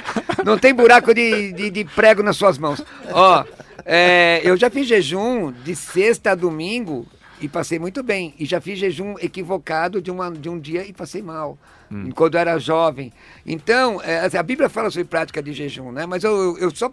[0.44, 2.82] não tem buraco de, de, de prego nas suas mãos.
[3.12, 3.44] Ó.
[3.85, 7.07] É, eu já fiz jejum de sexta a domingo
[7.40, 8.35] e passei muito bem.
[8.39, 11.59] E já fiz jejum equivocado de, uma, de um dia e passei mal.
[11.90, 12.11] Hum.
[12.12, 13.12] Quando eu era jovem.
[13.44, 16.07] Então, é, assim, a Bíblia fala sobre prática de jejum, né?
[16.07, 16.90] Mas eu, eu só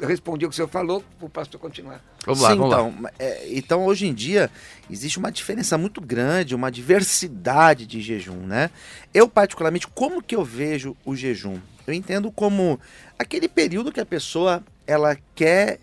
[0.00, 2.02] respondi o que o senhor falou para o pastor continuar.
[2.26, 3.10] Vamos lá, Sim, vamos então, lá.
[3.18, 4.50] É, então, hoje em dia,
[4.90, 8.70] existe uma diferença muito grande, uma diversidade de jejum, né?
[9.14, 11.58] Eu, particularmente, como que eu vejo o jejum?
[11.86, 12.78] Eu entendo como
[13.18, 15.78] aquele período que a pessoa ela quer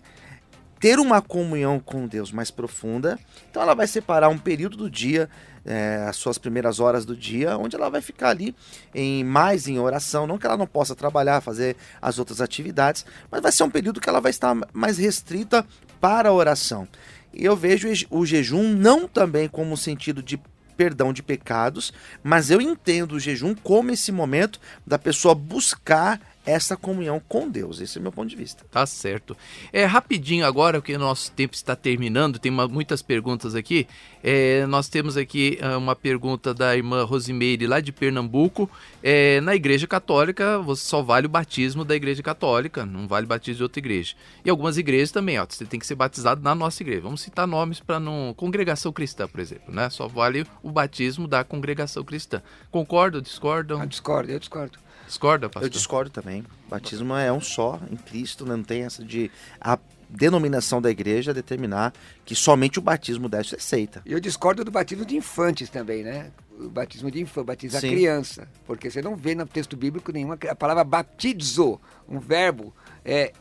[0.80, 3.18] ter uma comunhão com Deus mais profunda.
[3.50, 5.28] Então ela vai separar um período do dia,
[5.64, 8.56] é, as suas primeiras horas do dia, onde ela vai ficar ali
[8.94, 10.26] em mais em oração.
[10.26, 14.00] Não que ela não possa trabalhar, fazer as outras atividades, mas vai ser um período
[14.00, 15.66] que ela vai estar mais restrita
[16.00, 16.88] para a oração.
[17.32, 20.40] E eu vejo o jejum não também como sentido de
[20.80, 21.92] perdão de pecados,
[22.22, 27.80] mas eu entendo o jejum como esse momento da pessoa buscar essa comunhão com Deus.
[27.80, 28.64] Esse é o meu ponto de vista.
[28.70, 29.36] Tá certo.
[29.72, 33.86] É rapidinho agora, porque o nosso tempo está terminando, tem uma, muitas perguntas aqui.
[34.22, 38.70] É, nós temos aqui ah, uma pergunta da irmã Rosimeire, lá de Pernambuco.
[39.02, 43.58] É, na Igreja Católica, você só vale o batismo da Igreja Católica, não vale batismo
[43.58, 44.14] de outra igreja.
[44.44, 47.02] E algumas igrejas também, ó, você tem que ser batizado na nossa igreja.
[47.02, 48.34] Vamos citar nomes para não.
[48.36, 49.88] Congregação Cristã, por exemplo, né?
[49.90, 52.42] Só vale o batismo da Congregação Cristã.
[52.70, 53.80] Concordam, discordam?
[53.80, 54.78] Eu discordo, eu discordo.
[55.10, 55.64] Discorda, pastor?
[55.64, 56.42] Eu discordo também.
[56.66, 59.28] O batismo é um só em Cristo, não tem essa de
[59.60, 59.76] a
[60.08, 61.92] denominação da igreja determinar
[62.24, 64.02] que somente o batismo deve ser aceita.
[64.06, 66.30] Eu discordo do batismo de infantes também, né?
[66.60, 67.90] O batismo de infante, batizar Sim.
[67.90, 72.72] criança, porque você não vê no texto bíblico nenhuma a palavra baptizo, um verbo
[73.04, 73.32] é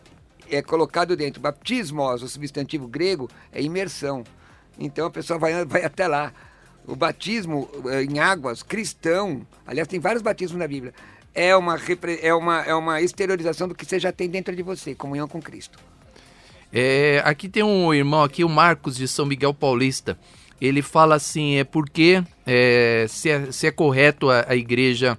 [0.50, 1.40] é colocado dentro.
[1.40, 4.24] Baptismos, o substantivo grego, é imersão.
[4.80, 6.34] Então a pessoa vai, vai até lá.
[6.88, 10.96] O batismo eh, em águas, cristão, aliás, tem vários batismos na Bíblia
[11.40, 11.80] é uma,
[12.22, 15.42] é uma, é uma exteriorização do que você já tem dentro de você, comunhão com
[15.42, 15.80] Cristo.
[16.72, 20.20] É, aqui tem um irmão aqui, o Marcos de São Miguel Paulista.
[20.60, 25.18] Ele fala assim, é porque é, se, é, se é correto a, a igreja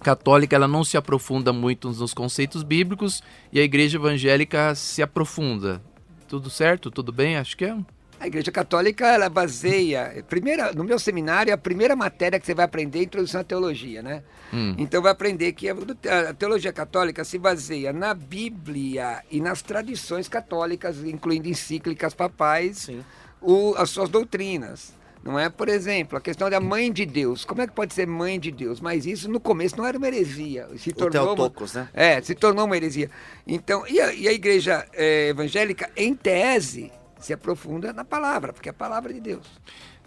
[0.00, 3.20] católica ela não se aprofunda muito nos conceitos bíblicos
[3.52, 5.82] e a igreja evangélica se aprofunda.
[6.28, 6.92] Tudo certo?
[6.92, 7.36] Tudo bem?
[7.36, 7.76] Acho que é.
[8.20, 10.22] A Igreja Católica, ela baseia.
[10.28, 14.02] Primeira, no meu seminário, a primeira matéria que você vai aprender é Introdução à Teologia,
[14.02, 14.22] né?
[14.52, 14.74] Hum.
[14.76, 20.98] Então vai aprender que a teologia católica se baseia na Bíblia e nas tradições católicas,
[21.02, 22.90] incluindo encíclicas papais,
[23.40, 24.92] o, as suas doutrinas.
[25.24, 27.44] Não é, por exemplo, a questão da mãe de Deus.
[27.44, 28.80] Como é que pode ser mãe de Deus?
[28.80, 30.68] Mas isso no começo não era uma heresia.
[30.76, 31.88] Se tornou uma, né?
[31.94, 33.10] É, se tornou uma heresia.
[33.46, 36.90] Então, e a, e a igreja é, evangélica, em tese,
[37.20, 39.46] se aprofunda na palavra, porque é a palavra de Deus.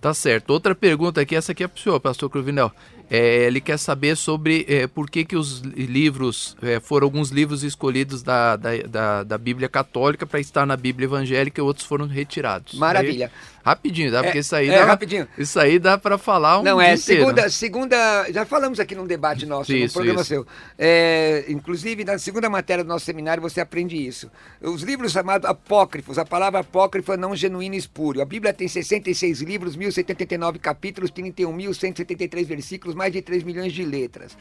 [0.04, 0.50] Tá certo.
[0.50, 2.70] Outra pergunta aqui, essa aqui é para o senhor, pastor Cruvinel.
[3.10, 7.64] É, ele quer saber sobre é, por que, que os livros, é, foram alguns livros
[7.64, 12.06] escolhidos da, da, da, da Bíblia Católica para estar na Bíblia Evangélica e outros foram
[12.06, 12.74] retirados.
[12.74, 13.28] Maravilha.
[13.28, 14.22] Aí, Rapidinho, dá?
[14.22, 14.86] Porque isso aí é, dá.
[14.86, 15.26] rapidinho.
[15.38, 18.30] Isso aí dá para falar um Não, é segunda, segunda.
[18.30, 20.28] Já falamos aqui num debate nosso, isso, no programa isso.
[20.28, 20.48] seu.
[20.78, 24.30] É, inclusive, na segunda matéria do nosso seminário, você aprende isso.
[24.62, 28.22] Os livros chamados apócrifos, a palavra apócrifa não genuíno e espúrio.
[28.22, 34.38] A Bíblia tem 66 livros, 1079 capítulos, 31.173 versículos, mais de 3 milhões de letras.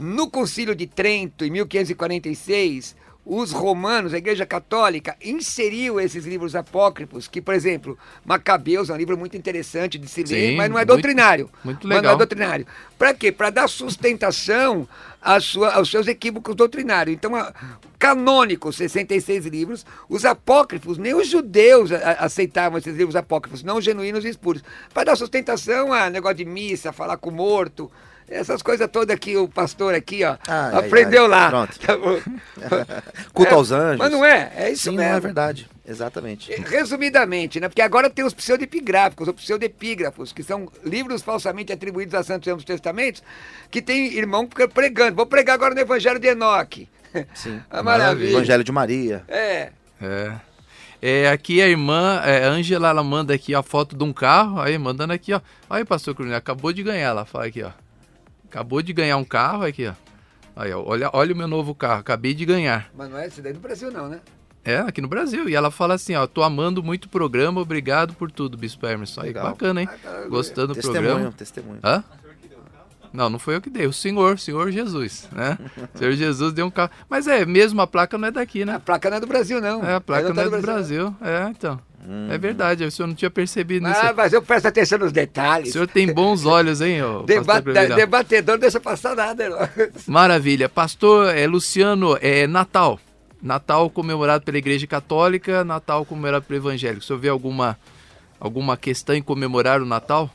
[0.00, 7.28] No Concílio de Trento, em 1546, os romanos, a Igreja Católica, inseriu esses livros apócrifos,
[7.28, 10.78] que, por exemplo, Macabeus é um livro muito interessante de se ler, Sim, mas não
[10.78, 11.48] é doutrinário.
[11.62, 12.02] Muito, muito legal.
[12.02, 12.66] Mas não é doutrinário.
[12.98, 13.30] Para quê?
[13.30, 14.88] Para dar sustentação
[15.40, 17.14] sua, aos seus equívocos doutrinários.
[17.14, 17.52] Então, a,
[17.96, 23.80] canônicos, 66 livros, os apócrifos, nem os judeus a, a, aceitavam esses livros apócrifos, não
[23.80, 24.64] genuínos e espúrios.
[24.92, 27.88] Para dar sustentação a negócio de missa, falar com o morto,
[28.32, 31.48] essas coisas todas que o pastor aqui, ó, ai, aprendeu ai, lá.
[31.50, 31.78] Pronto.
[31.78, 31.94] Tá
[33.32, 33.98] Culto é, aos anjos.
[33.98, 35.10] Mas não é, é isso Sim, mesmo.
[35.10, 35.68] não é verdade.
[35.86, 36.52] Exatamente.
[36.62, 37.68] Resumidamente, né?
[37.68, 42.50] Porque agora tem os pseudepigráficos, os pseudepígrafos, que são livros falsamente atribuídos a Santos e
[42.50, 43.22] Ambos Testamentos,
[43.70, 45.16] que tem irmão pregando.
[45.16, 46.88] Vou pregar agora no Evangelho de Enoque.
[47.34, 47.60] Sim.
[47.70, 48.30] a maravilha.
[48.30, 49.24] Evangelho de Maria.
[49.28, 49.70] É.
[50.00, 50.32] É.
[51.04, 54.78] É, aqui a irmã é, Ângela, ela manda aqui a foto de um carro, aí
[54.78, 55.40] mandando aqui, ó.
[55.68, 57.72] Aí, pastor Cruz, acabou de ganhar, ela fala aqui, ó.
[58.52, 59.94] Acabou de ganhar um carro aqui, ó.
[60.54, 62.90] Aí, ó, olha, olha o meu novo carro, acabei de ganhar.
[62.94, 64.20] Mas não é esse daí no Brasil, não, né?
[64.62, 65.48] É, aqui no Brasil.
[65.48, 69.22] E ela fala assim, ó, tô amando muito o programa, obrigado por tudo, Bispo Emerson.
[69.22, 69.88] Aí, bacana, hein?
[70.04, 71.32] Ah, Gostando do programa.
[71.32, 71.80] Testemunho.
[71.82, 72.04] Hã?
[73.10, 75.58] Não, não foi eu que dei, o senhor, o senhor Jesus, né?
[75.94, 76.90] O senhor Jesus deu um carro.
[77.08, 78.74] Mas é, mesmo a placa não é daqui, né?
[78.74, 79.82] A placa não é do Brasil, não.
[79.82, 81.10] É, a placa não, não é do Brasil.
[81.10, 81.16] Brasil.
[81.22, 81.80] É, então.
[82.06, 82.28] Hum.
[82.30, 84.00] É verdade, o senhor não tinha percebido isso.
[84.02, 85.70] Ah, mas eu presto atenção nos detalhes.
[85.70, 87.22] O senhor tem bons olhos, hein, ô,
[87.96, 89.48] Debatedor, deixa passar nada.
[89.48, 89.58] Não.
[90.06, 90.68] Maravilha.
[90.68, 92.98] Pastor é, Luciano, é Natal.
[93.40, 97.02] Natal comemorado pela Igreja Católica, Natal comemorado pelo Evangélico.
[97.02, 97.78] O senhor vê alguma,
[98.38, 100.30] alguma questão em comemorar o Natal?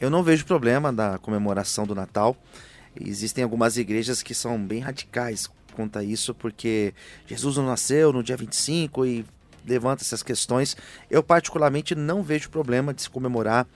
[0.00, 2.36] Eu não vejo problema da comemoração do Natal.
[2.98, 6.92] Existem algumas igrejas que são bem radicais quanto a isso, porque
[7.26, 9.24] Jesus não nasceu no dia 25 e
[9.66, 10.76] levanta essas questões.
[11.10, 13.66] Eu, particularmente, não vejo problema de se comemorar.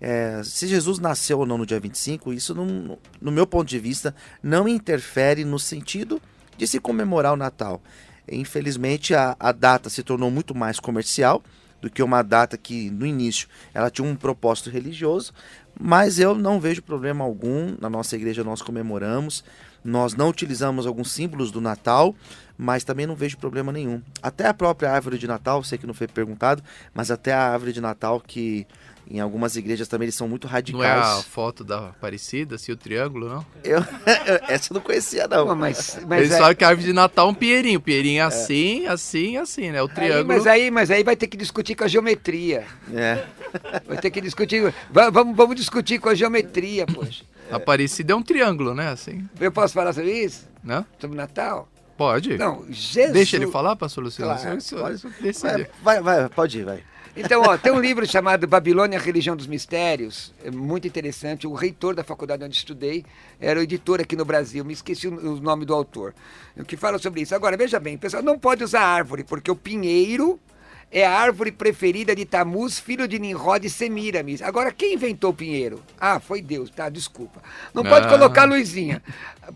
[0.00, 3.78] É, se Jesus nasceu ou não no dia 25, isso, não, no meu ponto de
[3.78, 6.20] vista, não interfere no sentido
[6.56, 7.82] de se comemorar o Natal.
[8.30, 11.42] Infelizmente, a, a data se tornou muito mais comercial
[11.80, 15.34] do que uma data que, no início, ela tinha um propósito religioso,
[15.78, 17.76] mas eu não vejo problema algum.
[17.78, 19.44] Na nossa igreja nós comemoramos.
[19.84, 22.14] Nós não utilizamos alguns símbolos do Natal,
[22.56, 24.00] mas também não vejo problema nenhum.
[24.22, 26.62] Até a própria árvore de Natal, sei que não foi perguntado,
[26.92, 28.66] mas até a árvore de Natal que
[29.10, 30.82] em algumas igrejas também eles são muito radicais.
[30.82, 33.46] Não é a foto da Aparecida, assim, o triângulo, não?
[33.62, 33.84] Eu,
[34.48, 35.54] essa eu não conhecia, não.
[35.54, 36.38] mas, mas Eles é...
[36.38, 37.78] sabem que a árvore de Natal é um pinheirinho.
[37.78, 39.82] O pinheirinho é assim, assim, assim, né?
[39.82, 40.32] O triângulo.
[40.32, 42.64] Aí, mas, aí, mas aí vai ter que discutir com a geometria.
[42.92, 43.24] É.
[43.86, 44.74] Vai ter que discutir.
[44.90, 47.24] Vamos, vamos discutir com a geometria, poxa.
[47.50, 48.88] Aparecida é um triângulo, né?
[48.88, 49.28] Assim.
[49.38, 50.48] Eu posso falar sobre isso?
[50.62, 50.84] Não?
[50.98, 51.68] Sobre Natal?
[51.96, 52.36] Pode.
[52.36, 53.12] Não, Jesus.
[53.12, 54.34] Deixa ele falar, pastor Luciano.
[54.38, 55.68] Claro, pode.
[55.82, 56.82] Vai, vai, pode ir, vai.
[57.16, 61.46] Então, ó, tem um livro chamado Babilônia, Religião dos Mistérios, é muito interessante.
[61.46, 63.04] O reitor da faculdade onde estudei
[63.40, 66.12] era o editor aqui no Brasil, me esqueci o nome do autor,
[66.66, 67.32] que fala sobre isso.
[67.32, 70.40] Agora, veja bem, pessoal, não pode usar árvore, porque o pinheiro
[70.94, 74.40] é a árvore preferida de Tamuz, filho de Nimrod e Semiramis.
[74.40, 75.82] Agora, quem inventou o pinheiro?
[76.00, 76.88] Ah, foi Deus, tá?
[76.88, 77.42] Desculpa.
[77.74, 78.10] Não pode ah.
[78.10, 79.02] colocar a luzinha,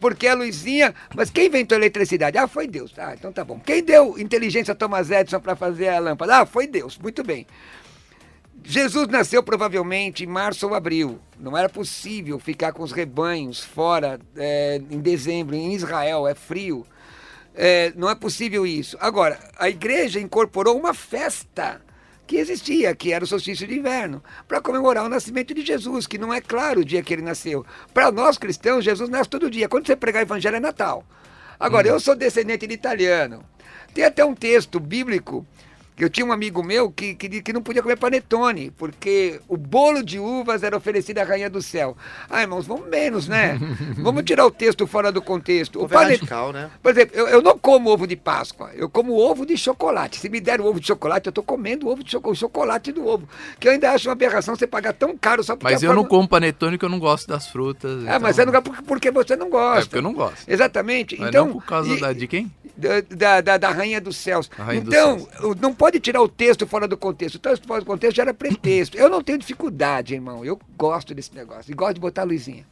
[0.01, 0.93] porque a luzinha...
[1.15, 2.36] Mas quem inventou a eletricidade?
[2.36, 2.93] Ah, foi Deus.
[2.98, 3.60] Ah, então tá bom.
[3.60, 6.39] Quem deu inteligência a Thomas Edison para fazer a lâmpada?
[6.40, 6.98] Ah, foi Deus.
[6.98, 7.47] Muito bem.
[8.65, 11.20] Jesus nasceu provavelmente em março ou abril.
[11.39, 16.85] Não era possível ficar com os rebanhos fora é, em dezembro, em Israel, é frio.
[17.61, 18.97] É, não é possível isso.
[19.01, 21.83] Agora, a igreja incorporou uma festa
[22.25, 26.19] que existia, que era o solstício de inverno, para comemorar o nascimento de Jesus, que
[26.19, 27.67] não é claro o dia que ele nasceu.
[27.93, 29.69] Para nós cristãos, Jesus nasce todo dia.
[29.69, 31.05] Quando você pregar o evangelho é Natal.
[31.59, 31.95] Agora, hum.
[31.95, 33.43] eu sou descendente de italiano.
[33.93, 35.45] Tem até um texto bíblico
[35.99, 40.03] Eu tinha um amigo meu que, que, que não podia comer panetone, porque o bolo
[40.03, 41.97] de uvas era oferecido à rainha do céu.
[42.31, 43.59] Ah, irmãos, vamos menos, né?
[43.99, 45.83] vamos tirar o texto fora do contexto.
[45.83, 46.20] O panet...
[46.20, 46.70] radical, né?
[46.83, 50.19] Por exemplo, eu, eu, não como ovo de Páscoa, eu como ovo de chocolate.
[50.19, 53.07] Se me der ovo de chocolate, eu estou comendo ovo de cho o chocolate do
[53.07, 53.29] ovo.
[53.59, 55.73] Que eu ainda acho uma aberração você pagar tão caro só porque...
[55.73, 56.03] Mas eu forma...
[56.03, 58.03] não como panetone porque eu não gosto das frutas.
[58.03, 58.20] É, então...
[58.20, 59.81] mas você não porque você não gosta.
[59.81, 60.45] É porque eu não gosto.
[60.47, 61.16] Exatamente.
[61.19, 62.01] Mas então, por causa e...
[62.01, 62.53] da, de quem?
[62.77, 64.49] Da, da, da, Rainha dos Céus.
[64.57, 65.57] Rainha então, dos céus.
[65.61, 67.36] não pode tirar o texto fora do contexto.
[67.36, 68.97] O texto fora do contexto já era pretexto.
[68.97, 70.44] Eu não tenho dificuldade, irmão.
[70.44, 71.70] Eu gosto desse negócio.
[71.70, 72.66] E gosto de botar a luzinha.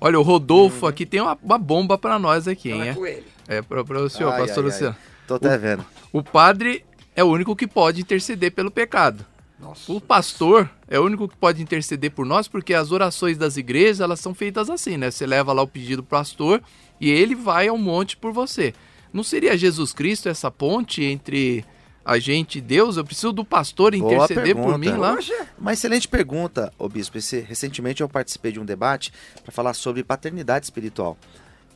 [0.00, 0.88] Olha, o Rodolfo uhum.
[0.88, 2.88] aqui tem uma, uma bomba para nós aqui, hein?
[2.88, 3.26] É com ele.
[3.48, 4.96] É para o senhor, ai, pastor ai, Luciano.
[4.98, 5.12] Ai.
[5.26, 5.84] Tô até vendo.
[6.12, 6.84] O, o padre
[7.14, 9.24] é o único que pode interceder pelo pecado.
[9.58, 9.90] Nossa.
[9.90, 14.00] O pastor é o único que pode interceder por nós, porque as orações das igrejas,
[14.00, 15.10] elas são feitas assim, né?
[15.10, 16.62] Você leva lá o pedido pro pastor
[17.00, 18.74] e ele vai ao monte por você.
[19.12, 21.64] Não seria Jesus Cristo essa ponte entre
[22.06, 22.96] a gente Deus?
[22.96, 25.18] Eu preciso do pastor interceder por mim lá?
[25.58, 27.18] Uma excelente pergunta, ô bispo.
[27.18, 29.12] Esse, recentemente eu participei de um debate
[29.42, 31.18] para falar sobre paternidade espiritual.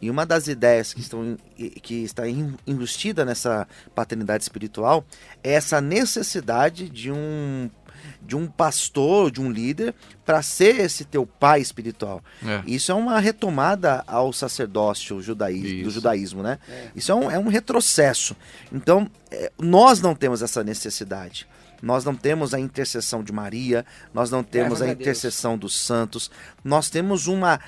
[0.01, 1.37] E uma das ideias que, estão,
[1.83, 2.23] que está
[2.67, 5.05] embustida nessa paternidade espiritual
[5.43, 7.69] é essa necessidade de um
[8.23, 9.95] de um pastor, de um líder,
[10.25, 12.23] para ser esse teu pai espiritual.
[12.45, 12.63] É.
[12.67, 16.59] Isso é uma retomada ao sacerdócio judaísmo, do judaísmo, né?
[16.69, 16.91] É.
[16.95, 18.37] Isso é um, é um retrocesso.
[18.73, 21.47] Então, é, nós não temos essa necessidade.
[21.83, 26.31] Nós não temos a intercessão de Maria, nós não temos a intercessão dos santos,
[26.63, 27.59] nós temos uma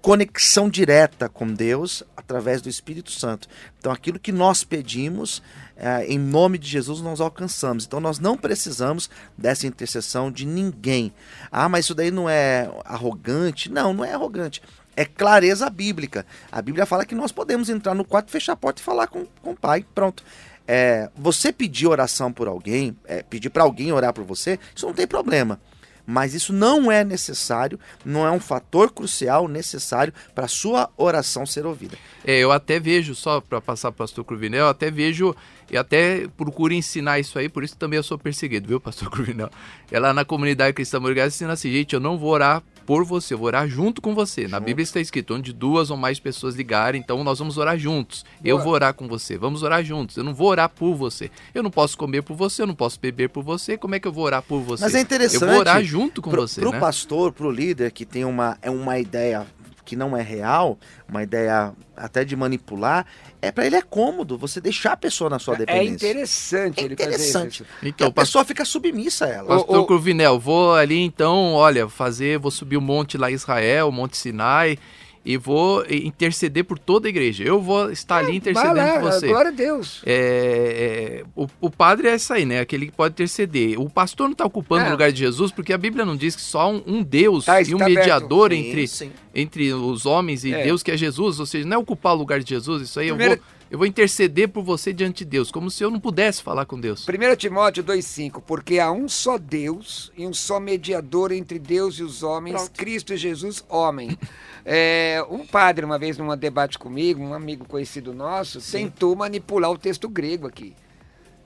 [0.00, 3.48] conexão direta com Deus através do Espírito Santo.
[3.78, 5.42] Então, aquilo que nós pedimos,
[5.76, 7.84] é, em nome de Jesus, nós alcançamos.
[7.84, 11.12] Então, nós não precisamos dessa intercessão de ninguém.
[11.50, 13.70] Ah, mas isso daí não é arrogante?
[13.70, 14.62] Não, não é arrogante.
[14.96, 16.26] É clareza bíblica.
[16.50, 19.26] A Bíblia fala que nós podemos entrar no quarto, fechar a porta e falar com,
[19.42, 19.84] com o Pai.
[19.94, 20.24] Pronto.
[20.66, 24.94] É, você pedir oração por alguém, é, pedir para alguém orar por você, isso não
[24.94, 25.58] tem problema
[26.06, 31.66] mas isso não é necessário, não é um fator crucial necessário para sua oração ser
[31.66, 31.96] ouvida.
[32.24, 35.34] É, eu até vejo, só para passar para o pastor Cruvinel, eu até vejo
[35.70, 39.50] e até procuro ensinar isso aí, por isso também eu sou perseguido, viu, pastor Cruvinel?
[39.90, 43.38] Ela na comunidade cristã morgada ensina assim, gente, eu não vou orar por você, eu
[43.38, 44.42] vou orar junto com você.
[44.42, 44.52] Junto.
[44.52, 48.24] Na Bíblia está escrito, onde duas ou mais pessoas ligarem, então nós vamos orar juntos.
[48.24, 48.40] Boa.
[48.44, 50.16] Eu vou orar com você, vamos orar juntos.
[50.16, 51.30] Eu não vou orar por você.
[51.54, 53.76] Eu não posso comer por você, eu não posso beber por você.
[53.76, 54.84] Como é que eu vou orar por você?
[54.84, 55.42] Mas é interessante.
[55.42, 56.80] Eu vou orar junto com pro, você, pro né?
[56.80, 59.46] pastor, pro líder que tem uma, é uma ideia
[59.90, 63.04] que não é real, uma ideia até de manipular,
[63.42, 66.06] é para ele é cômodo você deixar a pessoa na sua é dependência.
[66.06, 67.32] É interessante é ele interessante.
[67.32, 67.66] fazer isso.
[67.82, 69.48] Então, a pessoa fica submissa a ela.
[69.48, 69.86] Pastor o, o...
[69.86, 74.16] Cruvinel, vou ali então, olha, fazer, vou subir o monte lá em Israel, o Monte
[74.16, 74.78] Sinai,
[75.24, 77.44] e vou interceder por toda a igreja.
[77.44, 79.28] Eu vou estar é, ali intercedendo lá, por você.
[79.28, 80.02] Glória a Deus.
[80.06, 82.60] É, é, o, o, padre é isso aí, né?
[82.60, 83.78] Aquele que pode interceder.
[83.78, 84.88] O pastor não está ocupando é.
[84.88, 87.60] o lugar de Jesus, porque a Bíblia não diz que só um, um Deus tá,
[87.60, 89.12] e um mediador entre, sim.
[89.34, 90.62] entre os homens e é.
[90.62, 91.38] Deus, que é Jesus.
[91.38, 93.34] Ou seja, não é ocupar o lugar de Jesus, isso aí Primeiro...
[93.34, 96.42] eu vou eu vou interceder por você diante de Deus, como se eu não pudesse
[96.42, 97.06] falar com Deus.
[97.06, 102.02] 1 Timóteo 2,5: Porque há um só Deus e um só mediador entre Deus e
[102.02, 102.72] os homens, Pronto.
[102.72, 104.18] Cristo Jesus, homem.
[104.62, 108.90] É, um padre, uma vez num debate comigo, um amigo conhecido nosso, Sim.
[108.90, 110.76] tentou manipular o texto grego aqui.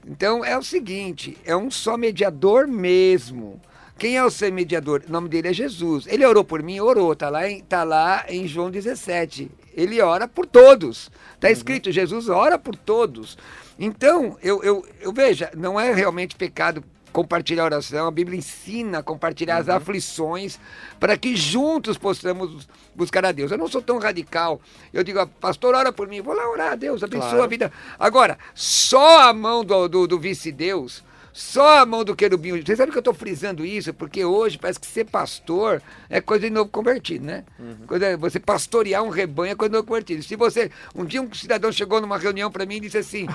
[0.05, 3.61] Então é o seguinte: é um só mediador mesmo.
[3.97, 5.05] Quem é o seu mediador?
[5.09, 6.09] O nome dele é Jesus.
[6.09, 6.81] Ele orou por mim?
[6.81, 7.13] Orou.
[7.13, 9.49] Está lá, em, tá lá em João 17.
[9.77, 11.11] Ele ora por todos.
[11.35, 11.53] Está uhum.
[11.53, 13.37] escrito, Jesus ora por todos.
[13.79, 16.83] Então, eu, eu, eu veja, não é realmente pecado
[17.13, 19.61] compartilhar a oração, a Bíblia ensina a compartilhar uhum.
[19.61, 20.59] as aflições
[20.99, 23.53] para que juntos possamos buscar a Deus.
[23.53, 24.61] Eu não sou tão radical.
[24.93, 26.21] Eu digo, pastor, ora por mim.
[26.21, 27.45] Vou lá orar a Deus, abençoa claro.
[27.45, 27.73] a vida.
[28.01, 31.05] Agora, só a mão do, do, do vice-deus
[31.35, 32.63] só a mão do querubim.
[32.63, 33.93] Você sabe que eu estou frisando isso?
[33.93, 37.43] Porque hoje parece que ser pastor é coisa de novo convertido, né?
[37.59, 37.89] Uhum.
[37.89, 40.23] Coisa, você pastorear um rebanho é coisa de novo convertido.
[40.23, 40.71] Se você.
[40.95, 43.27] Um dia um cidadão chegou numa reunião para mim e disse assim: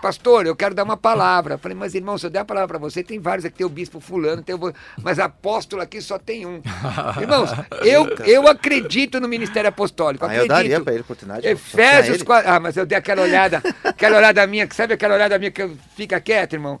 [0.00, 1.54] Pastor, eu quero dar uma palavra.
[1.54, 3.66] Eu falei, mas irmão, se eu der a palavra para você, tem vários aqui, tem
[3.66, 4.72] o bispo fulano, tem o...
[5.02, 6.62] mas apóstolo aqui só tem um.
[7.20, 7.50] Irmãos,
[7.82, 10.24] eu, eu acredito no ministério apostólico.
[10.24, 11.44] Ah, eu daria para ele oportunidade.
[11.44, 12.52] Efésios 4.
[12.52, 16.20] Ah, mas eu dei aquela olhada, aquela olhada minha, sabe aquela olhada minha que fica
[16.20, 16.80] quieto, irmão?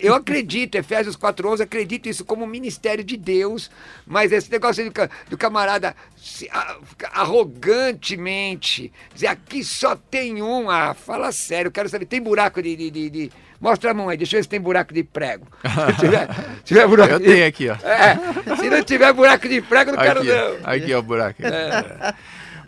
[0.00, 3.70] Eu acredito, Efésios 4.11, acredito isso como ministério de Deus,
[4.06, 4.92] mas esse negócio do,
[5.28, 6.48] do camarada se,
[7.12, 12.90] arrogantemente dizer aqui só tem um, ah, fala sério, quero saber, tem buraco de, de,
[12.90, 13.30] de, de...
[13.60, 15.46] Mostra a mão aí, deixa eu ver se tem buraco de prego.
[15.62, 16.28] Se tiver,
[16.64, 17.74] tiver buraco eu tenho aqui, ó.
[17.74, 20.70] É, se não tiver buraco de prego, não aqui, quero não.
[20.70, 21.42] Aqui, ó, o buraco.
[21.44, 22.14] É.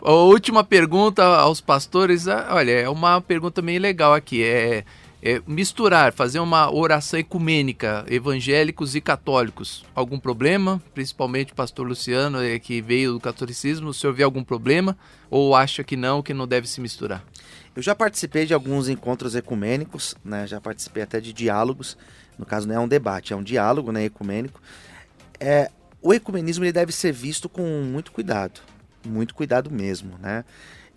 [0.03, 4.83] A última pergunta aos pastores, ah, olha, é uma pergunta meio legal aqui, é
[5.21, 10.81] é, misturar, fazer uma oração ecumênica, evangélicos e católicos, algum problema?
[10.93, 14.97] Principalmente o pastor Luciano, é, que veio do catolicismo, o senhor vê algum problema?
[15.29, 17.23] Ou acha que não, que não deve se misturar?
[17.75, 20.45] Eu já participei de alguns encontros ecumênicos, né?
[20.47, 21.97] já participei até de diálogos,
[22.37, 24.59] no caso não é um debate, é um diálogo né, ecumênico.
[25.39, 25.69] É,
[26.01, 28.59] o ecumenismo ele deve ser visto com muito cuidado,
[29.05, 30.17] muito cuidado mesmo.
[30.19, 30.43] Né?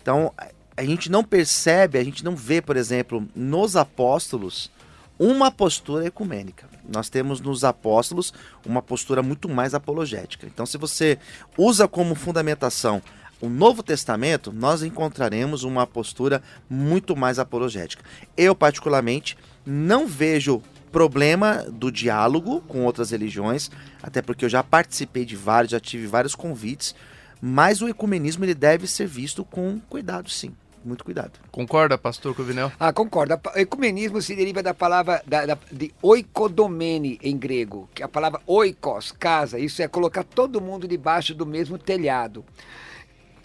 [0.01, 0.33] Então,
[0.77, 4.69] a gente não percebe, a gente não vê, por exemplo, nos apóstolos
[5.17, 6.67] uma postura ecumênica.
[6.87, 8.33] Nós temos nos apóstolos
[8.65, 10.45] uma postura muito mais apologética.
[10.45, 11.17] Então, se você
[11.57, 13.01] usa como fundamentação
[13.41, 18.03] o Novo Testamento, nós encontraremos uma postura muito mais apologética.
[18.35, 20.61] Eu, particularmente, não vejo
[20.91, 23.69] problema do diálogo com outras religiões,
[24.01, 26.95] até porque eu já participei de vários, já tive vários convites,
[27.41, 30.55] mas o ecumenismo ele deve ser visto com cuidado, sim
[30.85, 31.31] muito cuidado.
[31.51, 32.71] Concorda, pastor Covinel?
[32.79, 33.33] Ah, concordo.
[33.55, 38.09] O ecumenismo se deriva da palavra da, da, de oikodomene em grego, que é a
[38.09, 39.59] palavra oikos, casa.
[39.59, 42.45] Isso é colocar todo mundo debaixo do mesmo telhado.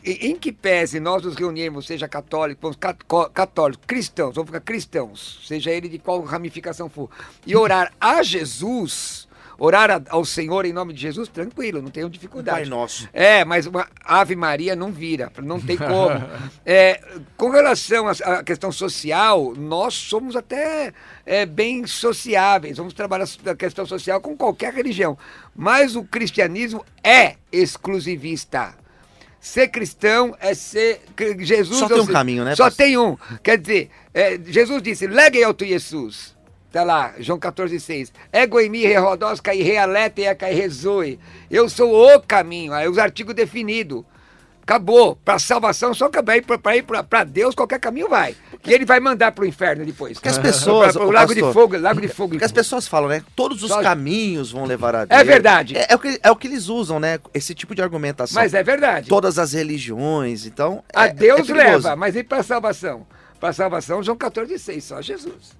[0.04, 2.76] E, em que pese nós nos reunirmos, seja católicos,
[3.34, 7.10] católicos, cristãos, vamos ficar cristãos, seja ele de qual ramificação for,
[7.46, 9.28] e orar a Jesus
[9.62, 12.60] Orar ao Senhor em nome de Jesus, tranquilo, não tenho dificuldade.
[12.60, 13.06] Pai nosso.
[13.12, 16.18] É, mas uma Ave Maria não vira, não tem como.
[16.64, 16.98] é,
[17.36, 20.94] com relação à questão social, nós somos até
[21.26, 25.18] é, bem sociáveis, vamos trabalhar a questão social com qualquer religião.
[25.54, 28.74] Mas o cristianismo é exclusivista.
[29.38, 31.02] Ser cristão é ser.
[31.38, 31.78] Jesus.
[31.78, 32.56] Só tem um caminho, né?
[32.56, 32.84] Só pastor?
[32.86, 33.14] tem um.
[33.42, 36.34] Quer dizer, é, Jesus disse: legue ao tu Jesus.
[36.72, 38.12] Tá lá, João 14, 6.
[38.32, 41.18] Ego em mim, rerodós, cai realete, e cai rezoe.
[41.50, 44.04] Eu sou o caminho, aí os artigos definidos.
[44.62, 45.16] Acabou.
[45.16, 46.36] Para salvação, só para
[46.76, 48.36] ir para Deus, qualquer caminho vai.
[48.64, 50.12] E ele vai mandar para o inferno depois.
[50.12, 50.94] Porque as pessoas.
[50.96, 52.30] o lago pastor, de fogo, lago de fogo.
[52.30, 53.24] Porque as pessoas falam, né?
[53.34, 53.82] Todos os só...
[53.82, 55.20] caminhos vão levar a Deus.
[55.20, 55.76] É verdade.
[55.76, 57.18] É, é, o que, é o que eles usam, né?
[57.34, 58.40] Esse tipo de argumentação.
[58.40, 59.08] Mas é verdade.
[59.08, 60.46] Todas as religiões.
[60.46, 60.84] Então.
[60.94, 63.04] A é, Deus é leva, mas e para salvação?
[63.40, 65.59] Para salvação, João 14, 6, só Jesus.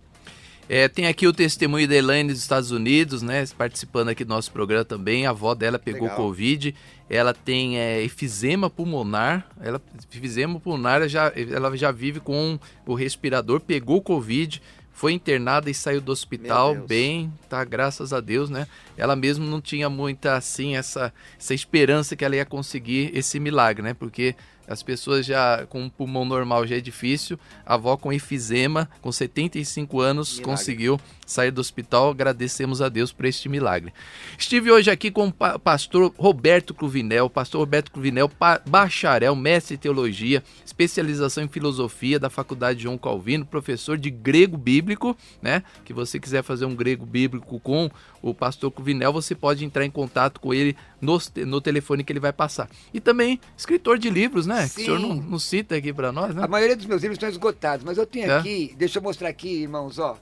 [0.73, 3.45] É, tem aqui o testemunho da Elaine dos Estados Unidos, né?
[3.59, 5.27] Participando aqui do nosso programa também.
[5.27, 6.17] A avó dela pegou Legal.
[6.17, 6.77] Covid.
[7.09, 9.49] Ela tem é, efizema pulmonar.
[9.61, 9.83] Ela,
[10.15, 12.57] efizema pulmonar, já, ela já vive com
[12.87, 17.65] o respirador, pegou Covid foi internada e saiu do hospital bem, tá?
[17.65, 18.67] Graças a Deus, né?
[18.99, 23.83] Ela mesmo não tinha muita assim essa, essa esperança que ela ia conseguir esse milagre,
[23.83, 23.95] né?
[23.95, 24.37] Porque
[24.71, 27.37] as pessoas já com um pulmão normal já é difícil.
[27.67, 30.45] A avó com efizema, com 75 anos, milagre.
[30.45, 31.01] conseguiu
[31.31, 32.11] sair do hospital.
[32.11, 33.93] Agradecemos a Deus por este milagre.
[34.39, 38.31] Estive hoje aqui com o pastor Roberto Cruvinel, pastor Roberto Cruvinel,
[38.67, 45.17] bacharel, mestre em teologia, especialização em filosofia da Faculdade João Calvino, professor de grego bíblico,
[45.41, 45.63] né?
[45.85, 47.91] Que você quiser fazer um grego bíblico com
[48.23, 52.21] o pastor Cruvinel, você pode entrar em contato com ele no, no telefone que ele
[52.21, 52.69] vai passar.
[52.93, 54.67] E também escritor de livros, né?
[54.67, 54.75] Sim.
[54.75, 56.45] Que o senhor não, não cita aqui para nós, né?
[56.45, 58.39] A maioria dos meus livros estão esgotados, mas eu tenho é?
[58.39, 60.19] aqui, deixa eu mostrar aqui, irmãos, ó.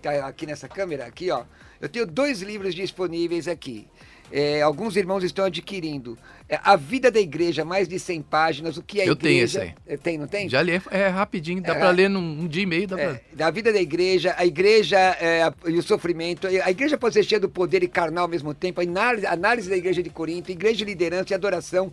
[0.00, 1.44] Tá aqui nessa câmera, aqui, ó.
[1.80, 3.86] Eu tenho dois livros disponíveis aqui.
[4.32, 6.16] É, alguns irmãos estão adquirindo.
[6.48, 9.28] É, a Vida da Igreja, mais de 100 páginas, o que é a Eu igreja...
[9.28, 9.94] tenho esse aí.
[9.94, 10.48] É, tem, não tem?
[10.48, 12.86] Já li, é, é rapidinho, dá é, para ler num um dia e meio.
[12.86, 13.46] Dá é, pra...
[13.46, 16.46] A Vida da Igreja, a Igreja é, e o Sofrimento.
[16.46, 18.80] A Igreja pode ser cheia do poder e carnal ao mesmo tempo.
[18.80, 21.92] A análise, análise da Igreja de Corinto, Igreja de Liderança e Adoração.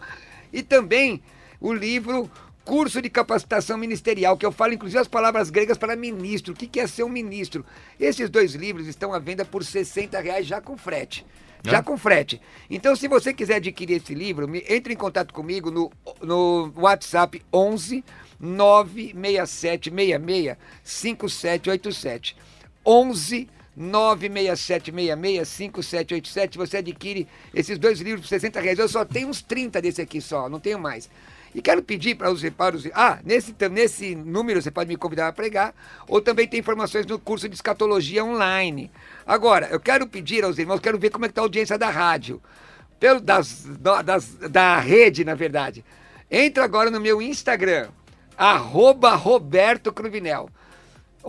[0.54, 1.22] E também
[1.60, 2.30] o livro
[2.68, 6.54] curso de capacitação ministerial, que eu falo inclusive as palavras gregas para ministro.
[6.54, 7.66] O que é ser um ministro?
[7.98, 11.26] Esses dois livros estão à venda por 60 reais já com frete.
[11.64, 12.40] Já com frete.
[12.70, 15.92] Então, se você quiser adquirir esse livro, entre em contato comigo no,
[16.22, 18.04] no WhatsApp 11
[18.40, 22.36] 96766 5787.
[22.86, 26.58] 11 96766 5787.
[26.58, 28.80] Você adquire esses dois livros por 60 reais.
[28.80, 31.10] Eu só tenho uns 30 desse aqui só, não tenho mais.
[31.58, 32.88] E quero pedir para os reparos.
[32.94, 35.74] Ah, nesse, nesse número você pode me convidar a pregar,
[36.08, 38.92] ou também tem informações no curso de escatologia online.
[39.26, 41.90] Agora, eu quero pedir aos irmãos, quero ver como é que está a audiência da
[41.90, 42.40] rádio.
[43.00, 43.66] Pelo, das,
[44.06, 45.84] das, da rede, na verdade.
[46.30, 47.90] Entra agora no meu Instagram,
[48.38, 50.52] arroba Roberto Cruvinel.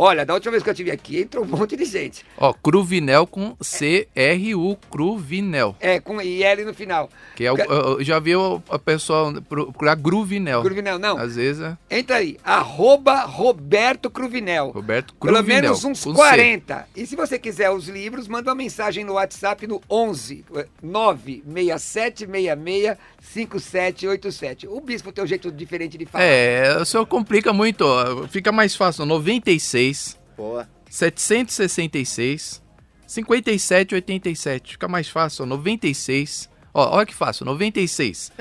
[0.01, 2.25] Olha, da última vez que eu estive aqui, entrou um monte de gente.
[2.37, 5.75] Ó, Cruvinel com C-R-U, Cruvinel.
[5.81, 7.11] É, com IL no final.
[7.35, 8.31] Que é o, eu já vi
[8.71, 10.63] a pessoa procurar Gruvinel.
[10.63, 11.19] Gruvinel, não.
[11.19, 11.77] Às vezes é.
[11.91, 14.71] Entra aí, arroba Roberto Cruvinel.
[14.71, 15.45] Roberto Cruvinel.
[15.45, 16.77] Pelo menos uns 40.
[16.77, 16.85] C.
[16.95, 20.45] E se você quiser os livros, manda uma mensagem no WhatsApp no 11
[20.81, 24.69] 96766 5787.
[24.69, 26.23] O bispo tem um jeito diferente de falar.
[26.23, 27.85] É, o senhor complica muito.
[28.31, 29.05] Fica mais fácil.
[29.05, 29.88] 96
[30.37, 30.69] Boa.
[30.91, 32.63] 766
[33.07, 34.73] 5787.
[34.73, 36.49] Fica mais fácil, ó, 96.
[36.75, 38.33] Ó, olha que fácil, 96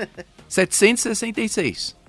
[0.48, 1.96] 766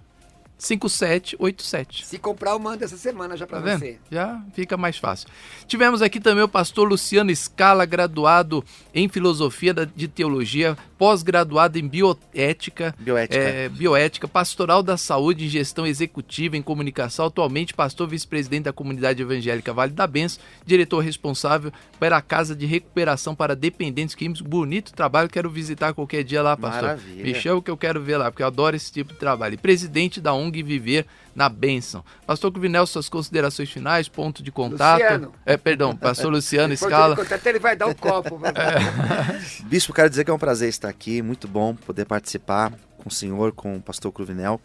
[0.60, 2.06] 5787.
[2.06, 3.98] Se comprar, eu mando essa semana já para tá você.
[4.12, 5.30] Já fica mais fácil.
[5.66, 8.64] Tivemos aqui também o pastor Luciano Scala, graduado
[8.94, 13.42] em filosofia de teologia, pós-graduado em bioética, bioética.
[13.42, 19.22] É, bioética, pastoral da saúde e gestão executiva em comunicação, atualmente pastor vice-presidente da comunidade
[19.22, 24.42] evangélica Vale da Benção, diretor responsável pela Casa de Recuperação para Dependentes Químicos.
[24.42, 26.82] Bonito trabalho, quero visitar qualquer dia lá, pastor.
[26.82, 27.24] Maravilha.
[27.24, 29.54] Me chama que eu quero ver lá, porque eu adoro esse tipo de trabalho.
[29.54, 31.06] E presidente da ONG Viver
[31.36, 32.04] na Bênção.
[32.26, 35.02] Pastor Cruvinel, suas considerações finais, ponto de contato.
[35.02, 35.34] Luciano.
[35.46, 37.16] É, perdão, pastor Luciano Escala.
[37.22, 38.40] Até ele vai dar o um copo.
[38.46, 39.64] É.
[39.66, 43.12] Bispo, quero dizer que é um prazer estar aqui, muito bom poder participar com o
[43.12, 44.60] senhor, com o pastor Cruvinel.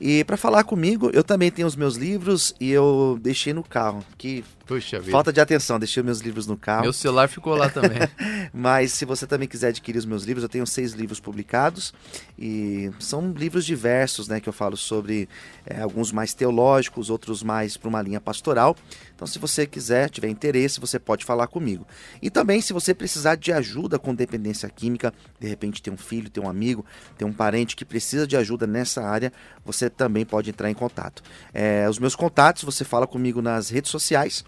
[0.00, 4.04] E para falar comigo, eu também tenho os meus livros e eu deixei no carro,
[4.18, 6.82] que Puxa falta de atenção, deixei meus livros no carro.
[6.82, 7.98] Meu celular ficou lá também.
[8.52, 11.94] Mas se você também quiser adquirir os meus livros, eu tenho seis livros publicados
[12.36, 15.28] e são livros diversos, né, que eu falo sobre
[15.64, 18.76] é, alguns mais teológicos, outros mais para uma linha pastoral.
[19.14, 21.86] Então, se você quiser, tiver interesse, você pode falar comigo.
[22.20, 26.28] E também, se você precisar de ajuda com dependência química, de repente tem um filho,
[26.28, 26.84] tem um amigo,
[27.16, 29.32] tem um parente que precisa de ajuda nessa área,
[29.64, 31.22] você também pode entrar em contato.
[31.54, 34.44] É, os meus contatos, você fala comigo nas redes sociais,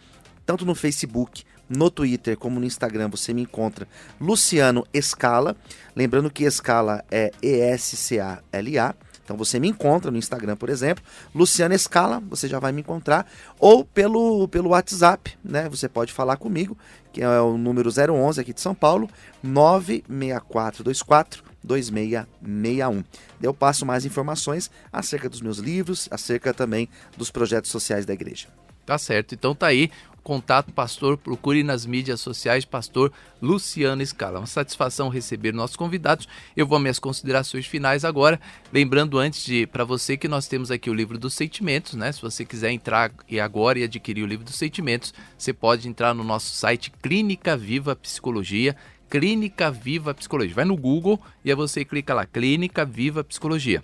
[0.48, 3.86] tanto no Facebook, no Twitter como no Instagram, você me encontra
[4.18, 5.54] Luciano Escala.
[5.94, 8.94] Lembrando que Escala é E-S-C-A-L-A.
[9.22, 11.04] Então você me encontra no Instagram, por exemplo,
[11.34, 13.30] Luciana Escala, você já vai me encontrar,
[13.60, 15.68] ou pelo, pelo WhatsApp, né?
[15.68, 16.78] Você pode falar comigo,
[17.12, 19.06] que é o número 011 aqui de São Paulo,
[19.42, 23.04] 96424 2661.
[23.42, 26.88] Eu passo mais informações acerca dos meus livros, acerca também
[27.18, 28.48] dos projetos sociais da igreja.
[28.89, 29.35] Tá certo.
[29.35, 29.90] Então tá aí
[30.23, 34.40] contato, pastor, procure nas mídias sociais, pastor Luciano Scala.
[34.40, 36.27] Uma satisfação receber nossos convidados.
[36.56, 38.40] Eu vou às minhas considerações finais agora,
[38.73, 42.10] lembrando antes de para você que nós temos aqui o livro dos sentimentos, né?
[42.12, 46.15] Se você quiser entrar e agora e adquirir o livro dos sentimentos, você pode entrar
[46.15, 48.74] no nosso site Clínica Viva Psicologia,
[49.10, 50.55] Clínica Viva Psicologia.
[50.55, 53.82] Vai no Google e aí você clica lá, Clínica Viva Psicologia.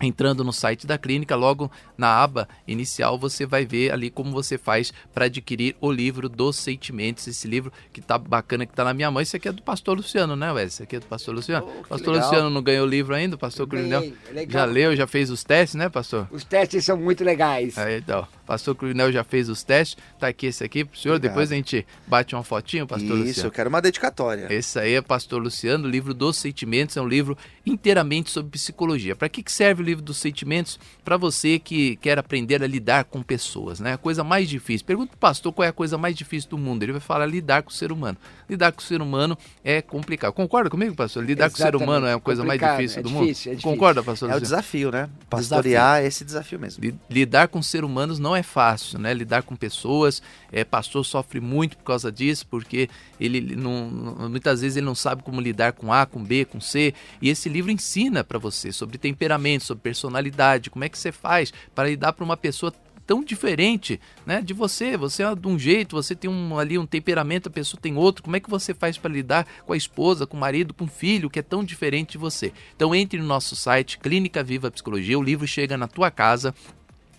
[0.00, 4.58] Entrando no site da clínica, logo na aba inicial, você vai ver ali como você
[4.58, 7.26] faz para adquirir o livro dos sentimentos.
[7.26, 9.22] Esse livro que tá bacana, que tá na minha mão.
[9.22, 10.74] Esse aqui é do pastor Luciano, né, Wes?
[10.74, 11.66] Esse aqui é do pastor Luciano.
[11.66, 12.28] Oh, pastor legal.
[12.28, 14.12] Luciano não ganhou o livro ainda, pastor Coronel
[14.48, 16.28] já leu, já fez os testes, né, pastor?
[16.30, 17.78] Os testes são muito legais.
[17.78, 18.26] Aí, então.
[18.46, 19.96] Pastor Coronel já fez os testes.
[20.18, 21.16] Tá aqui esse aqui pro senhor.
[21.16, 21.34] Obrigado.
[21.34, 23.30] Depois a gente bate uma fotinho, pastor Isso, Luciano.
[23.30, 24.46] Isso, eu quero uma dedicatória.
[24.50, 26.96] Esse aí é pastor Luciano, o livro dos sentimentos.
[26.96, 27.36] É um livro
[27.66, 29.16] inteiramente sobre psicologia.
[29.16, 30.78] Para que, que serve o livro dos sentimentos?
[31.04, 33.94] Para você que quer aprender a lidar com pessoas, né?
[33.94, 34.86] A coisa mais difícil.
[34.86, 36.82] Pergunta pro pastor qual é a coisa mais difícil do mundo.
[36.82, 38.18] Ele vai falar lidar com o ser humano.
[38.48, 40.32] Lidar com o ser humano é complicado.
[40.32, 41.24] Concorda comigo, pastor?
[41.24, 41.72] Lidar Exatamente.
[41.72, 42.68] com o ser humano é a coisa complicado.
[42.68, 43.60] mais difícil é do difícil, mundo?
[43.60, 44.30] É Concorda, pastor?
[44.30, 45.08] É o desafio, né?
[45.30, 46.08] Pastorear desafio.
[46.08, 46.98] esse desafio mesmo.
[47.08, 49.14] Lidar com seres humanos não é fácil, né?
[49.14, 50.22] Lidar com pessoas.
[50.52, 52.88] É, pastor sofre muito por causa disso, porque
[53.18, 56.94] ele não, muitas vezes ele não sabe como lidar com A, com B, com C.
[57.20, 61.52] E esse livro ensina para você sobre temperamento, sobre personalidade, como é que você faz
[61.74, 62.72] para lidar para uma pessoa
[63.06, 64.96] tão diferente, né, de você.
[64.96, 68.22] Você é de um jeito, você tem um, ali um temperamento, a pessoa tem outro.
[68.22, 70.88] Como é que você faz para lidar com a esposa, com o marido, com o
[70.88, 72.52] filho que é tão diferente de você?
[72.74, 76.54] Então entre no nosso site Clínica Viva Psicologia, o livro chega na tua casa.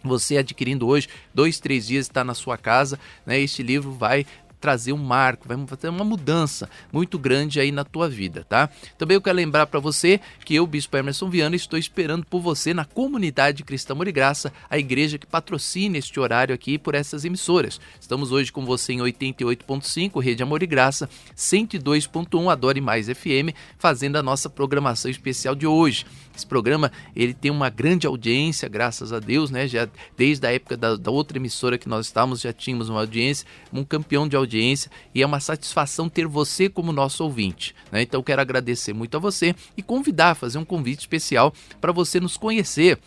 [0.04, 3.40] Você adquirindo hoje, dois, três dias está na sua casa, né?
[3.40, 4.26] Este livro vai
[4.68, 8.70] trazer um marco, vai fazer uma mudança muito grande aí na tua vida, tá?
[8.98, 12.74] Também eu quero lembrar para você que eu, Bispo Emerson Viana, estou esperando por você
[12.74, 17.24] na comunidade Cristã Amor e Graça, a igreja que patrocina este horário aqui por essas
[17.24, 17.80] emissoras.
[17.98, 24.18] Estamos hoje com você em 88.5, Rede Amor e Graça, 102.1 Adore Mais FM, fazendo
[24.18, 26.06] a nossa programação especial de hoje.
[26.38, 29.68] Esse programa ele tem uma grande audiência, graças a Deus, né?
[29.68, 33.48] Já desde a época da, da outra emissora que nós estávamos, já tínhamos uma audiência,
[33.74, 37.74] um campeão de audiência e é uma satisfação ter você como nosso ouvinte.
[37.92, 38.04] Né?
[38.04, 41.52] Então quero agradecer muito a você e convidar, fazer um convite especial
[41.82, 43.00] para você nos conhecer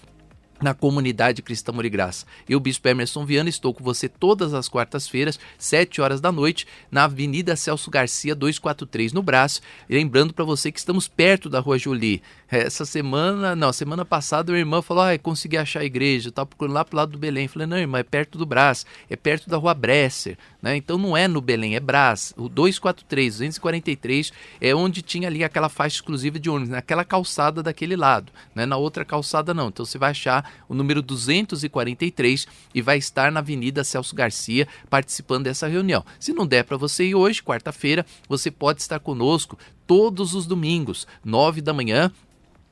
[0.61, 2.27] na comunidade Cristã Amor e Graça.
[2.49, 7.05] Eu, Bispo Emerson Viana, estou com você todas as quartas-feiras, 7 horas da noite, na
[7.05, 9.61] Avenida Celso Garcia, 243, no Braço.
[9.89, 12.23] Lembrando para você que estamos perto da Rua Jolie.
[12.51, 16.75] Essa semana, não, semana passada, minha irmã falou: ah, consegui achar a igreja, estava procurando
[16.75, 17.45] lá pro lado do Belém.
[17.45, 20.77] Eu falei: não, irmã, é perto do Braço, é perto da Rua Bresser, né?
[20.77, 22.35] Então não é no Belém, é Brás.
[22.37, 27.95] O 243, 243 é onde tinha ali aquela faixa exclusiva de ônibus, naquela calçada daquele
[27.95, 28.67] lado, né?
[28.67, 29.69] Na outra calçada não.
[29.69, 35.45] Então você vai achar o número 243 e vai estar na Avenida Celso Garcia participando
[35.45, 36.05] dessa reunião.
[36.19, 39.57] Se não der para você ir hoje, quarta-feira, você pode estar conosco
[39.87, 42.11] todos os domingos, 9 da manhã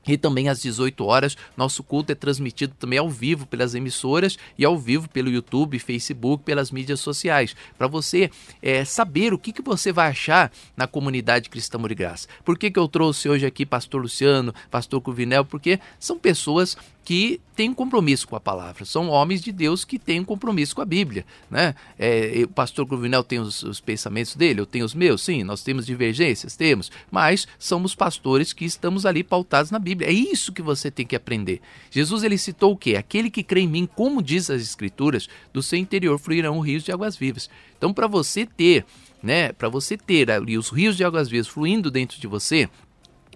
[0.08, 4.64] e também às 18 horas, nosso culto é transmitido também ao vivo pelas emissoras e
[4.64, 8.30] ao vivo pelo YouTube, Facebook, pelas mídias sociais, para você
[8.62, 12.26] é, saber o que, que você vai achar na comunidade Cristã de Graça.
[12.44, 15.44] Por que, que eu trouxe hoje aqui Pastor Luciano, Pastor Cuvinel?
[15.44, 16.76] Porque são pessoas
[17.08, 18.84] que têm um compromisso com a palavra.
[18.84, 21.24] São homens de Deus que têm um compromisso com a Bíblia.
[21.50, 21.74] Né?
[21.98, 25.62] É, o pastor Cruvinel tem os, os, pensamentos dele, eu tenho os meus, sim, nós
[25.62, 30.10] temos divergências, temos, mas somos pastores que estamos ali pautados na Bíblia.
[30.10, 31.62] É isso que você tem que aprender.
[31.90, 32.94] Jesus ele citou o quê?
[32.94, 36.92] Aquele que crê em mim, como diz as Escrituras, do seu interior fluirão rios de
[36.92, 37.48] águas vivas.
[37.78, 38.84] Então, para você ter,
[39.22, 42.68] né, para você ter ali os rios de águas vivas fluindo dentro de você,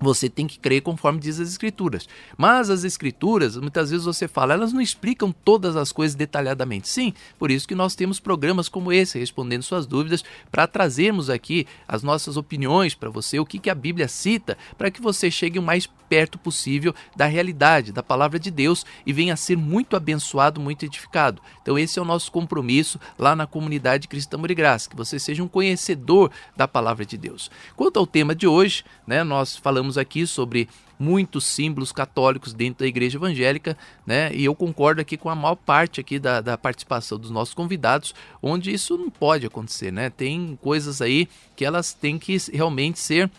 [0.02, 2.08] você tem que crer conforme diz as escrituras.
[2.36, 6.88] Mas as escrituras, muitas vezes você fala, elas não explicam todas as coisas detalhadamente.
[6.88, 11.66] Sim, por isso que nós temos programas como esse, respondendo suas dúvidas, para trazermos aqui
[11.86, 15.58] as nossas opiniões para você, o que, que a Bíblia cita, para que você chegue
[15.58, 19.96] o mais perto possível da realidade, da palavra de Deus e venha a ser muito
[19.96, 21.40] abençoado, muito edificado.
[21.62, 25.42] Então esse é o nosso compromisso lá na comunidade Cristã de Graça, que você seja
[25.42, 27.50] um conhecedor da palavra de Deus.
[27.74, 32.80] Quanto ao tema de hoje, né, nós falamos falamos aqui sobre muitos símbolos católicos dentro
[32.80, 34.32] da igreja evangélica, né?
[34.34, 38.14] E eu concordo aqui com a maior parte aqui da, da participação dos nossos convidados,
[38.42, 40.10] onde isso não pode acontecer, né?
[40.10, 43.30] Tem coisas aí que elas têm que realmente ser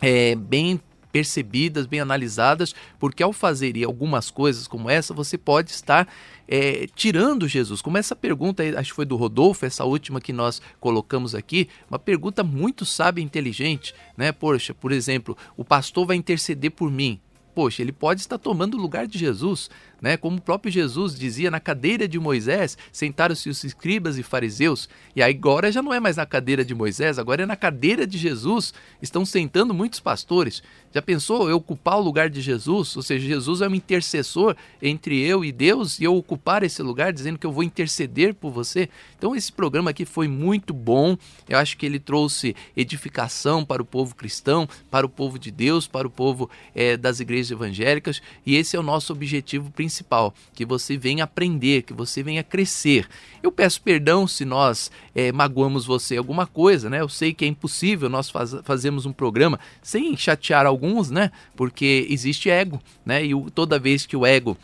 [0.00, 0.80] é, bem
[1.12, 6.08] percebidas, bem analisadas, porque ao fazer algumas coisas como essa, você pode estar
[6.48, 7.82] é, tirando Jesus.
[7.82, 11.98] Como essa pergunta, acho que foi do Rodolfo, essa última que nós colocamos aqui, uma
[11.98, 14.32] pergunta muito sábia e inteligente, né?
[14.32, 17.20] Poxa, por exemplo, o pastor vai interceder por mim.
[17.54, 19.68] Poxa, ele pode estar tomando o lugar de Jesus,
[20.00, 20.16] né?
[20.16, 25.22] Como o próprio Jesus dizia, na cadeira de Moisés sentaram-se os escribas e fariseus, e
[25.22, 28.72] agora já não é mais na cadeira de Moisés, agora é na cadeira de Jesus,
[29.02, 30.62] estão sentando muitos pastores.
[30.92, 32.94] Já pensou eu ocupar o lugar de Jesus?
[32.96, 37.12] Ou seja, Jesus é um intercessor entre eu e Deus e eu ocupar esse lugar
[37.12, 38.90] dizendo que eu vou interceder por você?
[39.16, 41.16] Então esse programa aqui foi muito bom.
[41.48, 45.86] Eu acho que ele trouxe edificação para o povo cristão, para o povo de Deus,
[45.86, 50.66] para o povo é, das igrejas evangélicas e esse é o nosso objetivo principal, que
[50.66, 53.08] você venha aprender, que você venha crescer.
[53.42, 57.00] Eu peço perdão se nós é, magoamos você alguma coisa, né?
[57.00, 61.30] Eu sei que é impossível nós faz, fazermos um programa sem chatear alguém alguns, né?
[61.54, 63.24] Porque existe ego, né?
[63.24, 64.56] E toda vez que o ego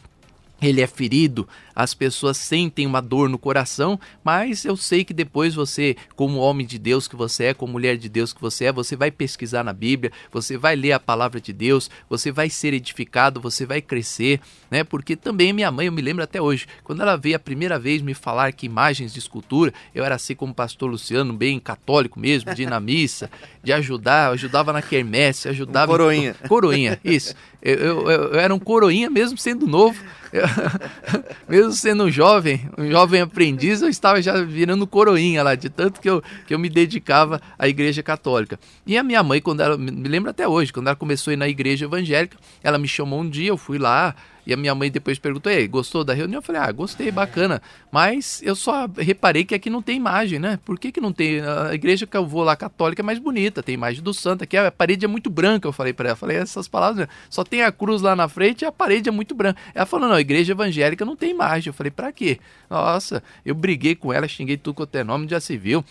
[0.60, 5.55] ele é ferido, as pessoas sentem uma dor no coração, mas eu sei que depois
[5.55, 8.72] você, como homem de Deus que você é, como mulher de Deus que você é,
[8.72, 12.74] você vai pesquisar na Bíblia, você vai ler a palavra de Deus, você vai ser
[12.74, 14.82] edificado, você vai crescer, né?
[14.82, 18.02] Porque também minha mãe, eu me lembro até hoje, quando ela veio a primeira vez
[18.02, 22.52] me falar que imagens de escultura, eu era assim como pastor Luciano, bem católico mesmo,
[22.52, 23.30] de ir na missa,
[23.62, 25.93] de ajudar, eu ajudava na quermesse, ajudava.
[25.93, 26.36] Um coroinha.
[26.43, 26.48] Em...
[26.48, 27.35] Coroinha, isso.
[27.62, 30.02] Eu, eu, eu, era um coroinha mesmo sendo novo.
[31.48, 36.00] mesmo sendo um jovem, um jovem aprendiz, eu estava já virando coroinha lá, de tanto
[36.00, 38.59] que eu, que eu me dedicava à igreja católica.
[38.86, 41.36] E a minha mãe, quando ela, me lembro até hoje, quando ela começou a ir
[41.36, 44.14] na igreja evangélica, ela me chamou um dia, eu fui lá,
[44.48, 46.38] e a minha mãe depois perguntou: Ei, gostou da reunião?
[46.38, 47.60] Eu falei: Ah, gostei, bacana.
[47.92, 50.58] Mas eu só reparei que aqui não tem imagem, né?
[50.64, 51.40] Por que, que não tem?
[51.40, 54.44] A igreja que eu vou lá, católica, é mais bonita, tem imagem do santo.
[54.44, 56.12] Aqui a parede é muito branca, eu falei para ela.
[56.14, 59.12] Eu falei essas palavras, só tem a cruz lá na frente e a parede é
[59.12, 59.60] muito branca.
[59.74, 61.68] Ela falou: Não, a igreja evangélica não tem imagem.
[61.68, 62.40] Eu falei: Pra quê?
[62.70, 65.84] Nossa, eu briguei com ela, xinguei tudo quanto é nome, já se viu.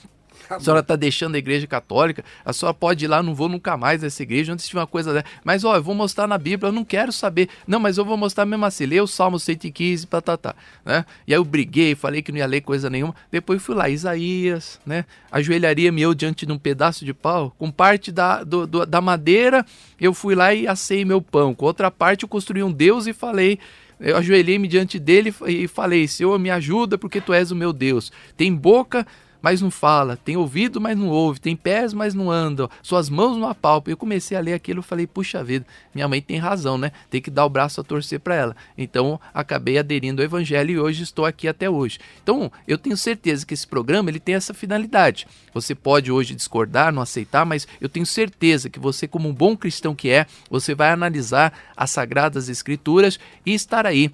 [0.49, 3.75] A senhora está deixando a igreja católica, a senhora pode ir lá, não vou nunca
[3.75, 5.25] mais nessa igreja, antes de uma coisa dessa.
[5.43, 7.49] Mas, ó, eu vou mostrar na Bíblia, eu não quero saber.
[7.67, 10.55] Não, mas eu vou mostrar mesmo assim, lê o Salmo 115, patatá,
[10.85, 11.05] né?
[11.27, 13.15] E aí eu briguei, falei que não ia ler coisa nenhuma.
[13.31, 15.05] Depois fui lá, Isaías, né?
[15.31, 19.65] Ajoelharia-me eu diante de um pedaço de pau, com parte da, do, do, da madeira,
[19.99, 21.53] eu fui lá e assei meu pão.
[21.53, 23.59] Com outra parte eu construí um Deus e falei
[23.99, 28.11] eu ajoelhei-me diante dele e falei: Senhor, me ajuda porque tu és o meu Deus.
[28.35, 29.05] Tem boca,
[29.41, 33.37] mas não fala, tem ouvido, mas não ouve, tem pés, mas não anda, suas mãos
[33.37, 33.91] não apalpam.
[33.91, 36.91] Eu comecei a ler aquilo e falei, puxa vida, minha mãe tem razão, né?
[37.09, 38.55] Tem que dar o braço a torcer para ela.
[38.77, 41.99] Então, acabei aderindo ao evangelho e hoje estou aqui até hoje.
[42.21, 45.27] Então, eu tenho certeza que esse programa ele tem essa finalidade.
[45.53, 49.55] Você pode hoje discordar, não aceitar, mas eu tenho certeza que você, como um bom
[49.55, 54.11] cristão que é, você vai analisar as sagradas escrituras e estar aí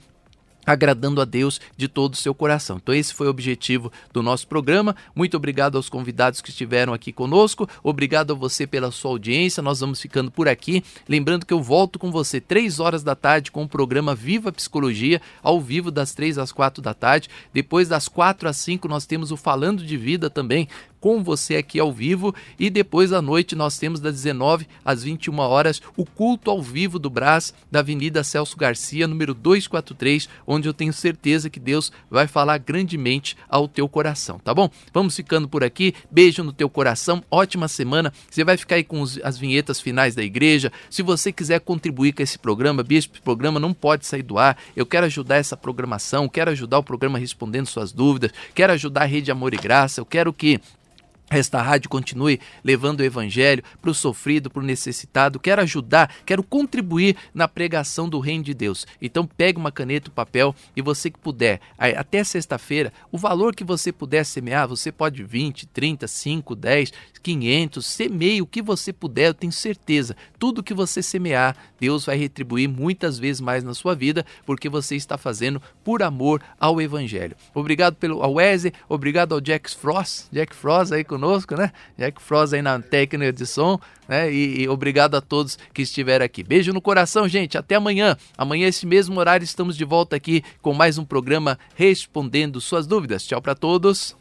[0.65, 2.77] agradando a Deus de todo o seu coração.
[2.81, 4.95] Então esse foi o objetivo do nosso programa.
[5.15, 7.68] Muito obrigado aos convidados que estiveram aqui conosco.
[7.84, 9.64] Obrigado a você pela sua audiência.
[9.64, 10.84] Nós vamos ficando por aqui.
[11.07, 15.22] Lembrando que eu volto com você três horas da tarde com o programa Viva Psicologia,
[15.41, 17.30] ao vivo das três às quatro da tarde.
[17.53, 20.68] Depois das quatro às cinco nós temos o Falando de Vida também
[21.04, 25.38] com você aqui ao vivo e depois à noite nós temos das 19 às 21
[25.38, 30.74] horas o culto ao vivo do Brás da Avenida Celso Garcia, número 243, onde eu
[30.74, 34.70] tenho certeza que Deus vai falar grandemente ao teu coração, tá bom?
[34.94, 35.94] Vamos ficando por aqui.
[36.10, 37.22] Beijo no teu coração.
[37.30, 38.14] Ótima semana.
[38.32, 40.72] Você vai ficar aí com as vinhetas finais da igreja.
[40.90, 44.58] Se você quiser contribuir com esse programa, bispo, esse programa não pode sair do ar.
[44.74, 49.06] Eu quero ajudar essa programação, quero ajudar o programa respondendo suas dúvidas, quero ajudar a
[49.06, 50.00] Rede Amor e Graça.
[50.00, 50.62] Eu quero que
[51.38, 55.40] esta rádio continue levando o evangelho para o sofrido, para o necessitado.
[55.40, 58.86] Quero ajudar, quero contribuir na pregação do reino de Deus.
[59.02, 63.64] Então pegue uma caneta, um papel e você que puder, até sexta-feira, o valor que
[63.64, 69.28] você puder semear, você pode 20, 30, 5, 10, 500, semeie o que você puder,
[69.28, 70.16] eu tenho certeza.
[70.38, 74.96] Tudo que você semear, Deus vai retribuir muitas vezes mais na sua vida, porque você
[74.96, 77.36] está fazendo por amor ao evangelho.
[77.54, 81.72] Obrigado pelo ao Wesley, obrigado ao Jack Frost, Jack Frost aí conosco, né?
[81.98, 84.32] Jack Frost aí na técnica de som, né?
[84.32, 86.44] E, e, obrigado a todos que estiveram aqui.
[86.44, 87.58] Beijo no coração, gente.
[87.58, 88.18] Até amanhã.
[88.38, 93.26] Amanhã, esse mesmo horário, estamos de volta aqui com mais um programa Respondendo Suas Dúvidas.
[93.26, 94.18] Tchau para todos.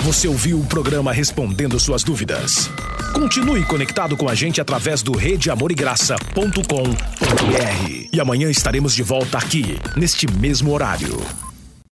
[0.00, 2.70] Você ouviu o programa Respondendo Suas Dúvidas.
[3.14, 8.08] Continue conectado com a gente através do redeamorigraça.com.br.
[8.12, 11.43] E amanhã estaremos de volta aqui, neste mesmo horário.